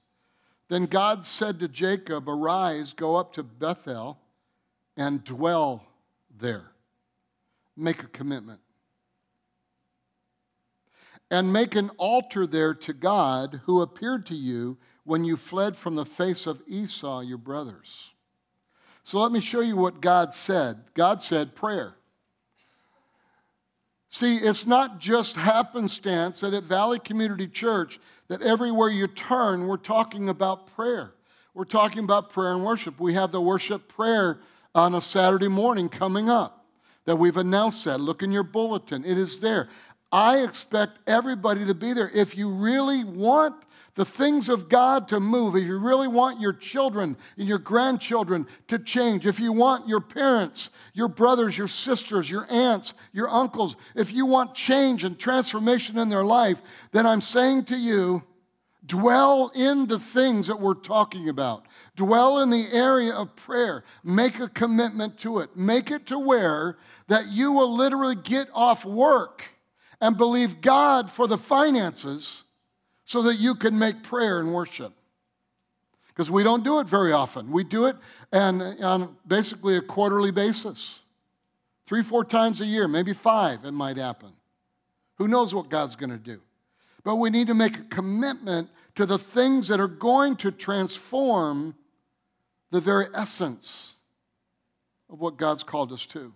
Then 0.68 0.84
God 0.84 1.24
said 1.24 1.58
to 1.60 1.68
Jacob, 1.68 2.28
Arise, 2.28 2.92
go 2.92 3.16
up 3.16 3.32
to 3.32 3.42
Bethel 3.42 4.18
and 4.98 5.24
dwell 5.24 5.86
there. 6.38 6.66
Make 7.78 8.02
a 8.02 8.08
commitment. 8.08 8.60
And 11.30 11.50
make 11.50 11.74
an 11.74 11.88
altar 11.96 12.46
there 12.46 12.74
to 12.74 12.92
God 12.92 13.62
who 13.64 13.80
appeared 13.80 14.26
to 14.26 14.34
you 14.34 14.76
when 15.04 15.24
you 15.24 15.36
fled 15.36 15.76
from 15.76 15.94
the 15.94 16.06
face 16.06 16.46
of 16.46 16.62
Esau, 16.66 17.20
your 17.20 17.38
brothers. 17.38 18.10
So 19.02 19.20
let 19.20 19.32
me 19.32 19.40
show 19.40 19.60
you 19.60 19.76
what 19.76 20.00
God 20.00 20.34
said. 20.34 20.78
God 20.94 21.22
said 21.22 21.54
prayer. 21.54 21.94
See, 24.08 24.36
it's 24.36 24.66
not 24.66 25.00
just 25.00 25.36
happenstance 25.36 26.40
that 26.40 26.54
at 26.54 26.62
Valley 26.62 26.98
Community 26.98 27.48
Church 27.48 27.98
that 28.28 28.42
everywhere 28.42 28.88
you 28.88 29.06
turn, 29.06 29.66
we're 29.66 29.76
talking 29.76 30.28
about 30.28 30.68
prayer. 30.74 31.12
We're 31.52 31.64
talking 31.64 32.04
about 32.04 32.30
prayer 32.30 32.52
and 32.52 32.64
worship. 32.64 32.98
We 32.98 33.14
have 33.14 33.32
the 33.32 33.40
worship 33.40 33.88
prayer 33.88 34.40
on 34.74 34.94
a 34.94 35.00
Saturday 35.00 35.48
morning 35.48 35.88
coming 35.88 36.30
up 36.30 36.64
that 37.04 37.16
we've 37.16 37.36
announced 37.36 37.84
that. 37.84 38.00
Look 38.00 38.22
in 38.22 38.32
your 38.32 38.42
bulletin, 38.42 39.04
it 39.04 39.18
is 39.18 39.40
there. 39.40 39.68
I 40.10 40.38
expect 40.38 41.00
everybody 41.08 41.66
to 41.66 41.74
be 41.74 41.92
there. 41.92 42.10
If 42.14 42.36
you 42.36 42.48
really 42.50 43.04
want 43.04 43.56
the 43.94 44.04
things 44.04 44.48
of 44.48 44.68
God 44.68 45.08
to 45.08 45.20
move, 45.20 45.54
if 45.54 45.64
you 45.64 45.78
really 45.78 46.08
want 46.08 46.40
your 46.40 46.52
children 46.52 47.16
and 47.38 47.46
your 47.46 47.58
grandchildren 47.58 48.46
to 48.66 48.78
change, 48.78 49.24
if 49.24 49.38
you 49.38 49.52
want 49.52 49.88
your 49.88 50.00
parents, 50.00 50.70
your 50.94 51.08
brothers, 51.08 51.56
your 51.56 51.68
sisters, 51.68 52.28
your 52.28 52.46
aunts, 52.50 52.94
your 53.12 53.28
uncles, 53.28 53.76
if 53.94 54.12
you 54.12 54.26
want 54.26 54.54
change 54.54 55.04
and 55.04 55.18
transformation 55.18 55.96
in 55.96 56.08
their 56.08 56.24
life, 56.24 56.60
then 56.90 57.06
I'm 57.06 57.20
saying 57.20 57.66
to 57.66 57.76
you, 57.76 58.24
dwell 58.86 59.52
in 59.54 59.86
the 59.86 59.98
things 59.98 60.48
that 60.48 60.60
we're 60.60 60.74
talking 60.74 61.28
about. 61.28 61.66
Dwell 61.96 62.40
in 62.40 62.50
the 62.50 62.66
area 62.72 63.12
of 63.12 63.34
prayer. 63.36 63.84
Make 64.02 64.40
a 64.40 64.48
commitment 64.48 65.18
to 65.20 65.38
it. 65.38 65.56
Make 65.56 65.90
it 65.90 66.06
to 66.06 66.18
where 66.18 66.78
that 67.06 67.28
you 67.28 67.52
will 67.52 67.74
literally 67.74 68.16
get 68.16 68.48
off 68.52 68.84
work 68.84 69.44
and 70.00 70.16
believe 70.16 70.60
God 70.60 71.10
for 71.10 71.26
the 71.26 71.38
finances 71.38 72.43
so 73.04 73.22
that 73.22 73.36
you 73.36 73.54
can 73.54 73.78
make 73.78 74.02
prayer 74.02 74.40
and 74.40 74.52
worship. 74.52 74.92
Because 76.08 76.30
we 76.30 76.44
don't 76.44 76.62
do 76.62 76.78
it 76.78 76.86
very 76.86 77.12
often. 77.12 77.50
We 77.50 77.64
do 77.64 77.86
it 77.86 77.96
and 78.32 78.62
on 78.62 79.16
basically 79.26 79.76
a 79.76 79.82
quarterly 79.82 80.30
basis. 80.30 81.00
Three, 81.86 82.02
four 82.02 82.24
times 82.24 82.60
a 82.60 82.64
year, 82.64 82.88
maybe 82.88 83.12
five, 83.12 83.64
it 83.64 83.72
might 83.72 83.96
happen. 83.96 84.32
Who 85.16 85.28
knows 85.28 85.54
what 85.54 85.68
God's 85.68 85.96
going 85.96 86.10
to 86.10 86.18
do? 86.18 86.40
But 87.02 87.16
we 87.16 87.30
need 87.30 87.48
to 87.48 87.54
make 87.54 87.76
a 87.76 87.82
commitment 87.82 88.70
to 88.94 89.06
the 89.06 89.18
things 89.18 89.68
that 89.68 89.80
are 89.80 89.88
going 89.88 90.36
to 90.36 90.50
transform 90.50 91.74
the 92.70 92.80
very 92.80 93.06
essence 93.14 93.94
of 95.10 95.20
what 95.20 95.36
God's 95.36 95.62
called 95.62 95.92
us 95.92 96.06
to. 96.06 96.32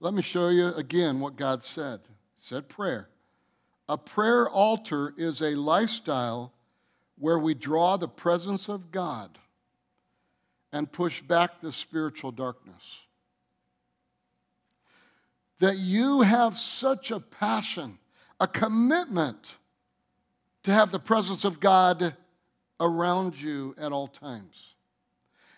Let 0.00 0.12
me 0.14 0.22
show 0.22 0.48
you 0.48 0.74
again 0.74 1.20
what 1.20 1.36
God 1.36 1.62
said. 1.62 2.00
He 2.36 2.44
said 2.46 2.68
prayer. 2.68 3.08
A 3.90 3.98
prayer 3.98 4.48
altar 4.48 5.12
is 5.16 5.42
a 5.42 5.56
lifestyle 5.56 6.52
where 7.18 7.40
we 7.40 7.54
draw 7.54 7.96
the 7.96 8.06
presence 8.06 8.68
of 8.68 8.92
God 8.92 9.36
and 10.72 10.90
push 10.90 11.20
back 11.20 11.60
the 11.60 11.72
spiritual 11.72 12.30
darkness. 12.30 13.00
That 15.58 15.78
you 15.78 16.20
have 16.20 16.56
such 16.56 17.10
a 17.10 17.18
passion, 17.18 17.98
a 18.38 18.46
commitment 18.46 19.56
to 20.62 20.70
have 20.70 20.92
the 20.92 21.00
presence 21.00 21.44
of 21.44 21.58
God 21.58 22.14
around 22.78 23.40
you 23.40 23.74
at 23.76 23.90
all 23.90 24.06
times. 24.06 24.76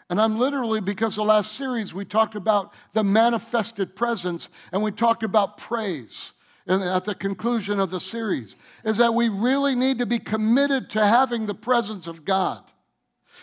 And 0.09 0.19
I'm 0.19 0.39
literally, 0.39 0.81
because 0.81 1.17
the 1.17 1.23
last 1.23 1.53
series 1.53 1.93
we 1.93 2.07
talked 2.07 2.35
about 2.35 2.73
the 2.95 3.05
manifested 3.05 3.95
presence 3.95 4.49
and 4.73 4.83
we 4.83 4.91
talked 4.91 5.23
about 5.23 5.59
praise 5.59 6.33
at 6.67 7.05
the 7.05 7.15
conclusion 7.15 7.81
of 7.81 7.91
the 7.91 8.01
series, 8.01 8.57
is 8.85 8.97
that 8.99 9.15
we 9.15 9.29
really 9.29 9.75
need 9.75 9.99
to 9.99 10.07
be 10.07 10.19
committed 10.19 10.91
to 10.91 11.05
having 11.05 11.47
the 11.47 11.55
presence 11.55 12.07
of 12.07 12.25
God. 12.25 12.63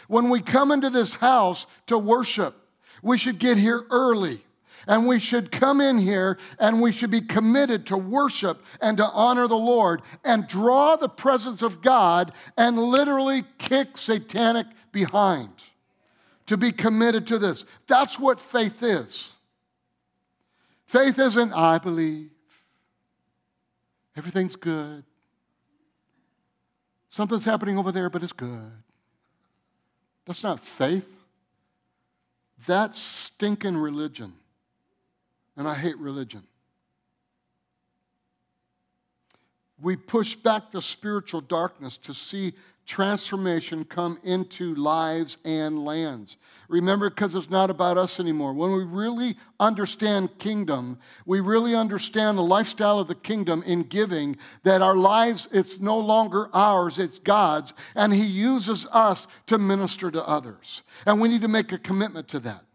When 0.08 0.30
we 0.30 0.42
come 0.42 0.72
into 0.72 0.90
this 0.90 1.16
house 1.16 1.68
to 1.88 1.98
worship, 1.98 2.56
we 3.02 3.18
should 3.18 3.40
get 3.40 3.58
here 3.58 3.86
early. 3.90 4.44
And 4.88 5.08
we 5.08 5.20
should 5.20 5.52
come 5.52 5.82
in 5.82 5.98
here 5.98 6.38
and 6.58 6.82
we 6.82 6.94
should 6.94 7.12
be 7.12 7.22
committed 7.22 7.86
to 7.88 7.98
worship 7.98 8.64
and 8.82 8.98
to 8.98 9.06
honor 9.06 9.48
the 9.48 9.58
Lord 9.58 10.02
and 10.24 10.48
draw 10.48 10.96
the 10.96 11.10
presence 11.10 11.62
of 11.62 11.82
God 11.82 12.32
and 12.58 12.78
literally 12.78 13.44
kick 13.58 13.98
satanic 13.98 14.68
behind. 14.92 15.52
To 16.48 16.58
be 16.58 16.72
committed 16.72 17.28
to 17.28 17.38
this. 17.38 17.66
That's 17.88 18.18
what 18.18 18.40
faith 18.40 18.82
is. 18.82 19.34
Faith 20.88 21.20
isn't, 21.20 21.54
I 21.54 21.78
believe. 21.78 22.32
Everything's 24.20 24.58
good. 24.58 25.06
Something's 27.08 27.46
happening 27.46 27.78
over 27.78 27.90
there, 27.90 28.10
but 28.10 28.22
it's 28.22 28.34
good. 28.34 28.74
That's 30.26 30.44
not 30.44 30.60
faith. 30.60 31.24
That's 32.68 33.00
stinking 33.00 33.78
religion 33.78 34.34
and 35.56 35.70
I 35.70 35.74
hate 35.74 35.98
religion. 35.98 36.44
We 39.82 39.96
push 39.96 40.36
back 40.36 40.72
the 40.72 40.82
spiritual 40.82 41.40
darkness 41.40 41.96
to 42.00 42.14
see 42.14 42.56
transformation 42.90 43.86
come 43.86 44.18
into 44.24 44.74
lives 44.74 45.38
and 45.46 45.86
lands. 45.86 46.38
Remember, 46.68 47.12
because 47.12 47.36
it's 47.36 47.50
not 47.50 47.70
about 47.70 48.00
us 48.00 48.20
anymore. 48.20 48.52
When 48.52 48.74
we 48.74 48.84
really 48.84 49.38
understand 49.60 50.36
kingdom, 50.40 50.98
we 51.28 51.40
really 51.40 51.76
understand 51.76 52.36
the 52.36 52.44
lifestyle 52.44 53.00
of 53.00 53.08
the 53.08 53.14
kingdom 53.14 53.62
in 53.68 53.84
giving, 53.84 54.38
that 54.64 54.82
our 54.82 54.96
lives, 54.96 55.48
it's 55.52 55.80
no 55.80 56.00
longer 56.00 56.50
ours, 56.52 56.98
it's 56.98 57.20
God's, 57.20 57.74
and 57.94 58.12
He 58.12 58.26
uses 58.26 58.88
us 58.88 59.28
to 59.46 59.60
minister 59.60 60.10
to 60.10 60.28
others. 60.28 60.82
And 61.06 61.22
we 61.22 61.30
need 61.30 61.42
to 61.42 61.48
make 61.48 61.72
a 61.72 61.78
commitment 61.78 62.28
to 62.30 62.40
that 62.42 62.66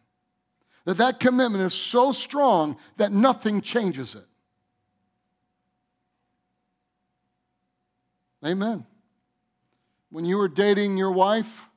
that 0.84 0.98
that 0.98 1.18
commitment 1.18 1.64
is 1.64 1.72
so 1.72 2.12
strong 2.12 2.76
that 2.98 3.10
nothing 3.10 3.62
changes 3.62 4.14
it. 4.14 4.26
Amen. 8.46 8.84
When 10.14 10.24
you 10.24 10.36
were 10.36 10.46
dating 10.46 10.96
your 10.96 11.10
wife 11.10 11.68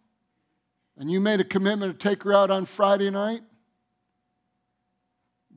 and 0.96 1.10
you 1.10 1.20
made 1.20 1.42
a 1.42 1.44
commitment 1.44 2.00
to 2.00 2.08
take 2.08 2.22
her 2.22 2.32
out 2.32 2.52
on 2.52 2.66
Friday 2.66 3.10
night, 3.10 3.42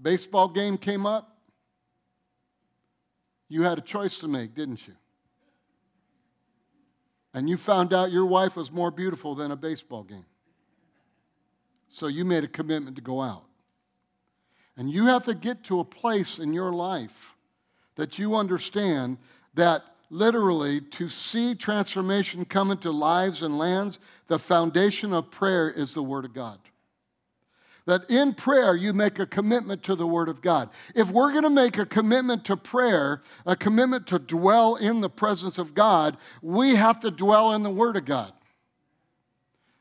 baseball 0.00 0.48
game 0.48 0.78
came 0.78 1.04
up, 1.04 1.36
you 3.50 3.64
had 3.64 3.76
a 3.76 3.82
choice 3.82 4.16
to 4.20 4.28
make, 4.28 4.54
didn't 4.54 4.88
you? 4.88 4.94
And 7.34 7.50
you 7.50 7.58
found 7.58 7.92
out 7.92 8.12
your 8.12 8.24
wife 8.24 8.56
was 8.56 8.72
more 8.72 8.90
beautiful 8.90 9.34
than 9.34 9.50
a 9.50 9.56
baseball 9.56 10.02
game. 10.02 10.24
So 11.90 12.06
you 12.06 12.24
made 12.24 12.44
a 12.44 12.48
commitment 12.48 12.96
to 12.96 13.02
go 13.02 13.20
out. 13.20 13.44
And 14.78 14.90
you 14.90 15.04
have 15.04 15.26
to 15.26 15.34
get 15.34 15.64
to 15.64 15.80
a 15.80 15.84
place 15.84 16.38
in 16.38 16.54
your 16.54 16.72
life 16.72 17.34
that 17.96 18.18
you 18.18 18.36
understand 18.36 19.18
that 19.52 19.84
literally 20.10 20.80
to 20.80 21.08
see 21.08 21.54
transformation 21.54 22.44
come 22.44 22.70
into 22.70 22.90
lives 22.90 23.42
and 23.42 23.56
lands, 23.56 23.98
the 24.26 24.38
foundation 24.38 25.12
of 25.12 25.30
prayer 25.30 25.70
is 25.70 25.94
the 25.94 26.02
Word 26.02 26.24
of 26.24 26.34
God. 26.34 26.58
That 27.86 28.10
in 28.10 28.34
prayer, 28.34 28.76
you 28.76 28.92
make 28.92 29.18
a 29.18 29.26
commitment 29.26 29.82
to 29.84 29.94
the 29.94 30.06
Word 30.06 30.28
of 30.28 30.42
God. 30.42 30.68
If 30.94 31.10
we're 31.10 31.32
going 31.32 31.44
to 31.44 31.50
make 31.50 31.78
a 31.78 31.86
commitment 31.86 32.44
to 32.46 32.56
prayer, 32.56 33.22
a 33.46 33.56
commitment 33.56 34.06
to 34.08 34.18
dwell 34.18 34.76
in 34.76 35.00
the 35.00 35.08
presence 35.08 35.56
of 35.58 35.74
God, 35.74 36.18
we 36.42 36.74
have 36.74 37.00
to 37.00 37.10
dwell 37.10 37.54
in 37.54 37.62
the 37.62 37.70
Word 37.70 37.96
of 37.96 38.04
God. 38.04 38.32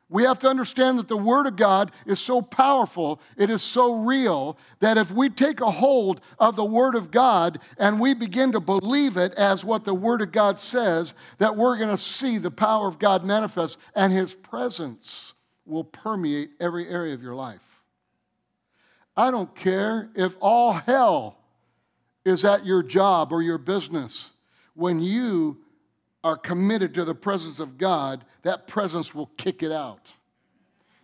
We 0.10 0.24
have 0.24 0.40
to 0.40 0.48
understand 0.48 0.98
that 0.98 1.08
the 1.08 1.18
Word 1.18 1.46
of 1.46 1.56
God 1.56 1.92
is 2.08 2.20
so 2.20 2.42
powerful, 2.42 3.22
it 3.38 3.52
is 3.52 3.62
so 3.62 3.94
real, 3.94 4.58
that 4.80 4.98
if 4.98 5.12
we 5.12 5.30
take 5.30 5.62
a 5.62 5.70
hold 5.70 6.22
of 6.40 6.56
the 6.56 6.66
Word 6.66 6.96
of 6.96 7.12
God 7.12 7.60
and 7.78 8.00
we 8.00 8.16
begin 8.16 8.52
to 8.54 8.60
believe 8.60 9.18
it 9.18 9.34
as 9.36 9.64
what 9.64 9.84
the 9.84 9.94
Word 9.94 10.22
of 10.22 10.32
God 10.32 10.60
says, 10.60 11.14
that 11.38 11.56
we're 11.56 11.78
going 11.78 11.96
to 11.96 11.98
see 11.98 12.40
the 12.40 12.50
power 12.50 12.88
of 12.88 12.98
God 12.98 13.24
manifest 13.24 13.78
and 13.94 14.12
His 14.12 14.34
presence 14.34 15.36
will 15.66 15.84
permeate 15.84 16.50
every 16.60 16.90
area 16.90 17.14
of 17.14 17.22
your 17.22 17.36
life. 17.36 17.84
I 19.16 19.30
don't 19.30 19.54
care 19.56 20.10
if 20.16 20.36
all 20.40 20.74
hell 20.74 21.38
is 22.26 22.44
at 22.46 22.66
your 22.66 22.82
job 22.82 23.32
or 23.32 23.44
your 23.44 23.58
business. 23.60 24.32
When 24.74 25.02
you 25.02 25.58
are 26.24 26.38
committed 26.38 26.94
to 26.96 27.06
the 27.06 27.16
presence 27.16 27.60
of 27.60 27.78
God, 27.78 28.26
that 28.44 28.68
presence 28.68 29.16
will 29.16 29.32
kick 29.38 29.64
it 29.64 29.72
out. 29.72 30.08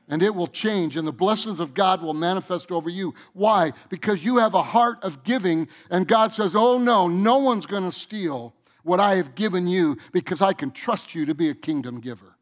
And 0.07 0.21
it 0.21 0.35
will 0.35 0.47
change, 0.47 0.97
and 0.97 1.07
the 1.07 1.13
blessings 1.13 1.59
of 1.59 1.73
God 1.73 2.01
will 2.01 2.13
manifest 2.13 2.71
over 2.71 2.89
you. 2.89 3.15
Why? 3.33 3.73
Because 3.89 4.23
you 4.23 4.37
have 4.37 4.53
a 4.53 4.61
heart 4.61 4.99
of 5.03 5.23
giving, 5.23 5.67
and 5.89 6.07
God 6.07 6.31
says, 6.31 6.55
Oh, 6.55 6.77
no, 6.77 7.07
no 7.07 7.39
one's 7.39 7.65
going 7.65 7.83
to 7.85 7.91
steal 7.91 8.53
what 8.83 8.99
I 8.99 9.15
have 9.15 9.33
given 9.33 9.67
you 9.67 9.97
because 10.11 10.41
I 10.41 10.53
can 10.53 10.69
trust 10.69 11.15
you 11.15 11.25
to 11.25 11.33
be 11.33 11.49
a 11.49 11.55
kingdom 11.55 12.01
giver. 12.01 12.35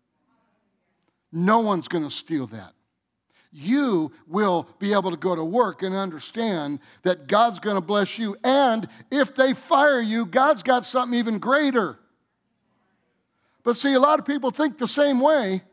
No 1.31 1.59
one's 1.59 1.87
going 1.87 2.03
to 2.03 2.09
steal 2.09 2.47
that. 2.47 2.73
You 3.53 4.11
will 4.27 4.67
be 4.79 4.93
able 4.93 5.11
to 5.11 5.17
go 5.17 5.35
to 5.35 5.43
work 5.43 5.83
and 5.83 5.95
understand 5.95 6.79
that 7.03 7.27
God's 7.27 7.59
going 7.59 7.75
to 7.75 7.81
bless 7.81 8.17
you. 8.17 8.35
And 8.43 8.89
if 9.09 9.35
they 9.35 9.53
fire 9.53 10.01
you, 10.01 10.25
God's 10.25 10.63
got 10.63 10.83
something 10.83 11.17
even 11.17 11.39
greater. 11.39 11.97
But 13.63 13.77
see, 13.77 13.93
a 13.93 13.99
lot 13.99 14.19
of 14.19 14.25
people 14.25 14.51
think 14.51 14.77
the 14.77 14.87
same 14.87 15.19
way. 15.19 15.63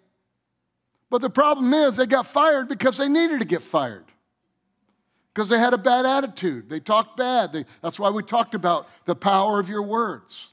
But 1.10 1.20
the 1.20 1.30
problem 1.30 1.74
is 1.74 1.96
they 1.96 2.06
got 2.06 2.26
fired 2.26 2.68
because 2.68 2.96
they 2.96 3.08
needed 3.08 3.40
to 3.40 3.46
get 3.46 3.62
fired. 3.62 4.04
Because 5.34 5.48
they 5.48 5.58
had 5.58 5.74
a 5.74 5.78
bad 5.78 6.06
attitude. 6.06 6.68
They 6.68 6.80
talked 6.80 7.16
bad. 7.16 7.52
They, 7.52 7.64
that's 7.82 7.98
why 7.98 8.10
we 8.10 8.22
talked 8.22 8.54
about 8.54 8.88
the 9.06 9.16
power 9.16 9.58
of 9.58 9.68
your 9.68 9.82
words. 9.82 10.52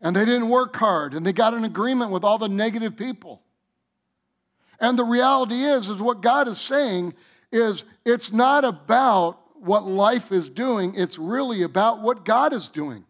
And 0.00 0.14
they 0.14 0.24
didn't 0.24 0.50
work 0.50 0.76
hard 0.76 1.14
and 1.14 1.26
they 1.26 1.32
got 1.32 1.54
an 1.54 1.64
agreement 1.64 2.10
with 2.10 2.24
all 2.24 2.38
the 2.38 2.48
negative 2.48 2.96
people. 2.96 3.42
And 4.78 4.98
the 4.98 5.04
reality 5.04 5.62
is, 5.62 5.88
is 5.88 5.98
what 5.98 6.20
God 6.20 6.46
is 6.46 6.60
saying 6.60 7.14
is 7.50 7.84
it's 8.04 8.32
not 8.32 8.64
about 8.64 9.40
what 9.54 9.86
life 9.86 10.30
is 10.30 10.48
doing, 10.48 10.94
it's 10.94 11.18
really 11.18 11.62
about 11.62 12.02
what 12.02 12.24
God 12.24 12.52
is 12.52 12.68
doing. 12.68 13.04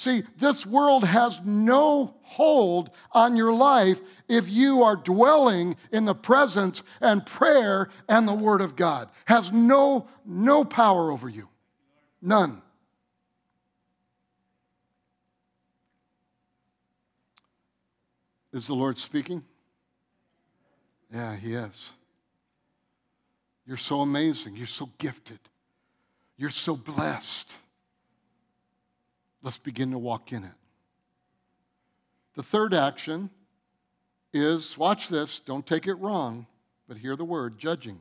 See, 0.00 0.22
this 0.38 0.64
world 0.64 1.04
has 1.04 1.42
no 1.44 2.14
hold 2.22 2.88
on 3.12 3.36
your 3.36 3.52
life 3.52 4.00
if 4.28 4.48
you 4.48 4.82
are 4.82 4.96
dwelling 4.96 5.76
in 5.92 6.06
the 6.06 6.14
presence 6.14 6.82
and 7.02 7.26
prayer 7.26 7.90
and 8.08 8.26
the 8.26 8.32
Word 8.32 8.62
of 8.62 8.76
God. 8.76 9.10
Has 9.26 9.52
no, 9.52 10.08
no 10.24 10.64
power 10.64 11.10
over 11.10 11.28
you. 11.28 11.50
None. 12.22 12.62
Is 18.54 18.68
the 18.68 18.74
Lord 18.74 18.96
speaking? 18.96 19.44
Yeah, 21.12 21.36
He 21.36 21.52
is. 21.52 21.92
You're 23.66 23.76
so 23.76 24.00
amazing. 24.00 24.56
You're 24.56 24.66
so 24.66 24.88
gifted. 24.96 25.40
You're 26.38 26.48
so 26.48 26.74
blessed. 26.74 27.54
Let's 29.42 29.58
begin 29.58 29.90
to 29.92 29.98
walk 29.98 30.32
in 30.32 30.44
it. 30.44 30.52
The 32.34 32.42
third 32.42 32.74
action 32.74 33.30
is 34.32 34.78
watch 34.78 35.08
this, 35.08 35.40
don't 35.40 35.66
take 35.66 35.86
it 35.86 35.94
wrong, 35.94 36.46
but 36.86 36.96
hear 36.96 37.16
the 37.16 37.24
word 37.24 37.58
judging. 37.58 38.00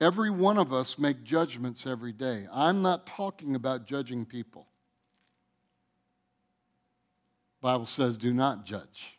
Every 0.00 0.30
one 0.30 0.58
of 0.58 0.72
us 0.72 0.98
make 0.98 1.22
judgments 1.22 1.86
every 1.86 2.12
day. 2.12 2.46
I'm 2.52 2.82
not 2.82 3.06
talking 3.06 3.54
about 3.54 3.86
judging 3.86 4.26
people. 4.26 4.66
Bible 7.60 7.86
says 7.86 8.16
do 8.16 8.34
not 8.34 8.66
judge. 8.66 9.16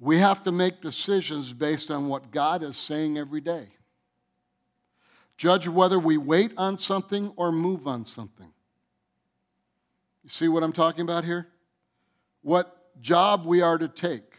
We 0.00 0.18
have 0.18 0.42
to 0.44 0.52
make 0.52 0.80
decisions 0.80 1.52
based 1.52 1.90
on 1.90 2.08
what 2.08 2.32
God 2.32 2.62
is 2.62 2.76
saying 2.76 3.18
every 3.18 3.42
day. 3.42 3.68
Judge 5.36 5.66
whether 5.68 5.98
we 5.98 6.16
wait 6.16 6.52
on 6.56 6.76
something 6.76 7.32
or 7.36 7.50
move 7.50 7.86
on 7.86 8.04
something. 8.04 8.52
You 10.22 10.30
see 10.30 10.48
what 10.48 10.62
I'm 10.62 10.72
talking 10.72 11.02
about 11.02 11.24
here? 11.24 11.48
What 12.42 13.00
job 13.00 13.44
we 13.44 13.60
are 13.60 13.78
to 13.78 13.88
take, 13.88 14.34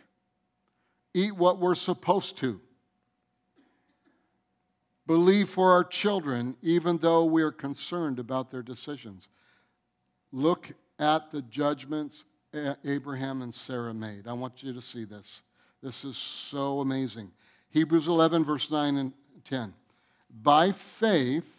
eat 1.14 1.36
what 1.36 1.60
we're 1.60 1.76
supposed 1.76 2.38
to, 2.38 2.60
believe 5.08 5.50
for 5.50 5.72
our 5.72 5.84
children, 5.84 6.56
even 6.62 6.98
though 6.98 7.26
we 7.26 7.44
are 7.44 7.52
concerned 7.52 8.20
about 8.20 8.50
their 8.50 8.64
decisions. 8.64 9.28
Look 10.32 10.72
at 11.00 11.32
the 11.32 11.42
judgments 11.44 12.26
Abraham 12.86 13.42
and 13.42 13.54
Sarah 13.54 13.94
made. 13.94 14.28
I 14.28 14.34
want 14.34 14.64
you 14.64 14.74
to 14.74 14.82
see 14.82 15.06
this. 15.06 15.42
This 15.82 16.06
is 16.06 16.16
so 16.18 16.80
amazing. 16.80 17.32
Hebrews 17.72 18.08
11, 18.08 18.46
verse 18.46 18.70
9 18.70 18.98
and 18.98 19.14
10 19.44 19.74
by 20.42 20.72
faith, 20.72 21.58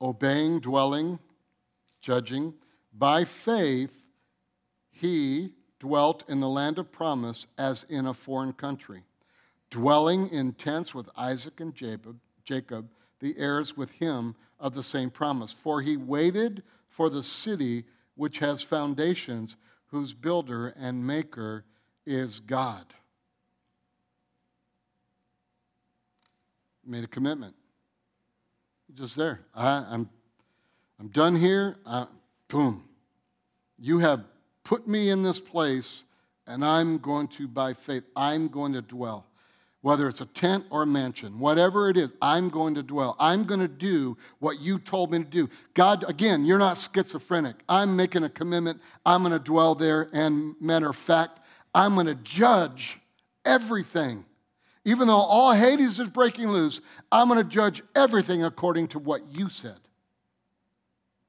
obeying, 0.00 0.60
dwelling, 0.60 1.18
judging, 2.00 2.54
by 2.92 3.24
faith, 3.24 4.06
he 4.90 5.52
dwelt 5.78 6.24
in 6.28 6.40
the 6.40 6.48
land 6.48 6.78
of 6.78 6.90
promise 6.90 7.46
as 7.58 7.84
in 7.88 8.06
a 8.06 8.14
foreign 8.14 8.52
country, 8.52 9.02
dwelling 9.70 10.28
in 10.30 10.52
tents 10.54 10.94
with 10.94 11.08
Isaac 11.16 11.60
and 11.60 11.74
Jacob, 11.74 12.18
Jacob, 12.44 12.88
the 13.20 13.36
heirs 13.36 13.76
with 13.76 13.90
him 13.90 14.34
of 14.58 14.74
the 14.74 14.82
same 14.82 15.10
promise. 15.10 15.52
For 15.52 15.82
he 15.82 15.96
waited 15.96 16.62
for 16.88 17.10
the 17.10 17.22
city 17.22 17.84
which 18.14 18.38
has 18.38 18.62
foundations, 18.62 19.56
whose 19.88 20.14
builder 20.14 20.68
and 20.68 21.06
maker 21.06 21.64
is 22.06 22.40
God. 22.40 22.86
Made 26.86 27.04
a 27.04 27.08
commitment. 27.08 27.54
Just 28.94 29.16
there. 29.16 29.40
I, 29.54 29.78
am 29.78 29.86
I'm, 29.90 30.10
I'm 31.00 31.08
done 31.08 31.36
here. 31.36 31.76
I, 31.84 32.06
boom. 32.48 32.84
You 33.78 33.98
have 33.98 34.24
put 34.64 34.88
me 34.88 35.10
in 35.10 35.22
this 35.22 35.38
place, 35.38 36.04
and 36.46 36.64
I'm 36.64 36.98
going 36.98 37.28
to, 37.28 37.48
by 37.48 37.74
faith, 37.74 38.04
I'm 38.14 38.48
going 38.48 38.72
to 38.72 38.82
dwell. 38.82 39.26
Whether 39.82 40.08
it's 40.08 40.20
a 40.20 40.26
tent 40.26 40.64
or 40.70 40.82
a 40.82 40.86
mansion, 40.86 41.38
whatever 41.38 41.88
it 41.88 41.96
is, 41.96 42.10
I'm 42.20 42.48
going 42.48 42.74
to 42.74 42.82
dwell. 42.82 43.14
I'm 43.20 43.44
going 43.44 43.60
to 43.60 43.68
do 43.68 44.16
what 44.40 44.60
you 44.60 44.78
told 44.80 45.12
me 45.12 45.18
to 45.18 45.24
do. 45.24 45.48
God, 45.74 46.04
again, 46.08 46.44
you're 46.44 46.58
not 46.58 46.76
schizophrenic. 46.76 47.56
I'm 47.68 47.94
making 47.94 48.24
a 48.24 48.28
commitment. 48.28 48.80
I'm 49.04 49.22
going 49.22 49.32
to 49.32 49.38
dwell 49.38 49.76
there. 49.76 50.08
And 50.12 50.56
matter 50.60 50.88
of 50.88 50.96
fact, 50.96 51.38
I'm 51.72 51.94
going 51.94 52.06
to 52.06 52.16
judge 52.16 52.98
everything 53.44 54.24
even 54.86 55.08
though 55.08 55.14
all 55.14 55.52
Hades 55.52 55.98
is 55.98 56.08
breaking 56.08 56.48
loose, 56.48 56.80
I'm 57.10 57.26
going 57.26 57.42
to 57.42 57.44
judge 57.44 57.82
everything 57.96 58.44
according 58.44 58.86
to 58.88 59.00
what 59.00 59.20
you 59.36 59.48
said. 59.48 59.80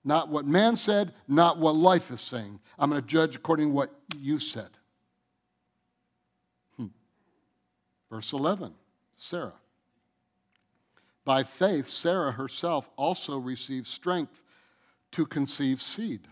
Not 0.05 0.30
what 0.30 0.45
man 0.45 0.76
said, 0.76 1.12
not 1.28 1.58
what 1.58 1.76
life 1.76 2.12
is 2.12 2.22
saying. 2.22 2.60
I'm 2.78 2.91
going 2.91 3.01
to 3.01 3.08
judge 3.08 3.36
according 3.36 3.70
to 3.70 3.74
what 3.74 3.89
you 4.16 4.38
said. 4.38 4.70
Hmm. 6.78 6.86
Verse 8.12 8.32
11 8.32 8.76
Sarah. 9.16 9.53
By 11.26 11.41
faith, 11.41 11.88
Sarah 11.88 12.32
herself 12.32 12.88
also 12.95 13.39
received 13.39 13.88
strength 13.88 14.43
to 15.14 15.26
conceive 15.26 15.82
seed. 15.82 16.28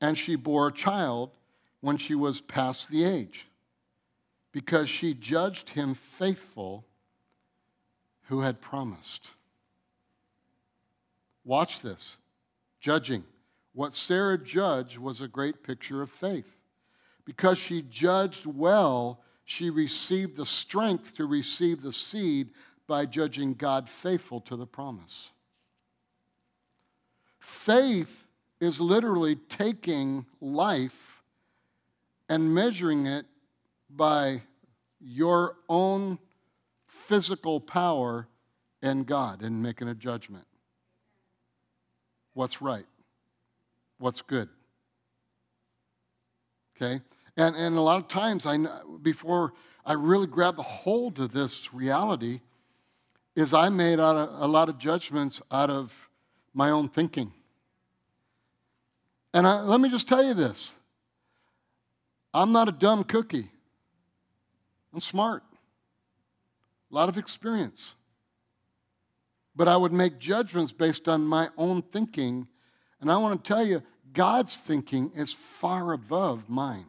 And 0.00 0.16
she 0.16 0.36
bore 0.36 0.68
a 0.68 0.72
child 0.72 1.32
when 1.82 1.98
she 1.98 2.14
was 2.14 2.40
past 2.40 2.90
the 2.90 3.04
age 3.04 3.46
because 4.52 4.88
she 4.88 5.14
judged 5.14 5.70
him 5.70 5.94
faithful 5.94 6.84
who 8.22 8.40
had 8.40 8.60
promised. 8.60 9.32
Watch 11.44 11.80
this 11.80 12.16
judging. 12.80 13.24
What 13.72 13.94
Sarah 13.94 14.38
judged 14.38 14.98
was 14.98 15.20
a 15.20 15.28
great 15.28 15.62
picture 15.62 16.02
of 16.02 16.10
faith. 16.10 16.56
Because 17.24 17.58
she 17.58 17.82
judged 17.82 18.46
well, 18.46 19.20
she 19.44 19.70
received 19.70 20.36
the 20.36 20.46
strength 20.46 21.14
to 21.14 21.26
receive 21.26 21.82
the 21.82 21.92
seed 21.92 22.50
by 22.86 23.06
judging 23.06 23.54
God 23.54 23.88
faithful 23.88 24.40
to 24.42 24.56
the 24.56 24.66
promise. 24.66 25.30
Faith 27.38 28.26
is 28.60 28.80
literally 28.80 29.36
taking 29.36 30.26
life 30.40 31.22
and 32.28 32.54
measuring 32.54 33.06
it 33.06 33.26
by 33.94 34.42
your 35.00 35.56
own 35.68 36.18
physical 36.86 37.60
power 37.60 38.28
and 38.82 39.06
God 39.06 39.42
in 39.42 39.62
making 39.62 39.88
a 39.88 39.94
judgment. 39.94 40.46
What's 42.34 42.62
right? 42.62 42.86
What's 43.98 44.22
good? 44.22 44.48
Okay? 46.76 47.00
And, 47.36 47.56
and 47.56 47.76
a 47.76 47.80
lot 47.80 48.00
of 48.00 48.08
times, 48.08 48.46
I, 48.46 48.58
before 49.02 49.52
I 49.84 49.94
really 49.94 50.26
grabbed 50.26 50.58
the 50.58 50.62
hold 50.62 51.18
of 51.18 51.32
this 51.32 51.72
reality, 51.74 52.40
is 53.36 53.52
I 53.54 53.68
made 53.68 54.00
out 54.00 54.16
of, 54.16 54.42
a 54.42 54.46
lot 54.46 54.68
of 54.68 54.78
judgments 54.78 55.40
out 55.50 55.70
of 55.70 56.08
my 56.54 56.70
own 56.70 56.88
thinking. 56.88 57.32
And 59.32 59.46
I, 59.46 59.60
let 59.60 59.80
me 59.80 59.88
just 59.88 60.08
tell 60.08 60.24
you 60.24 60.34
this 60.34 60.74
I'm 62.32 62.52
not 62.52 62.68
a 62.68 62.72
dumb 62.72 63.04
cookie. 63.04 63.50
I'm 64.92 65.00
smart, 65.00 65.42
a 66.90 66.94
lot 66.94 67.08
of 67.08 67.16
experience. 67.16 67.94
But 69.54 69.68
I 69.68 69.76
would 69.76 69.92
make 69.92 70.18
judgments 70.18 70.72
based 70.72 71.08
on 71.08 71.24
my 71.24 71.50
own 71.56 71.82
thinking. 71.82 72.46
And 73.00 73.10
I 73.10 73.16
want 73.18 73.42
to 73.42 73.48
tell 73.48 73.64
you, 73.64 73.82
God's 74.12 74.56
thinking 74.56 75.12
is 75.14 75.32
far 75.32 75.92
above 75.92 76.48
mine. 76.48 76.86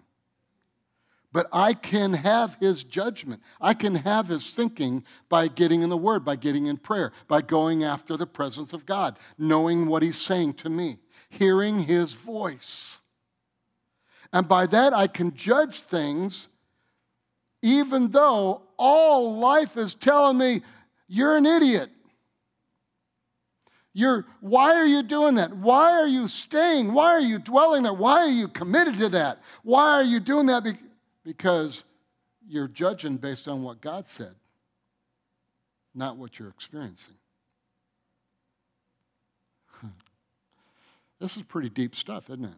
But 1.34 1.48
I 1.54 1.74
can 1.74 2.14
have 2.14 2.58
his 2.60 2.84
judgment. 2.84 3.42
I 3.60 3.74
can 3.74 3.96
have 3.96 4.28
his 4.28 4.50
thinking 4.50 5.06
by 5.30 5.48
getting 5.48 5.82
in 5.82 5.90
the 5.90 5.98
Word, 5.98 6.26
by 6.26 6.36
getting 6.36 6.68
in 6.68 6.78
prayer, 6.78 7.14
by 7.28 7.42
going 7.42 7.84
after 7.84 8.18
the 8.18 8.28
presence 8.28 8.74
of 8.74 8.86
God, 8.86 9.18
knowing 9.38 9.86
what 9.88 10.04
he's 10.04 10.20
saying 10.20 10.56
to 10.56 10.70
me, 10.70 11.00
hearing 11.30 11.80
his 11.80 12.14
voice. 12.14 13.00
And 14.34 14.48
by 14.48 14.66
that, 14.68 14.94
I 14.94 15.08
can 15.08 15.34
judge 15.34 15.80
things 15.80 16.50
even 17.62 18.10
though 18.10 18.62
all 18.78 19.38
life 19.38 19.78
is 19.78 19.94
telling 19.94 20.38
me, 20.38 20.62
you're 21.08 21.38
an 21.38 21.46
idiot. 21.46 21.90
You're, 23.94 24.26
why 24.40 24.76
are 24.76 24.86
you 24.86 25.04
doing 25.04 25.36
that? 25.36 25.56
Why 25.56 25.92
are 25.92 26.08
you 26.08 26.28
staying? 26.28 26.94
Why 26.94 27.12
are 27.12 27.22
you 27.22 27.40
dwelling 27.40 27.84
there? 27.84 27.94
Why 27.94 28.20
are 28.20 28.30
you 28.30 28.48
committed 28.48 28.98
to 29.00 29.10
that? 29.10 29.40
Why 29.64 29.94
are 29.94 30.04
you 30.04 30.20
doing 30.20 30.46
that? 30.48 30.64
Because 31.24 31.84
you're 32.48 32.70
judging 32.70 33.18
based 33.18 33.48
on 33.48 33.64
what 33.64 33.82
God 33.82 34.08
said, 34.08 34.34
not 35.94 36.18
what 36.18 36.40
you're 36.40 36.50
experiencing. 36.50 37.16
This 41.20 41.38
is 41.38 41.44
pretty 41.44 41.70
deep 41.70 41.96
stuff, 41.96 42.32
isn't 42.32 42.46
it? 42.46 42.52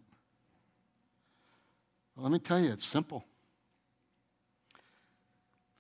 Well, 2.16 2.24
let 2.24 2.32
me 2.32 2.40
tell 2.40 2.60
you, 2.60 2.72
it's 2.72 2.86
simple. 2.86 3.26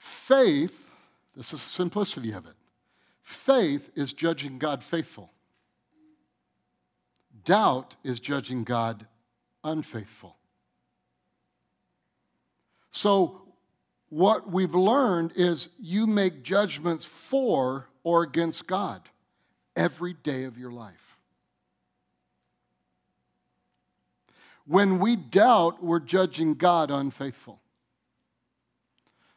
Faith, 0.03 0.89
this 1.33 1.53
is 1.53 1.63
the 1.63 1.69
simplicity 1.69 2.33
of 2.33 2.45
it. 2.45 2.55
Faith 3.21 3.89
is 3.95 4.11
judging 4.11 4.57
God 4.57 4.83
faithful. 4.83 5.31
Doubt 7.45 7.95
is 8.03 8.19
judging 8.19 8.65
God 8.65 9.07
unfaithful. 9.63 10.35
So, 12.91 13.43
what 14.09 14.51
we've 14.51 14.75
learned 14.75 15.31
is 15.37 15.69
you 15.79 16.05
make 16.05 16.43
judgments 16.43 17.05
for 17.05 17.87
or 18.03 18.23
against 18.23 18.67
God 18.67 19.07
every 19.73 20.15
day 20.15 20.43
of 20.43 20.57
your 20.57 20.71
life. 20.71 21.17
When 24.65 24.99
we 24.99 25.15
doubt, 25.15 25.81
we're 25.81 26.01
judging 26.01 26.55
God 26.55 26.91
unfaithful. 26.91 27.62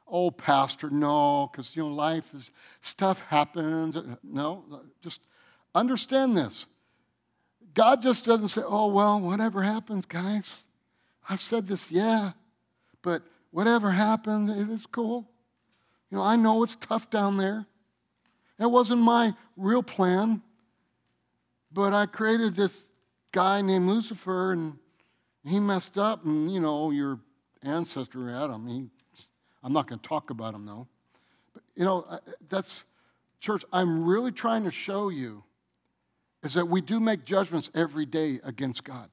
Oh, 0.09 0.31
Pastor, 0.31 0.89
no, 0.89 1.49
because, 1.51 1.75
you 1.75 1.83
know, 1.83 1.89
life 1.89 2.33
is, 2.33 2.53
stuff 2.81 3.21
happens. 3.23 3.97
Uh, 3.97 4.17
no, 4.23 4.65
uh, 4.73 4.79
just 5.03 5.21
understand 5.75 6.37
this. 6.37 6.67
God 7.75 8.03
just 8.03 8.25
doesn't 8.25 8.49
say, 8.49 8.63
oh, 8.65 8.87
well, 8.87 9.21
whatever 9.21 9.63
happens, 9.63 10.07
guys. 10.07 10.63
I 11.29 11.37
said 11.37 11.67
this, 11.67 11.91
yeah, 11.91 12.33
but 13.03 13.23
whatever 13.51 13.91
happened, 13.91 14.49
it 14.49 14.73
is 14.73 14.87
cool. 14.87 15.29
You 16.11 16.19
know, 16.19 16.23
I 16.23 16.37
know 16.37 16.63
it's 16.63 16.77
tough 16.77 17.11
down 17.11 17.37
there. 17.37 17.67
It 18.59 18.71
wasn't 18.71 19.03
my 19.03 19.35
real 19.57 19.83
plan, 19.83 20.41
but 21.73 21.93
I 21.93 22.07
created 22.07 22.55
this 22.55 22.85
guy 23.33 23.61
named 23.61 23.89
Lucifer, 23.89 24.53
and 24.53 24.79
he 25.45 25.59
messed 25.59 25.99
up, 25.99 26.25
and, 26.25 26.51
you 26.53 26.61
know, 26.61 26.93
your 26.93 27.19
ancestor 27.63 28.31
Adam, 28.31 28.67
he, 28.67 28.87
I'm 29.67 29.73
not 29.73 29.89
going 29.89 29.99
to 29.99 30.09
talk 30.09 30.31
about 30.31 30.53
them 30.53 30.65
though. 30.65 30.87
But, 31.53 31.65
you 31.75 31.85
know, 31.85 32.21
that's, 32.49 32.85
church, 33.41 33.65
I'm 33.73 34.05
really 34.05 34.31
trying 34.31 34.63
to 34.63 34.71
show 34.71 35.09
you 35.09 35.43
is 36.45 36.55
that 36.55 36.69
we 36.69 36.81
do 36.81 37.01
make 37.01 37.25
judgments 37.25 37.69
every 37.75 38.07
day 38.07 38.39
against 38.45 38.85
God. 38.85 39.11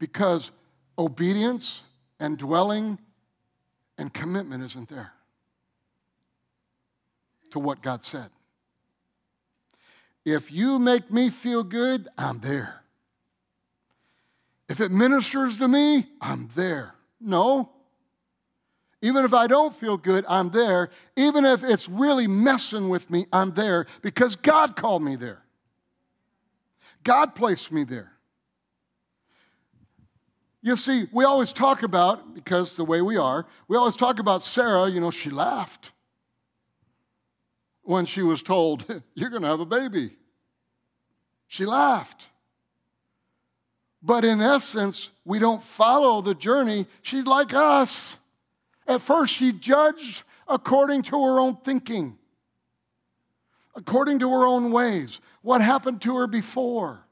Because 0.00 0.50
obedience 0.98 1.84
and 2.18 2.36
dwelling 2.36 2.98
and 3.98 4.12
commitment 4.12 4.64
isn't 4.64 4.88
there 4.88 5.12
to 7.52 7.60
what 7.60 7.82
God 7.82 8.02
said. 8.02 8.30
If 10.24 10.50
you 10.50 10.80
make 10.80 11.12
me 11.12 11.30
feel 11.30 11.62
good, 11.62 12.08
I'm 12.18 12.40
there. 12.40 12.82
If 14.68 14.80
it 14.80 14.90
ministers 14.90 15.58
to 15.58 15.68
me, 15.68 16.08
I'm 16.20 16.50
there. 16.56 16.96
No, 17.22 17.70
even 19.02 19.24
if 19.24 19.34
I 19.34 19.48
don't 19.48 19.74
feel 19.74 19.96
good, 19.96 20.24
I'm 20.28 20.50
there. 20.50 20.90
Even 21.16 21.44
if 21.44 21.64
it's 21.64 21.88
really 21.88 22.28
messing 22.28 22.88
with 22.88 23.10
me, 23.10 23.26
I'm 23.32 23.52
there 23.52 23.86
because 24.00 24.36
God 24.36 24.76
called 24.76 25.02
me 25.02 25.16
there. 25.16 25.42
God 27.02 27.34
placed 27.34 27.72
me 27.72 27.82
there. 27.82 28.12
You 30.62 30.76
see, 30.76 31.08
we 31.10 31.24
always 31.24 31.52
talk 31.52 31.82
about, 31.82 32.34
because 32.34 32.76
the 32.76 32.84
way 32.84 33.02
we 33.02 33.16
are, 33.16 33.46
we 33.66 33.76
always 33.76 33.96
talk 33.96 34.20
about 34.20 34.44
Sarah, 34.44 34.88
you 34.88 35.00
know, 35.00 35.10
she 35.10 35.28
laughed 35.28 35.90
when 37.82 38.06
she 38.06 38.22
was 38.22 38.44
told, 38.44 38.84
You're 39.14 39.30
going 39.30 39.42
to 39.42 39.48
have 39.48 39.58
a 39.58 39.66
baby. 39.66 40.16
She 41.48 41.66
laughed. 41.66 42.28
But 44.02 44.24
in 44.24 44.40
essence, 44.40 45.10
we 45.24 45.38
don't 45.38 45.62
follow 45.62 46.20
the 46.20 46.34
journey. 46.34 46.86
She's 47.02 47.24
like 47.24 47.54
us. 47.54 48.16
At 48.86 49.00
first, 49.00 49.32
she 49.32 49.52
judged 49.52 50.24
according 50.48 51.02
to 51.02 51.22
her 51.22 51.38
own 51.38 51.56
thinking, 51.56 52.18
according 53.76 54.18
to 54.18 54.30
her 54.32 54.44
own 54.44 54.72
ways. 54.72 55.20
What 55.42 55.60
happened 55.60 56.02
to 56.02 56.16
her 56.16 56.26
before? 56.26 57.06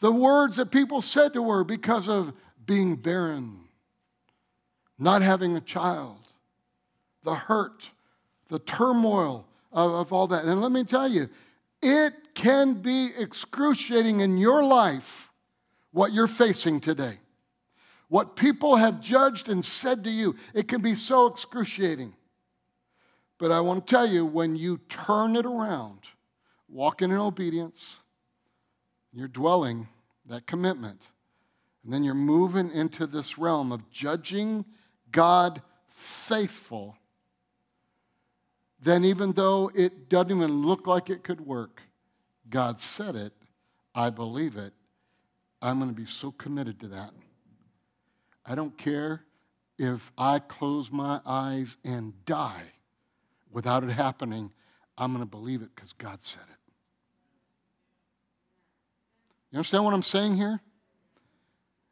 The 0.00 0.12
words 0.12 0.56
that 0.56 0.70
people 0.70 1.02
said 1.02 1.32
to 1.34 1.50
her 1.50 1.64
because 1.64 2.08
of 2.08 2.32
being 2.64 2.94
barren, 2.94 3.64
not 4.96 5.22
having 5.22 5.56
a 5.56 5.60
child, 5.60 6.18
the 7.24 7.34
hurt, 7.34 7.90
the 8.48 8.60
turmoil 8.60 9.44
of, 9.72 9.90
of 9.92 10.12
all 10.12 10.28
that. 10.28 10.44
And 10.44 10.60
let 10.62 10.70
me 10.70 10.84
tell 10.84 11.08
you, 11.08 11.28
it 11.82 12.34
can 12.34 12.74
be 12.74 13.10
excruciating 13.16 14.20
in 14.20 14.38
your 14.38 14.62
life 14.62 15.30
what 15.92 16.12
you're 16.12 16.26
facing 16.26 16.80
today. 16.80 17.18
What 18.08 18.36
people 18.36 18.76
have 18.76 19.00
judged 19.00 19.48
and 19.48 19.64
said 19.64 20.04
to 20.04 20.10
you, 20.10 20.36
it 20.54 20.68
can 20.68 20.80
be 20.80 20.94
so 20.94 21.26
excruciating. 21.26 22.14
But 23.38 23.52
I 23.52 23.60
want 23.60 23.86
to 23.86 23.90
tell 23.90 24.06
you, 24.06 24.26
when 24.26 24.56
you 24.56 24.78
turn 24.88 25.36
it 25.36 25.46
around, 25.46 26.00
walking 26.68 27.10
in 27.10 27.16
obedience, 27.16 27.96
you're 29.12 29.28
dwelling 29.28 29.88
that 30.26 30.46
commitment, 30.46 31.06
and 31.84 31.92
then 31.92 32.04
you're 32.04 32.14
moving 32.14 32.70
into 32.72 33.06
this 33.06 33.38
realm 33.38 33.72
of 33.72 33.88
judging 33.90 34.64
God 35.10 35.62
faithful, 35.86 36.97
then 38.80 39.04
even 39.04 39.32
though 39.32 39.70
it 39.74 40.08
doesn't 40.08 40.30
even 40.30 40.62
look 40.62 40.86
like 40.86 41.10
it 41.10 41.24
could 41.24 41.40
work, 41.40 41.82
God 42.48 42.80
said 42.80 43.16
it, 43.16 43.32
I 43.94 44.10
believe 44.10 44.56
it, 44.56 44.72
I'm 45.60 45.78
going 45.78 45.90
to 45.90 45.96
be 45.96 46.06
so 46.06 46.30
committed 46.30 46.78
to 46.80 46.88
that. 46.88 47.10
I 48.46 48.54
don't 48.54 48.76
care 48.78 49.24
if 49.78 50.12
I 50.16 50.38
close 50.38 50.90
my 50.90 51.20
eyes 51.26 51.76
and 51.84 52.12
die 52.24 52.62
without 53.50 53.84
it 53.84 53.90
happening. 53.90 54.52
I'm 54.96 55.12
going 55.12 55.24
to 55.24 55.30
believe 55.30 55.62
it 55.62 55.70
because 55.74 55.92
God 55.92 56.22
said 56.22 56.42
it. 56.48 56.58
You 59.50 59.58
understand 59.58 59.84
what 59.84 59.94
I'm 59.94 60.02
saying 60.02 60.36
here? 60.36 60.60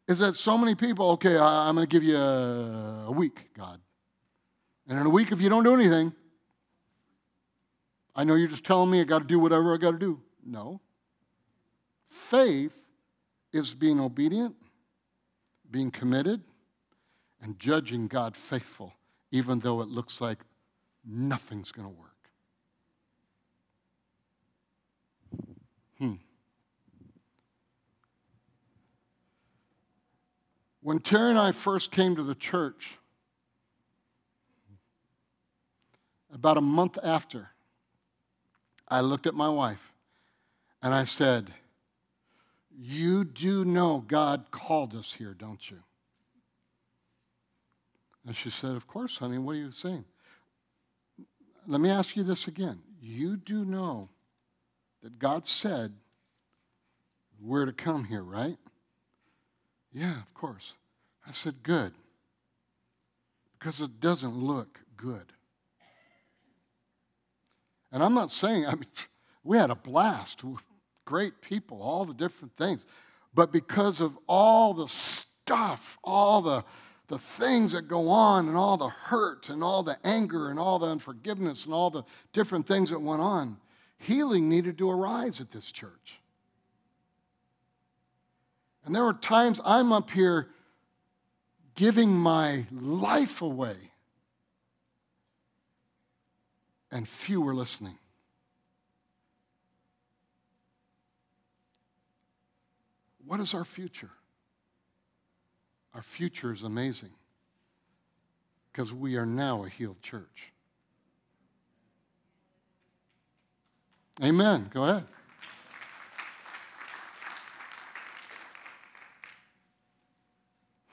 Is 0.08 0.18
that 0.18 0.36
so 0.36 0.56
many 0.56 0.74
people, 0.74 1.10
okay, 1.12 1.36
I'm 1.36 1.74
going 1.74 1.86
to 1.86 1.90
give 1.90 2.04
you 2.04 2.16
a, 2.16 3.10
week, 3.10 3.50
God. 3.56 3.80
And 4.88 5.00
in 5.00 5.06
a 5.06 5.10
week, 5.10 5.32
if 5.32 5.40
you 5.40 5.48
don't 5.48 5.64
do 5.64 5.74
anything, 5.74 6.12
I 8.16 8.24
know 8.24 8.34
you're 8.34 8.48
just 8.48 8.64
telling 8.64 8.90
me 8.90 9.02
I 9.02 9.04
got 9.04 9.18
to 9.18 9.26
do 9.26 9.38
whatever 9.38 9.74
I 9.74 9.76
got 9.76 9.90
to 9.90 9.98
do. 9.98 10.22
No. 10.44 10.80
Faith 12.08 12.74
is 13.52 13.74
being 13.74 14.00
obedient, 14.00 14.56
being 15.70 15.90
committed, 15.90 16.42
and 17.42 17.58
judging 17.58 18.06
God 18.08 18.34
faithful, 18.34 18.94
even 19.30 19.60
though 19.60 19.82
it 19.82 19.88
looks 19.88 20.20
like 20.22 20.38
nothing's 21.04 21.70
going 21.72 21.88
to 21.88 21.94
work. 21.94 22.10
Hmm. 25.98 26.14
When 30.80 31.00
Terry 31.00 31.30
and 31.30 31.38
I 31.38 31.52
first 31.52 31.90
came 31.90 32.16
to 32.16 32.22
the 32.22 32.34
church, 32.34 32.96
about 36.32 36.56
a 36.56 36.62
month 36.62 36.98
after, 37.02 37.50
I 38.88 39.00
looked 39.00 39.26
at 39.26 39.34
my 39.34 39.48
wife 39.48 39.92
and 40.82 40.94
I 40.94 41.04
said, 41.04 41.52
You 42.70 43.24
do 43.24 43.64
know 43.64 44.04
God 44.06 44.46
called 44.50 44.94
us 44.94 45.12
here, 45.12 45.34
don't 45.34 45.70
you? 45.70 45.78
And 48.26 48.36
she 48.36 48.50
said, 48.50 48.72
Of 48.72 48.86
course, 48.86 49.18
honey. 49.18 49.38
What 49.38 49.52
are 49.52 49.58
you 49.58 49.72
saying? 49.72 50.04
Let 51.66 51.80
me 51.80 51.90
ask 51.90 52.16
you 52.16 52.22
this 52.22 52.48
again. 52.48 52.80
You 53.00 53.36
do 53.36 53.64
know 53.64 54.08
that 55.02 55.18
God 55.18 55.46
said 55.46 55.92
we're 57.40 57.66
to 57.66 57.72
come 57.72 58.04
here, 58.04 58.22
right? 58.22 58.56
Yeah, 59.92 60.20
of 60.20 60.32
course. 60.34 60.74
I 61.26 61.32
said, 61.32 61.62
Good. 61.62 61.92
Because 63.58 63.80
it 63.80 64.00
doesn't 64.00 64.36
look 64.36 64.80
good. 64.96 65.32
And 67.96 68.04
I'm 68.04 68.12
not 68.12 68.28
saying, 68.28 68.66
I 68.66 68.74
mean, 68.74 68.84
we 69.42 69.56
had 69.56 69.70
a 69.70 69.74
blast, 69.74 70.44
great 71.06 71.40
people, 71.40 71.80
all 71.80 72.04
the 72.04 72.12
different 72.12 72.54
things. 72.58 72.84
But 73.34 73.50
because 73.50 74.02
of 74.02 74.18
all 74.28 74.74
the 74.74 74.86
stuff, 74.86 75.96
all 76.04 76.42
the, 76.42 76.62
the 77.08 77.18
things 77.18 77.72
that 77.72 77.88
go 77.88 78.10
on, 78.10 78.48
and 78.48 78.56
all 78.56 78.76
the 78.76 78.90
hurt, 78.90 79.48
and 79.48 79.64
all 79.64 79.82
the 79.82 79.96
anger, 80.04 80.50
and 80.50 80.58
all 80.58 80.78
the 80.78 80.88
unforgiveness, 80.88 81.64
and 81.64 81.72
all 81.72 81.88
the 81.88 82.02
different 82.34 82.66
things 82.66 82.90
that 82.90 83.00
went 83.00 83.22
on, 83.22 83.56
healing 83.96 84.46
needed 84.46 84.76
to 84.76 84.90
arise 84.90 85.40
at 85.40 85.50
this 85.50 85.72
church. 85.72 86.20
And 88.84 88.94
there 88.94 89.04
were 89.04 89.14
times 89.14 89.58
I'm 89.64 89.90
up 89.94 90.10
here 90.10 90.48
giving 91.74 92.12
my 92.12 92.66
life 92.70 93.40
away 93.40 93.76
and 96.90 97.06
few 97.06 97.40
were 97.40 97.54
listening. 97.54 97.98
What 103.24 103.40
is 103.40 103.54
our 103.54 103.64
future? 103.64 104.10
Our 105.94 106.02
future 106.02 106.52
is 106.52 106.62
amazing 106.62 107.10
because 108.70 108.92
we 108.92 109.16
are 109.16 109.26
now 109.26 109.64
a 109.64 109.68
healed 109.68 110.00
church. 110.02 110.52
Amen. 114.22 114.70
Go 114.72 114.84
ahead. 114.84 115.04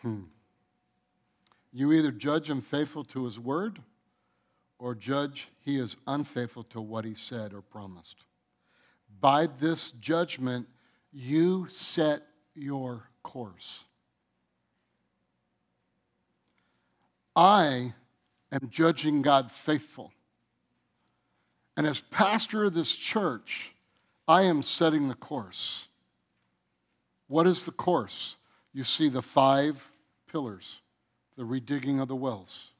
Hmm. 0.01 0.21
You 1.71 1.93
either 1.93 2.11
judge 2.11 2.49
him 2.49 2.61
faithful 2.61 3.03
to 3.05 3.25
his 3.25 3.39
word 3.39 3.79
or 4.83 4.93
judge 4.93 5.47
he 5.61 5.79
is 5.79 5.95
unfaithful 6.07 6.63
to 6.63 6.81
what 6.81 7.05
he 7.05 7.15
said 7.15 7.53
or 7.53 7.61
promised. 7.61 8.17
By 9.21 9.47
this 9.47 9.93
judgment, 9.93 10.67
you 11.13 11.67
set 11.69 12.21
your 12.53 13.03
course. 13.23 13.85
I 17.33 17.93
am 18.51 18.69
judging 18.69 19.21
God 19.21 19.49
faithful. 19.49 20.11
And 21.77 21.87
as 21.87 22.01
pastor 22.01 22.65
of 22.65 22.73
this 22.73 22.93
church, 22.93 23.73
I 24.27 24.41
am 24.41 24.61
setting 24.61 25.07
the 25.07 25.15
course. 25.15 25.87
What 27.27 27.47
is 27.47 27.63
the 27.63 27.71
course? 27.71 28.35
You 28.73 28.83
see 28.83 29.07
the 29.07 29.21
five 29.21 29.89
pillars 30.29 30.81
the 31.37 31.43
redigging 31.43 32.01
of 32.01 32.09
the 32.09 32.15
wells, 32.17 32.72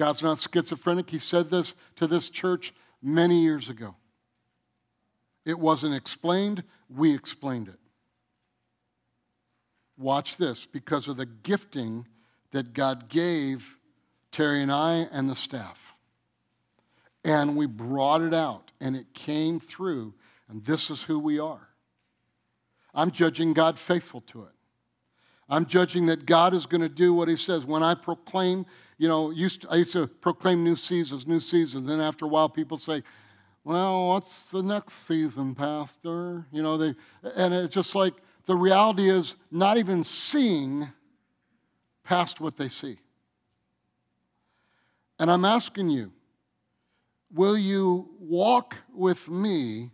God's 0.00 0.22
not 0.22 0.38
schizophrenic. 0.38 1.10
He 1.10 1.18
said 1.18 1.50
this 1.50 1.74
to 1.96 2.06
this 2.06 2.30
church 2.30 2.72
many 3.02 3.42
years 3.42 3.68
ago. 3.68 3.96
It 5.44 5.58
wasn't 5.58 5.94
explained, 5.94 6.64
we 6.88 7.14
explained 7.14 7.68
it. 7.68 7.78
Watch 9.98 10.38
this 10.38 10.64
because 10.64 11.06
of 11.06 11.18
the 11.18 11.26
gifting 11.26 12.06
that 12.52 12.72
God 12.72 13.10
gave 13.10 13.76
Terry 14.32 14.62
and 14.62 14.72
I 14.72 15.06
and 15.12 15.28
the 15.28 15.36
staff. 15.36 15.92
And 17.22 17.54
we 17.54 17.66
brought 17.66 18.22
it 18.22 18.32
out 18.32 18.72
and 18.80 18.96
it 18.96 19.12
came 19.12 19.60
through, 19.60 20.14
and 20.48 20.64
this 20.64 20.88
is 20.88 21.02
who 21.02 21.18
we 21.18 21.38
are. 21.38 21.68
I'm 22.94 23.10
judging 23.10 23.52
God 23.52 23.78
faithful 23.78 24.22
to 24.22 24.44
it. 24.44 24.54
I'm 25.50 25.66
judging 25.66 26.06
that 26.06 26.24
God 26.24 26.54
is 26.54 26.64
going 26.64 26.80
to 26.80 26.88
do 26.88 27.12
what 27.12 27.28
He 27.28 27.36
says. 27.36 27.66
When 27.66 27.82
I 27.82 27.94
proclaim 27.94 28.64
you 29.00 29.08
know, 29.08 29.30
used 29.30 29.62
to, 29.62 29.70
I 29.70 29.76
used 29.76 29.94
to 29.94 30.06
proclaim 30.06 30.62
new 30.62 30.76
seasons, 30.76 31.26
new 31.26 31.40
seasons. 31.40 31.88
Then 31.88 32.02
after 32.02 32.26
a 32.26 32.28
while, 32.28 32.50
people 32.50 32.76
say, 32.76 33.02
well, 33.64 34.08
what's 34.08 34.50
the 34.50 34.62
next 34.62 35.06
season, 35.06 35.54
Pastor? 35.54 36.44
You 36.52 36.62
know, 36.62 36.76
they, 36.76 36.94
and 37.34 37.54
it's 37.54 37.72
just 37.72 37.94
like 37.94 38.12
the 38.44 38.54
reality 38.54 39.08
is 39.08 39.36
not 39.50 39.78
even 39.78 40.04
seeing 40.04 40.86
past 42.04 42.42
what 42.42 42.58
they 42.58 42.68
see. 42.68 42.98
And 45.18 45.30
I'm 45.30 45.46
asking 45.46 45.88
you, 45.88 46.12
will 47.32 47.56
you 47.56 48.10
walk 48.18 48.76
with 48.92 49.30
me 49.30 49.92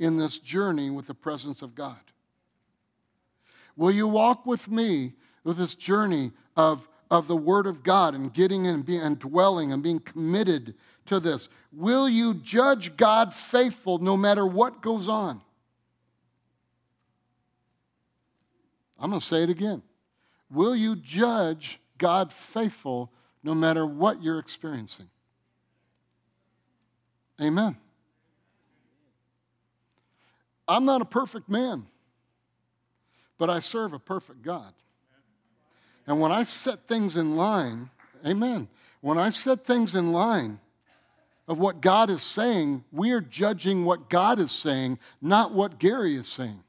in 0.00 0.16
this 0.16 0.40
journey 0.40 0.90
with 0.90 1.06
the 1.06 1.14
presence 1.14 1.62
of 1.62 1.76
God? 1.76 2.00
Will 3.76 3.92
you 3.92 4.08
walk 4.08 4.44
with 4.44 4.68
me 4.68 5.12
with 5.44 5.56
this 5.56 5.76
journey 5.76 6.32
of 6.56 6.88
of 7.10 7.26
the 7.26 7.36
Word 7.36 7.66
of 7.66 7.82
God 7.82 8.14
and 8.14 8.32
getting 8.32 8.64
in 8.66 8.74
and, 8.76 8.84
being, 8.84 9.00
and 9.00 9.18
dwelling 9.18 9.72
and 9.72 9.82
being 9.82 10.00
committed 10.00 10.74
to 11.06 11.18
this? 11.20 11.48
Will 11.72 12.08
you 12.08 12.34
judge 12.34 12.96
God 12.96 13.34
faithful 13.34 13.98
no 13.98 14.16
matter 14.16 14.46
what 14.46 14.80
goes 14.80 15.08
on? 15.08 15.40
I'm 18.98 19.10
going 19.10 19.20
to 19.20 19.26
say 19.26 19.42
it 19.42 19.50
again. 19.50 19.82
Will 20.50 20.76
you 20.76 20.94
judge 20.96 21.80
God 21.96 22.32
faithful 22.32 23.10
no 23.42 23.54
matter 23.54 23.86
what 23.86 24.22
you're 24.22 24.38
experiencing? 24.38 25.08
Amen. 27.40 27.76
I'm 30.68 30.84
not 30.84 31.00
a 31.00 31.04
perfect 31.04 31.48
man, 31.48 31.86
but 33.38 33.48
I 33.48 33.58
serve 33.58 33.92
a 33.92 33.98
perfect 33.98 34.42
God. 34.42 34.72
And 36.06 36.20
when 36.20 36.32
I 36.32 36.42
set 36.42 36.88
things 36.88 37.16
in 37.16 37.36
line, 37.36 37.90
amen, 38.26 38.68
when 39.00 39.18
I 39.18 39.30
set 39.30 39.64
things 39.64 39.94
in 39.94 40.12
line 40.12 40.60
of 41.46 41.58
what 41.58 41.80
God 41.80 42.10
is 42.10 42.22
saying, 42.22 42.84
we 42.92 43.12
are 43.12 43.20
judging 43.20 43.84
what 43.84 44.08
God 44.08 44.38
is 44.38 44.52
saying, 44.52 44.98
not 45.20 45.52
what 45.52 45.78
Gary 45.78 46.16
is 46.16 46.28
saying. 46.28 46.62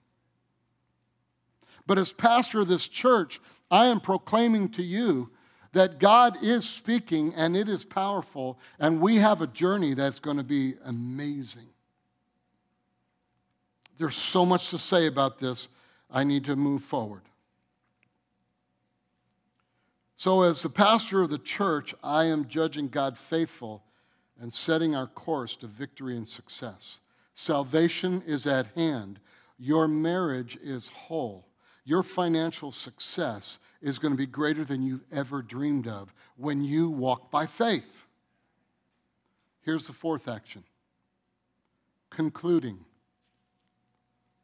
But 1.86 2.00
as 2.00 2.14
pastor 2.14 2.62
of 2.62 2.68
this 2.68 2.88
church, 2.88 3.42
I 3.70 3.88
am 3.88 4.00
proclaiming 4.00 4.70
to 4.70 4.84
you 4.84 5.30
that 5.74 6.00
God 6.00 6.38
is 6.44 6.68
speaking 6.68 7.34
and 7.36 7.56
it 7.56 7.70
is 7.70 7.84
powerful, 7.84 8.60
and 8.80 9.00
we 9.00 9.18
have 9.18 9.42
a 9.42 9.48
journey 9.48 9.94
that's 9.94 10.20
going 10.20 10.38
to 10.38 10.44
be 10.44 10.76
amazing. 10.86 11.70
There's 13.98 14.16
so 14.16 14.46
much 14.46 14.70
to 14.72 14.78
say 14.78 15.08
about 15.08 15.38
this. 15.38 15.70
I 16.10 16.24
need 16.24 16.46
to 16.46 16.56
move 16.56 16.84
forward. 16.84 17.22
So, 20.22 20.44
as 20.44 20.62
the 20.62 20.70
pastor 20.70 21.24
of 21.24 21.32
the 21.32 21.40
church, 21.40 21.96
I 22.04 22.26
am 22.26 22.48
judging 22.48 22.90
God 22.90 23.18
faithful 23.18 23.84
and 24.40 24.54
setting 24.54 24.94
our 24.94 25.08
course 25.08 25.56
to 25.56 25.66
victory 25.66 26.16
and 26.16 26.28
success. 26.28 27.00
Salvation 27.34 28.22
is 28.28 28.46
at 28.46 28.68
hand. 28.76 29.20
Your 29.58 29.88
marriage 29.88 30.60
is 30.62 30.90
whole. 30.90 31.48
your 31.86 32.04
financial 32.04 32.72
success 32.72 33.58
is 33.82 33.98
going 33.98 34.14
to 34.14 34.18
be 34.18 34.28
greater 34.28 34.64
than 34.64 34.84
you've 34.84 35.04
ever 35.12 35.42
dreamed 35.42 35.88
of 35.88 36.14
when 36.38 36.64
you 36.64 36.92
walk 36.92 37.32
by 37.32 37.48
faith. 37.48 38.06
Here's 39.64 39.88
the 39.88 39.94
fourth 39.94 40.28
action 40.28 40.64
concluding. 42.12 42.78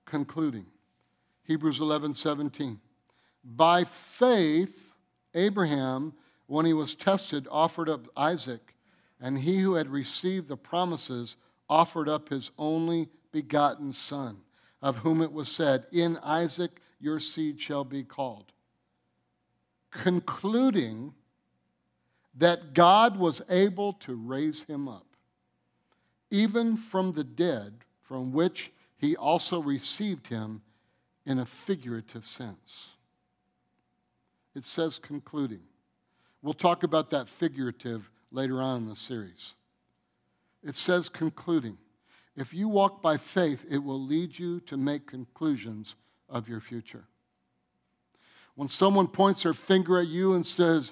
Concluding. 0.06 0.66
Hebrews 1.44 1.80
11 1.80 2.16
17. 2.16 2.80
By 3.44 3.84
faith, 3.84 4.87
Abraham, 5.38 6.14
when 6.48 6.66
he 6.66 6.74
was 6.74 6.96
tested, 6.96 7.48
offered 7.50 7.90
up 7.90 8.08
Isaac, 8.18 8.74
and 9.22 9.38
he 9.38 9.60
who 9.60 9.76
had 9.76 9.90
received 9.90 10.48
the 10.48 10.58
promises 10.58 11.38
offered 11.70 12.10
up 12.10 12.30
his 12.30 12.52
only 12.58 13.10
begotten 13.32 13.94
son, 13.94 14.38
of 14.82 14.98
whom 14.98 15.22
it 15.22 15.32
was 15.32 15.50
said, 15.50 15.86
In 15.92 16.18
Isaac 16.18 16.82
your 17.00 17.20
seed 17.20 17.62
shall 17.62 17.84
be 17.84 18.04
called. 18.04 18.52
Concluding 19.92 21.14
that 22.36 22.74
God 22.74 23.18
was 23.18 23.42
able 23.50 23.94
to 23.94 24.16
raise 24.16 24.64
him 24.64 24.88
up, 24.88 25.06
even 26.30 26.78
from 26.78 27.12
the 27.12 27.24
dead, 27.24 27.74
from 28.02 28.32
which 28.32 28.72
he 28.98 29.16
also 29.16 29.62
received 29.62 30.28
him 30.28 30.62
in 31.26 31.40
a 31.40 31.46
figurative 31.46 32.26
sense. 32.26 32.97
It 34.58 34.66
says 34.66 34.98
concluding. 34.98 35.60
We'll 36.42 36.56
talk 36.56 36.82
about 36.82 37.12
that 37.12 37.30
figurative 37.30 38.10
later 38.32 38.60
on 38.60 38.78
in 38.78 38.90
the 38.90 38.96
series. 38.96 39.54
It 40.64 40.74
says 40.74 41.10
concluding. 41.10 41.78
If 42.36 42.56
you 42.56 42.68
walk 42.68 43.00
by 43.00 43.18
faith, 43.18 43.64
it 43.70 43.78
will 43.78 44.02
lead 44.02 44.40
you 44.40 44.60
to 44.62 44.76
make 44.76 45.06
conclusions 45.06 45.94
of 46.28 46.50
your 46.50 46.60
future. 46.60 47.04
When 48.56 48.68
someone 48.68 49.08
points 49.08 49.44
their 49.44 49.54
finger 49.54 50.00
at 50.00 50.08
you 50.08 50.34
and 50.34 50.44
says, 50.44 50.92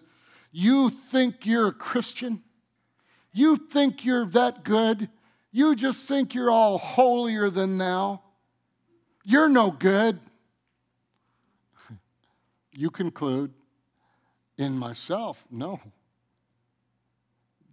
You 0.52 0.92
think 0.92 1.48
you're 1.48 1.70
a 1.70 1.74
Christian? 1.74 2.44
You 3.34 3.56
think 3.56 4.06
you're 4.06 4.28
that 4.28 4.64
good? 4.64 5.10
You 5.52 5.76
just 5.76 6.08
think 6.08 6.36
you're 6.36 6.52
all 6.52 6.78
holier 6.78 7.50
than 7.50 7.80
thou? 7.80 8.22
You're 9.24 9.50
no 9.50 9.72
good. 9.72 10.20
You 12.76 12.90
conclude, 12.92 13.54
In 14.58 14.78
myself, 14.78 15.44
no. 15.50 15.80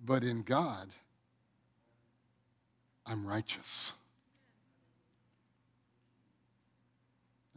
But 0.04 0.24
in 0.24 0.42
God, 0.42 0.88
I'm 3.06 3.26
righteous. 3.26 3.92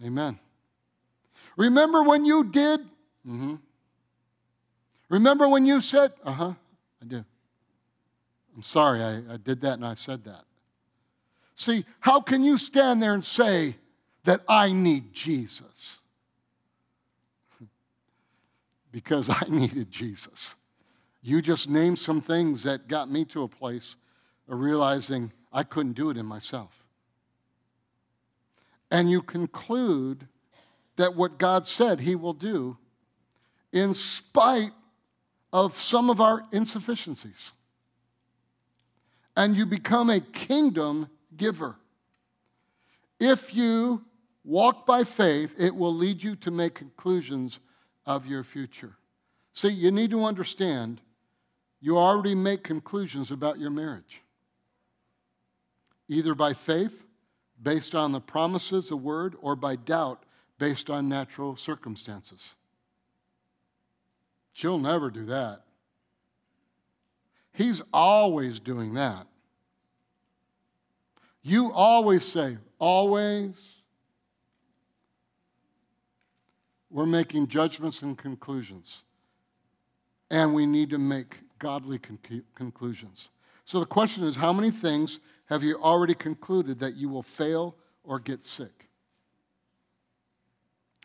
Amen. 0.04 0.40
Remember 1.58 2.04
when 2.04 2.26
you 2.26 2.44
did? 2.44 2.82
Mm-hmm. 3.26 3.56
Remember 5.10 5.48
when 5.48 5.66
you 5.66 5.82
said, 5.82 6.14
uh 6.24 6.32
huh, 6.32 6.54
I 7.02 7.06
do. 7.06 7.26
I'm 8.56 8.62
sorry, 8.62 9.02
I, 9.02 9.18
I 9.34 9.38
did 9.38 9.62
that 9.62 9.74
and 9.74 9.86
I 9.86 9.94
said 9.94 10.24
that. 10.26 10.44
See, 11.56 11.86
how 12.00 12.20
can 12.22 12.44
you 12.44 12.58
stand 12.58 13.02
there 13.02 13.14
and 13.14 13.24
say 13.24 13.76
that 14.24 14.42
I 14.48 14.72
need 14.72 15.14
Jesus? 15.14 16.02
Because 18.96 19.30
I 19.30 19.44
needed 19.50 19.92
Jesus. 19.92 20.56
You 21.22 21.42
just 21.42 21.70
named 21.70 22.00
some 22.00 22.22
things 22.22 22.64
that 22.64 22.88
got 22.88 23.12
me 23.12 23.26
to 23.26 23.44
a 23.44 23.48
place 23.50 23.98
of 24.48 24.58
realizing 24.58 25.34
I 25.52 25.64
couldn't 25.64 25.94
do 25.94 26.10
it 26.10 26.18
in 26.18 26.26
myself. 26.26 26.86
And 28.90 29.12
you 29.12 29.22
conclude 29.22 30.30
that 30.96 31.14
what 31.14 31.38
God 31.38 31.66
said 31.66 32.00
He 32.00 32.16
will 32.16 32.34
do, 32.34 32.78
in 33.74 33.94
spite 33.94 34.72
of 35.52 35.76
some 35.76 36.10
of 36.10 36.22
our 36.22 36.46
insufficiencies. 36.54 37.52
And 39.36 39.58
you 39.58 39.66
become 39.66 40.10
a 40.10 40.22
kingdom 40.22 41.10
giver. 41.36 41.76
If 43.20 43.54
you 43.54 44.06
walk 44.46 44.86
by 44.86 45.04
faith, 45.04 45.54
it 45.58 45.76
will 45.76 45.94
lead 45.94 46.24
you 46.24 46.38
to 46.38 46.52
make 46.52 46.76
conclusions 46.76 47.60
of 48.06 48.26
your 48.26 48.44
future. 48.44 48.96
See, 49.54 49.70
you 49.70 49.92
need 49.92 50.12
to 50.12 50.24
understand 50.24 51.02
you 51.82 51.98
already 51.98 52.36
make 52.36 52.64
conclusions 52.64 53.32
about 53.32 53.60
your 53.60 53.70
marriage 53.70 54.22
either 56.08 56.36
by 56.36 56.54
faith, 56.54 57.04
based 57.62 57.96
on 57.96 58.12
the 58.12 58.22
promises, 58.22 58.86
of 58.86 58.90
the 58.90 58.98
word, 58.98 59.36
or 59.42 59.56
by 59.56 59.76
doubt, 59.76 60.24
based 60.60 60.90
on 60.90 61.10
natural 61.10 61.56
circumstances. 61.56 62.56
She'll 64.54 64.80
never 64.80 65.10
do 65.10 65.26
that. 65.26 65.64
He's 67.54 67.82
always 67.92 68.60
doing 68.60 68.94
that. 68.96 69.28
You 71.42 71.72
always 71.72 72.24
say, 72.24 72.58
always. 72.80 73.75
We're 76.96 77.06
making 77.06 77.50
judgments 77.50 78.04
and 78.04 78.18
conclusions. 78.18 79.04
And 80.32 80.56
we 80.56 80.66
need 80.66 80.92
to 80.92 80.98
make 80.98 81.40
godly 81.60 82.00
con- 82.00 82.44
conclusions. 82.56 83.28
So 83.66 83.82
the 83.82 83.86
question 83.86 84.24
is 84.24 84.38
how 84.38 84.54
many 84.54 84.72
things 84.72 85.20
have 85.48 85.62
you 85.62 85.78
already 85.82 86.14
concluded 86.14 86.80
that 86.80 86.96
you 86.96 87.10
will 87.10 87.22
fail 87.22 87.76
or 88.06 88.18
get 88.18 88.46
sick? 88.46 88.88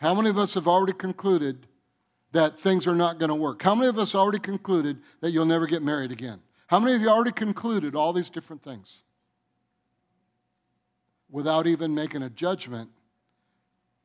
How 0.01 0.15
many 0.15 0.31
of 0.31 0.39
us 0.39 0.55
have 0.55 0.69
already 0.69 0.93
concluded 0.93 1.67
that 2.31 2.57
things 2.57 2.87
are 2.87 2.95
not 2.95 3.19
going 3.19 3.31
to 3.31 3.35
work? 3.35 3.61
How 3.61 3.75
many 3.75 3.89
of 3.89 3.99
us 3.99 4.15
already 4.15 4.39
concluded 4.39 4.99
that 5.23 5.33
you'll 5.33 5.45
never 5.45 5.67
get 5.67 5.83
married 5.83 6.13
again? 6.13 6.39
How 6.69 6.79
many 6.79 6.95
of 6.95 7.03
you 7.03 7.09
already 7.09 7.33
concluded 7.33 7.97
all 7.97 8.13
these 8.13 8.31
different 8.31 8.63
things 8.63 9.03
without 11.29 11.67
even 11.67 11.97
making 11.97 12.23
a 12.23 12.31
judgment 12.31 12.91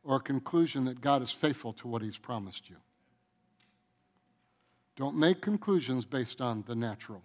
or 0.05 0.17
a 0.17 0.21
conclusion 0.21 0.85
that 0.85 1.01
God 1.01 1.21
is 1.21 1.31
faithful 1.31 1.73
to 1.73 1.87
what 1.89 2.01
He's 2.01 2.17
promised 2.17 2.69
you? 2.69 2.77
Don't 4.95 5.17
make 5.17 5.41
conclusions 5.41 6.05
based 6.05 6.39
on 6.39 6.63
the 6.67 6.75
natural 6.75 7.21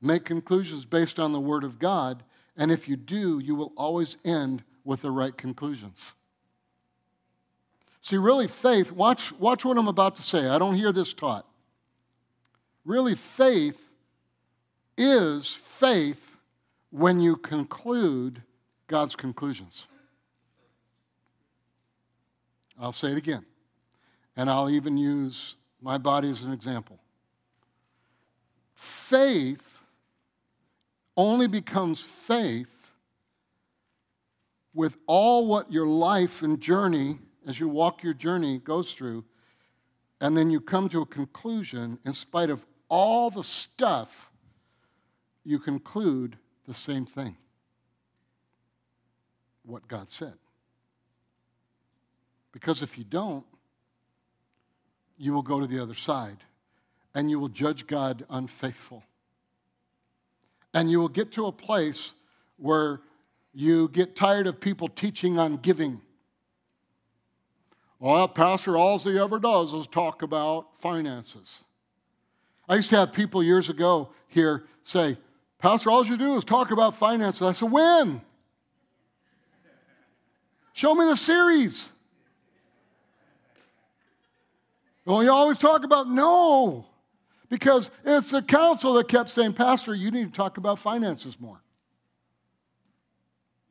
make 0.00 0.24
conclusions 0.24 0.84
based 0.84 1.18
on 1.18 1.32
the 1.32 1.40
Word 1.40 1.64
of 1.64 1.78
God, 1.78 2.22
and 2.56 2.70
if 2.70 2.88
you 2.88 2.96
do, 2.96 3.38
you 3.38 3.54
will 3.54 3.72
always 3.76 4.16
end 4.24 4.62
with 4.84 5.02
the 5.02 5.10
right 5.10 5.36
conclusions. 5.36 6.12
See, 8.00 8.16
really, 8.16 8.46
faith, 8.46 8.92
watch, 8.92 9.32
watch 9.32 9.64
what 9.64 9.76
I'm 9.76 9.88
about 9.88 10.16
to 10.16 10.22
say. 10.22 10.46
I 10.46 10.58
don't 10.58 10.76
hear 10.76 10.92
this 10.92 11.12
taught. 11.12 11.46
Really, 12.84 13.16
faith 13.16 13.80
is 14.96 15.48
faith 15.48 16.36
when 16.90 17.20
you 17.20 17.36
conclude 17.36 18.42
God's 18.86 19.16
conclusions. 19.16 19.88
I'll 22.78 22.92
say 22.92 23.08
it 23.12 23.18
again, 23.18 23.44
and 24.36 24.50
I'll 24.50 24.70
even 24.70 24.96
use 24.96 25.56
my 25.80 25.98
body 25.98 26.30
as 26.30 26.42
an 26.42 26.52
example. 26.52 26.98
Faith 28.74 29.80
only 31.16 31.46
becomes 31.46 32.02
faith 32.02 32.92
with 34.74 34.96
all 35.06 35.46
what 35.46 35.72
your 35.72 35.86
life 35.86 36.42
and 36.42 36.60
journey, 36.60 37.18
as 37.46 37.58
you 37.58 37.68
walk 37.68 38.02
your 38.02 38.12
journey, 38.12 38.58
goes 38.58 38.92
through, 38.92 39.24
and 40.20 40.36
then 40.36 40.50
you 40.50 40.60
come 40.60 40.88
to 40.90 41.00
a 41.00 41.06
conclusion, 41.06 41.98
in 42.04 42.12
spite 42.12 42.50
of 42.50 42.64
all 42.88 43.30
the 43.30 43.42
stuff, 43.42 44.30
you 45.44 45.58
conclude 45.58 46.36
the 46.66 46.74
same 46.74 47.06
thing 47.06 47.36
what 49.64 49.86
God 49.88 50.08
said. 50.08 50.34
Because 52.56 52.80
if 52.80 52.96
you 52.96 53.04
don't, 53.04 53.44
you 55.18 55.34
will 55.34 55.42
go 55.42 55.60
to 55.60 55.66
the 55.66 55.78
other 55.78 55.92
side 55.92 56.38
and 57.14 57.30
you 57.30 57.38
will 57.38 57.50
judge 57.50 57.86
God 57.86 58.24
unfaithful. 58.30 59.02
And 60.72 60.90
you 60.90 60.98
will 60.98 61.10
get 61.10 61.32
to 61.32 61.48
a 61.48 61.52
place 61.52 62.14
where 62.56 63.02
you 63.52 63.90
get 63.90 64.16
tired 64.16 64.46
of 64.46 64.58
people 64.58 64.88
teaching 64.88 65.38
on 65.38 65.58
giving. 65.58 66.00
Well, 67.98 68.26
Pastor, 68.26 68.78
all 68.78 68.98
he 69.00 69.18
ever 69.18 69.38
does 69.38 69.74
is 69.74 69.86
talk 69.86 70.22
about 70.22 70.80
finances. 70.80 71.62
I 72.70 72.76
used 72.76 72.88
to 72.88 72.96
have 72.96 73.12
people 73.12 73.42
years 73.42 73.68
ago 73.68 74.08
here 74.28 74.64
say, 74.80 75.18
Pastor, 75.58 75.90
all 75.90 76.06
you 76.06 76.16
do 76.16 76.38
is 76.38 76.44
talk 76.44 76.70
about 76.70 76.94
finances. 76.94 77.42
I 77.42 77.52
said, 77.52 77.70
when? 77.70 78.22
Show 80.72 80.94
me 80.94 81.04
the 81.04 81.16
series. 81.16 81.90
Well, 85.06 85.22
you 85.22 85.30
always 85.30 85.56
talk 85.56 85.84
about 85.84 86.10
no. 86.10 86.84
Because 87.48 87.90
it's 88.04 88.32
the 88.32 88.42
council 88.42 88.94
that 88.94 89.08
kept 89.08 89.30
saying, 89.30 89.54
Pastor, 89.54 89.94
you 89.94 90.10
need 90.10 90.32
to 90.32 90.36
talk 90.36 90.58
about 90.58 90.80
finances 90.80 91.38
more. 91.38 91.62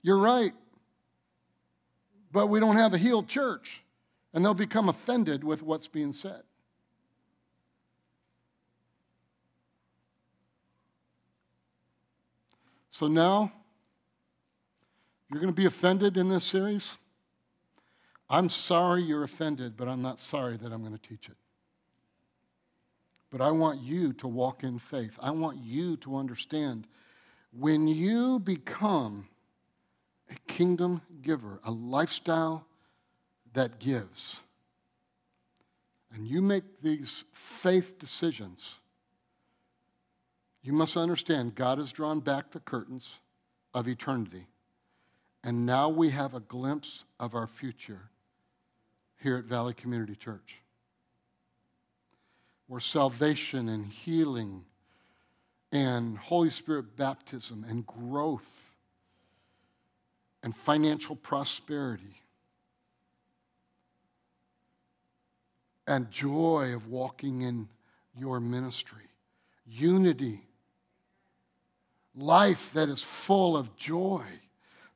You're 0.02 0.18
right. 0.18 0.54
But 2.32 2.48
we 2.48 2.60
don't 2.60 2.78
have 2.78 2.94
a 2.94 2.98
healed 2.98 3.28
church. 3.28 3.82
and 4.36 4.44
they'll 4.44 4.54
become 4.54 4.90
offended 4.90 5.46
with 5.46 5.64
what's 5.64 5.88
being 5.88 6.12
said. 6.12 6.42
So 12.90 13.08
now, 13.08 13.52
you're 15.32 15.40
going 15.40 15.54
to 15.54 15.56
be 15.56 15.66
offended 15.66 16.18
in 16.18 16.28
this 16.28 16.44
series. 16.44 16.98
I'm 18.30 18.50
sorry 18.50 19.04
you're 19.04 19.24
offended, 19.24 19.78
but 19.78 19.88
I'm 19.88 20.02
not 20.02 20.20
sorry 20.20 20.58
that 20.58 20.72
I'm 20.72 20.82
going 20.82 20.98
to 20.98 21.10
teach 21.10 21.30
it. 21.30 21.38
But 23.30 23.42
I 23.42 23.52
want 23.52 23.82
you 23.82 24.14
to 24.14 24.28
walk 24.28 24.64
in 24.64 24.80
faith. 24.80 25.18
I 25.22 25.32
want 25.32 25.58
you 25.58 25.98
to 25.98 26.16
understand 26.16 26.88
when 27.52 27.88
you 27.88 28.40
become 28.40 29.28
a 30.30 30.36
kingdom 30.52 31.02
giver, 31.22 31.60
a 31.64 31.72
lifestyle 31.72 32.66
that 33.54 33.80
gives, 33.80 34.42
and 36.14 36.28
you 36.28 36.42
make 36.42 36.82
these 36.82 37.26
faith 37.32 38.00
decisions, 38.00 38.76
you 40.64 40.74
must 40.74 40.98
understand 40.98 41.54
God 41.54 41.78
has 41.78 41.92
drawn 41.92 42.22
back 42.22 42.52
the 42.52 42.60
curtains 42.60 43.20
of 43.74 43.88
eternity. 43.88 44.48
And 45.44 45.66
now 45.66 45.90
we 45.90 46.10
have 46.10 46.34
a 46.34 46.40
glimpse 46.40 47.04
of 47.20 47.36
our 47.36 47.46
future 47.46 48.10
here 49.26 49.38
at 49.38 49.46
Valley 49.46 49.74
Community 49.74 50.16
Church, 50.16 50.58
where 52.68 52.80
salvation 52.80 53.70
and 53.70 53.88
healing 53.88 54.64
and 55.72 56.16
Holy 56.16 56.52
Spirit 56.52 56.96
baptism 56.96 57.66
and 57.68 57.88
growth 57.88 58.76
and 60.44 60.56
financial 60.56 61.16
prosperity 61.16 62.22
and 65.88 66.12
joy 66.12 66.74
of 66.76 66.90
walking 66.90 67.42
in 67.42 67.68
your 68.16 68.40
ministry, 68.40 69.10
unity, 69.66 70.44
life 72.16 72.70
that 72.76 72.90
is 72.90 73.02
full 73.02 73.58
of 73.58 73.76
joy. 73.76 74.22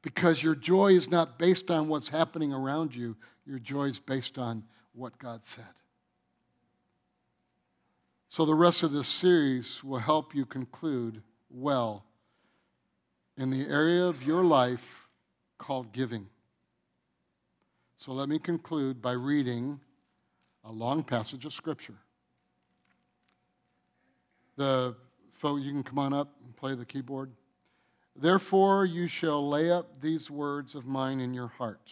Because 0.03 0.43
your 0.43 0.55
joy 0.55 0.93
is 0.93 1.09
not 1.09 1.39
based 1.39 1.71
on 1.71 1.87
what's 1.87 2.07
happening 2.07 2.53
around 2.53 2.95
you, 2.95 3.17
your 3.49 3.59
joy 3.59 3.85
is 3.85 3.99
based 3.99 4.37
on 4.37 4.63
what 4.93 5.17
God 5.17 5.43
said. 5.43 5.65
So, 8.27 8.45
the 8.45 8.53
rest 8.53 8.83
of 8.83 8.91
this 8.91 9.07
series 9.07 9.83
will 9.83 9.97
help 9.97 10.35
you 10.35 10.45
conclude 10.45 11.23
well 11.49 12.05
in 13.37 13.49
the 13.49 13.67
area 13.67 14.03
of 14.03 14.21
your 14.21 14.43
life 14.43 15.07
called 15.57 15.91
giving. 15.93 16.27
So, 17.97 18.11
let 18.11 18.29
me 18.29 18.37
conclude 18.37 19.01
by 19.01 19.13
reading 19.13 19.79
a 20.63 20.71
long 20.71 21.03
passage 21.03 21.43
of 21.43 21.51
Scripture. 21.51 21.97
The 24.57 24.95
folk, 25.33 25.59
you 25.59 25.71
can 25.71 25.83
come 25.83 25.97
on 25.97 26.13
up 26.13 26.35
and 26.45 26.55
play 26.55 26.75
the 26.75 26.85
keyboard. 26.85 27.31
Therefore, 28.15 28.85
you 28.85 29.07
shall 29.07 29.47
lay 29.47 29.71
up 29.71 30.01
these 30.01 30.29
words 30.29 30.75
of 30.75 30.85
mine 30.85 31.19
in 31.19 31.33
your 31.33 31.47
heart 31.47 31.89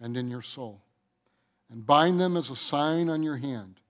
and 0.00 0.16
in 0.16 0.30
your 0.30 0.42
soul, 0.42 0.80
and 1.70 1.86
bind 1.86 2.20
them 2.20 2.36
as 2.36 2.50
a 2.50 2.56
sign 2.56 3.08
on 3.08 3.22
your 3.22 3.36
hand. 3.36 3.80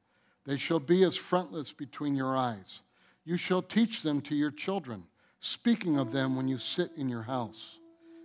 They 0.44 0.56
shall 0.56 0.80
be 0.80 1.04
as 1.04 1.16
frontlets 1.16 1.72
between 1.72 2.16
your 2.16 2.36
eyes. 2.36 2.82
You 3.24 3.36
shall 3.36 3.62
teach 3.62 4.02
them 4.02 4.20
to 4.22 4.34
your 4.34 4.50
children, 4.50 5.04
speaking 5.40 5.98
of 5.98 6.12
them 6.12 6.36
when 6.36 6.48
you 6.48 6.58
sit 6.58 6.90
in 6.96 7.08
your 7.08 7.22
house, 7.22 7.78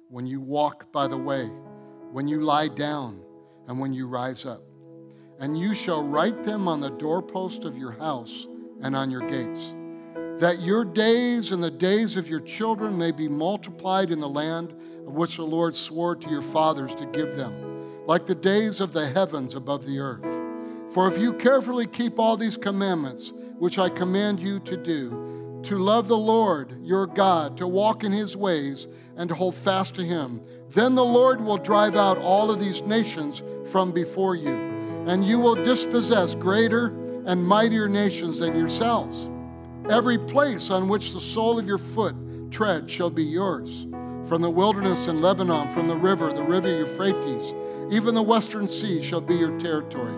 when 0.10 0.26
you 0.26 0.40
walk 0.40 0.92
by 0.92 1.08
the 1.08 1.18
way, 1.18 1.50
when 2.12 2.28
you 2.28 2.42
lie 2.42 2.70
down, 2.70 3.22
and 3.68 3.80
when 3.80 3.94
you 3.94 4.08
rise 4.08 4.46
up. 4.46 4.62
And 5.40 5.60
you 5.60 5.76
shall 5.76 6.04
write 6.04 6.44
them 6.44 6.68
on 6.68 6.80
the 6.80 6.92
doorpost 6.92 7.66
of 7.66 7.78
your 7.78 7.92
house 7.92 8.48
and 8.82 8.96
on 8.96 9.12
your 9.12 9.30
gates, 9.30 9.74
that 10.40 10.62
your 10.62 10.86
days 10.86 11.52
and 11.52 11.64
the 11.64 11.72
days 11.72 12.16
of 12.16 12.30
your 12.30 12.42
children 12.42 12.98
may 12.98 13.12
be 13.12 13.28
multiplied 13.28 14.12
in 14.12 14.20
the 14.20 14.30
land 14.30 14.72
of 15.08 15.14
which 15.14 15.38
the 15.38 15.44
Lord 15.44 15.76
swore 15.76 16.16
to 16.16 16.30
your 16.30 16.42
fathers 16.42 16.96
to 16.96 17.06
give 17.08 17.36
them, 17.36 17.54
like 18.08 18.26
the 18.26 18.36
days 18.36 18.80
of 18.80 18.94
the 18.94 19.08
heavens 19.08 19.56
above 19.56 19.86
the 19.86 20.00
earth. 20.00 20.24
For 20.94 21.08
if 21.08 21.18
you 21.18 21.34
carefully 21.34 21.88
keep 21.88 22.20
all 22.20 22.38
these 22.38 22.58
commandments, 22.58 23.34
which 23.58 23.80
I 23.80 23.90
command 23.90 24.40
you 24.40 24.60
to 24.62 24.78
do, 24.78 25.62
to 25.64 25.80
love 25.80 26.08
the 26.08 26.18
Lord 26.18 26.78
your 26.84 27.08
God, 27.08 27.58
to 27.58 27.68
walk 27.68 28.04
in 28.04 28.12
his 28.12 28.38
ways, 28.38 28.88
and 29.18 29.28
to 29.30 29.36
hold 29.36 29.56
fast 29.56 29.96
to 29.96 30.04
him, 30.04 30.42
then 30.70 30.94
the 30.94 31.04
Lord 31.04 31.42
will 31.42 31.58
drive 31.58 31.96
out 31.96 32.18
all 32.18 32.52
of 32.52 32.60
these 32.60 32.84
nations 32.84 33.42
from 33.72 33.92
before 33.92 34.36
you, 34.36 34.54
and 35.08 35.26
you 35.26 35.40
will 35.40 35.56
dispossess 35.56 36.36
greater 36.36 36.88
and 37.26 37.44
mightier 37.44 37.88
nations 37.88 38.40
than 38.40 38.58
yourselves. 38.58 39.30
Every 39.90 40.20
place 40.20 40.70
on 40.70 40.88
which 40.88 41.14
the 41.14 41.22
sole 41.22 41.58
of 41.58 41.66
your 41.66 41.78
foot 41.78 42.16
tread 42.52 42.90
shall 42.90 43.10
be 43.10 43.24
yours. 43.24 43.88
From 44.28 44.42
the 44.42 44.50
wilderness 44.50 45.08
in 45.08 45.22
Lebanon, 45.22 45.72
from 45.72 45.88
the 45.88 45.98
river, 45.98 46.32
the 46.32 46.44
river 46.44 46.70
Euphrates, 46.70 47.54
even 47.92 48.16
the 48.16 48.22
western 48.22 48.68
sea 48.68 49.02
shall 49.02 49.22
be 49.22 49.36
your 49.36 49.58
territory. 49.60 50.16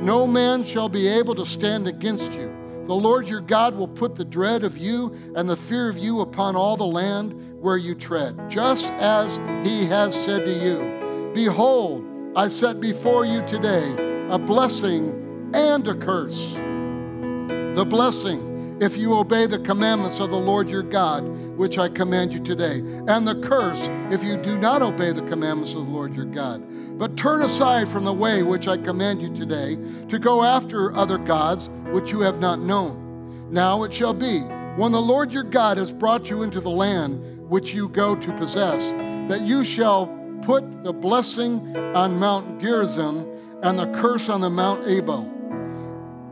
No 0.00 0.26
man 0.26 0.64
shall 0.64 0.88
be 0.88 1.06
able 1.08 1.34
to 1.34 1.44
stand 1.44 1.86
against 1.86 2.32
you. 2.32 2.50
The 2.86 2.94
Lord 2.94 3.28
your 3.28 3.42
God 3.42 3.76
will 3.76 3.88
put 3.88 4.14
the 4.16 4.24
dread 4.24 4.64
of 4.64 4.76
you 4.76 5.14
and 5.36 5.48
the 5.48 5.56
fear 5.56 5.88
of 5.88 5.98
you 5.98 6.22
upon 6.22 6.56
all 6.56 6.76
the 6.76 6.86
land 6.86 7.60
where 7.60 7.76
you 7.76 7.94
tread, 7.94 8.48
just 8.48 8.86
as 8.86 9.36
he 9.66 9.84
has 9.84 10.14
said 10.24 10.44
to 10.46 10.52
you. 10.52 11.32
Behold, 11.34 12.04
I 12.34 12.48
set 12.48 12.80
before 12.80 13.24
you 13.24 13.46
today 13.46 14.26
a 14.30 14.38
blessing 14.38 15.50
and 15.52 15.86
a 15.86 15.94
curse. 15.94 16.54
The 16.54 17.86
blessing, 17.88 18.78
if 18.80 18.96
you 18.96 19.14
obey 19.14 19.46
the 19.46 19.58
commandments 19.58 20.18
of 20.18 20.30
the 20.30 20.38
Lord 20.38 20.70
your 20.70 20.82
God, 20.82 21.29
which 21.60 21.76
I 21.76 21.90
command 21.90 22.32
you 22.32 22.40
today, 22.40 22.78
and 23.06 23.28
the 23.28 23.38
curse, 23.42 23.90
if 24.10 24.24
you 24.24 24.38
do 24.38 24.56
not 24.56 24.80
obey 24.80 25.12
the 25.12 25.20
commandments 25.28 25.74
of 25.74 25.84
the 25.84 25.92
Lord 25.92 26.16
your 26.16 26.24
God. 26.24 26.62
But 26.98 27.18
turn 27.18 27.42
aside 27.42 27.86
from 27.86 28.06
the 28.06 28.14
way 28.14 28.42
which 28.42 28.66
I 28.66 28.78
command 28.78 29.20
you 29.20 29.28
today 29.34 29.76
to 30.08 30.18
go 30.18 30.42
after 30.42 30.90
other 30.96 31.18
gods 31.18 31.68
which 31.92 32.12
you 32.12 32.20
have 32.20 32.40
not 32.40 32.60
known. 32.60 33.46
Now 33.50 33.82
it 33.82 33.92
shall 33.92 34.14
be, 34.14 34.38
when 34.76 34.90
the 34.90 35.02
Lord 35.02 35.34
your 35.34 35.42
God 35.42 35.76
has 35.76 35.92
brought 35.92 36.30
you 36.30 36.44
into 36.44 36.62
the 36.62 36.70
land 36.70 37.46
which 37.46 37.74
you 37.74 37.90
go 37.90 38.16
to 38.16 38.32
possess, 38.38 38.92
that 39.30 39.42
you 39.42 39.62
shall 39.62 40.06
put 40.40 40.64
the 40.82 40.94
blessing 40.94 41.76
on 41.94 42.18
Mount 42.18 42.62
Gerizim 42.62 43.28
and 43.62 43.78
the 43.78 43.92
curse 44.00 44.30
on 44.30 44.40
the 44.40 44.48
Mount 44.48 44.88
Ebal. 44.88 45.30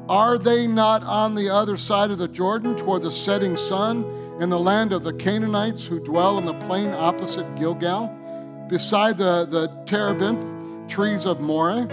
Are 0.08 0.38
they 0.38 0.66
not 0.66 1.02
on 1.02 1.34
the 1.34 1.50
other 1.50 1.76
side 1.76 2.10
of 2.10 2.16
the 2.16 2.28
Jordan 2.28 2.74
toward 2.76 3.02
the 3.02 3.12
setting 3.12 3.58
sun 3.58 4.14
in 4.40 4.50
the 4.50 4.58
land 4.58 4.92
of 4.92 5.02
the 5.04 5.12
Canaanites 5.12 5.84
who 5.84 5.98
dwell 5.98 6.38
in 6.38 6.44
the 6.44 6.54
plain 6.66 6.90
opposite 6.90 7.56
Gilgal, 7.56 8.08
beside 8.68 9.18
the, 9.18 9.46
the 9.46 9.68
terebinth 9.86 10.88
trees 10.88 11.26
of 11.26 11.40
Moreh. 11.40 11.86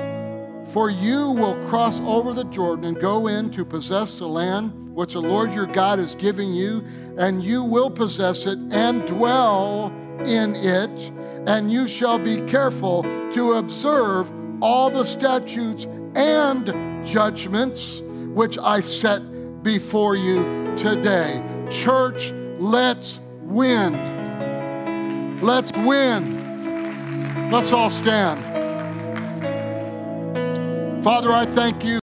For 0.71 0.89
you 0.89 1.31
will 1.31 1.55
cross 1.67 1.99
over 2.01 2.33
the 2.33 2.43
Jordan 2.45 2.85
and 2.85 2.99
go 2.99 3.27
in 3.27 3.51
to 3.51 3.63
possess 3.63 4.19
the 4.19 4.27
land 4.27 4.93
which 4.93 5.13
the 5.13 5.21
Lord 5.21 5.53
your 5.53 5.67
God 5.67 5.99
is 5.99 6.15
giving 6.15 6.53
you, 6.53 6.83
and 7.17 7.43
you 7.43 7.63
will 7.63 7.91
possess 7.91 8.45
it 8.45 8.57
and 8.71 9.05
dwell 9.05 9.93
in 10.25 10.55
it, 10.55 11.11
and 11.47 11.71
you 11.71 11.87
shall 11.87 12.17
be 12.17 12.41
careful 12.41 13.03
to 13.33 13.53
observe 13.53 14.31
all 14.61 14.89
the 14.89 15.03
statutes 15.03 15.85
and 16.15 17.05
judgments 17.05 18.01
which 18.33 18.57
I 18.57 18.79
set 18.79 19.21
before 19.61 20.15
you 20.15 20.73
today. 20.77 21.41
Church, 21.69 22.33
let's 22.59 23.19
win. 23.41 23.93
Let's 25.41 25.71
win. 25.79 27.51
Let's 27.51 27.71
all 27.71 27.89
stand. 27.89 28.43
Father, 31.03 31.31
I 31.31 31.45
thank 31.45 31.83
you. 31.83 31.93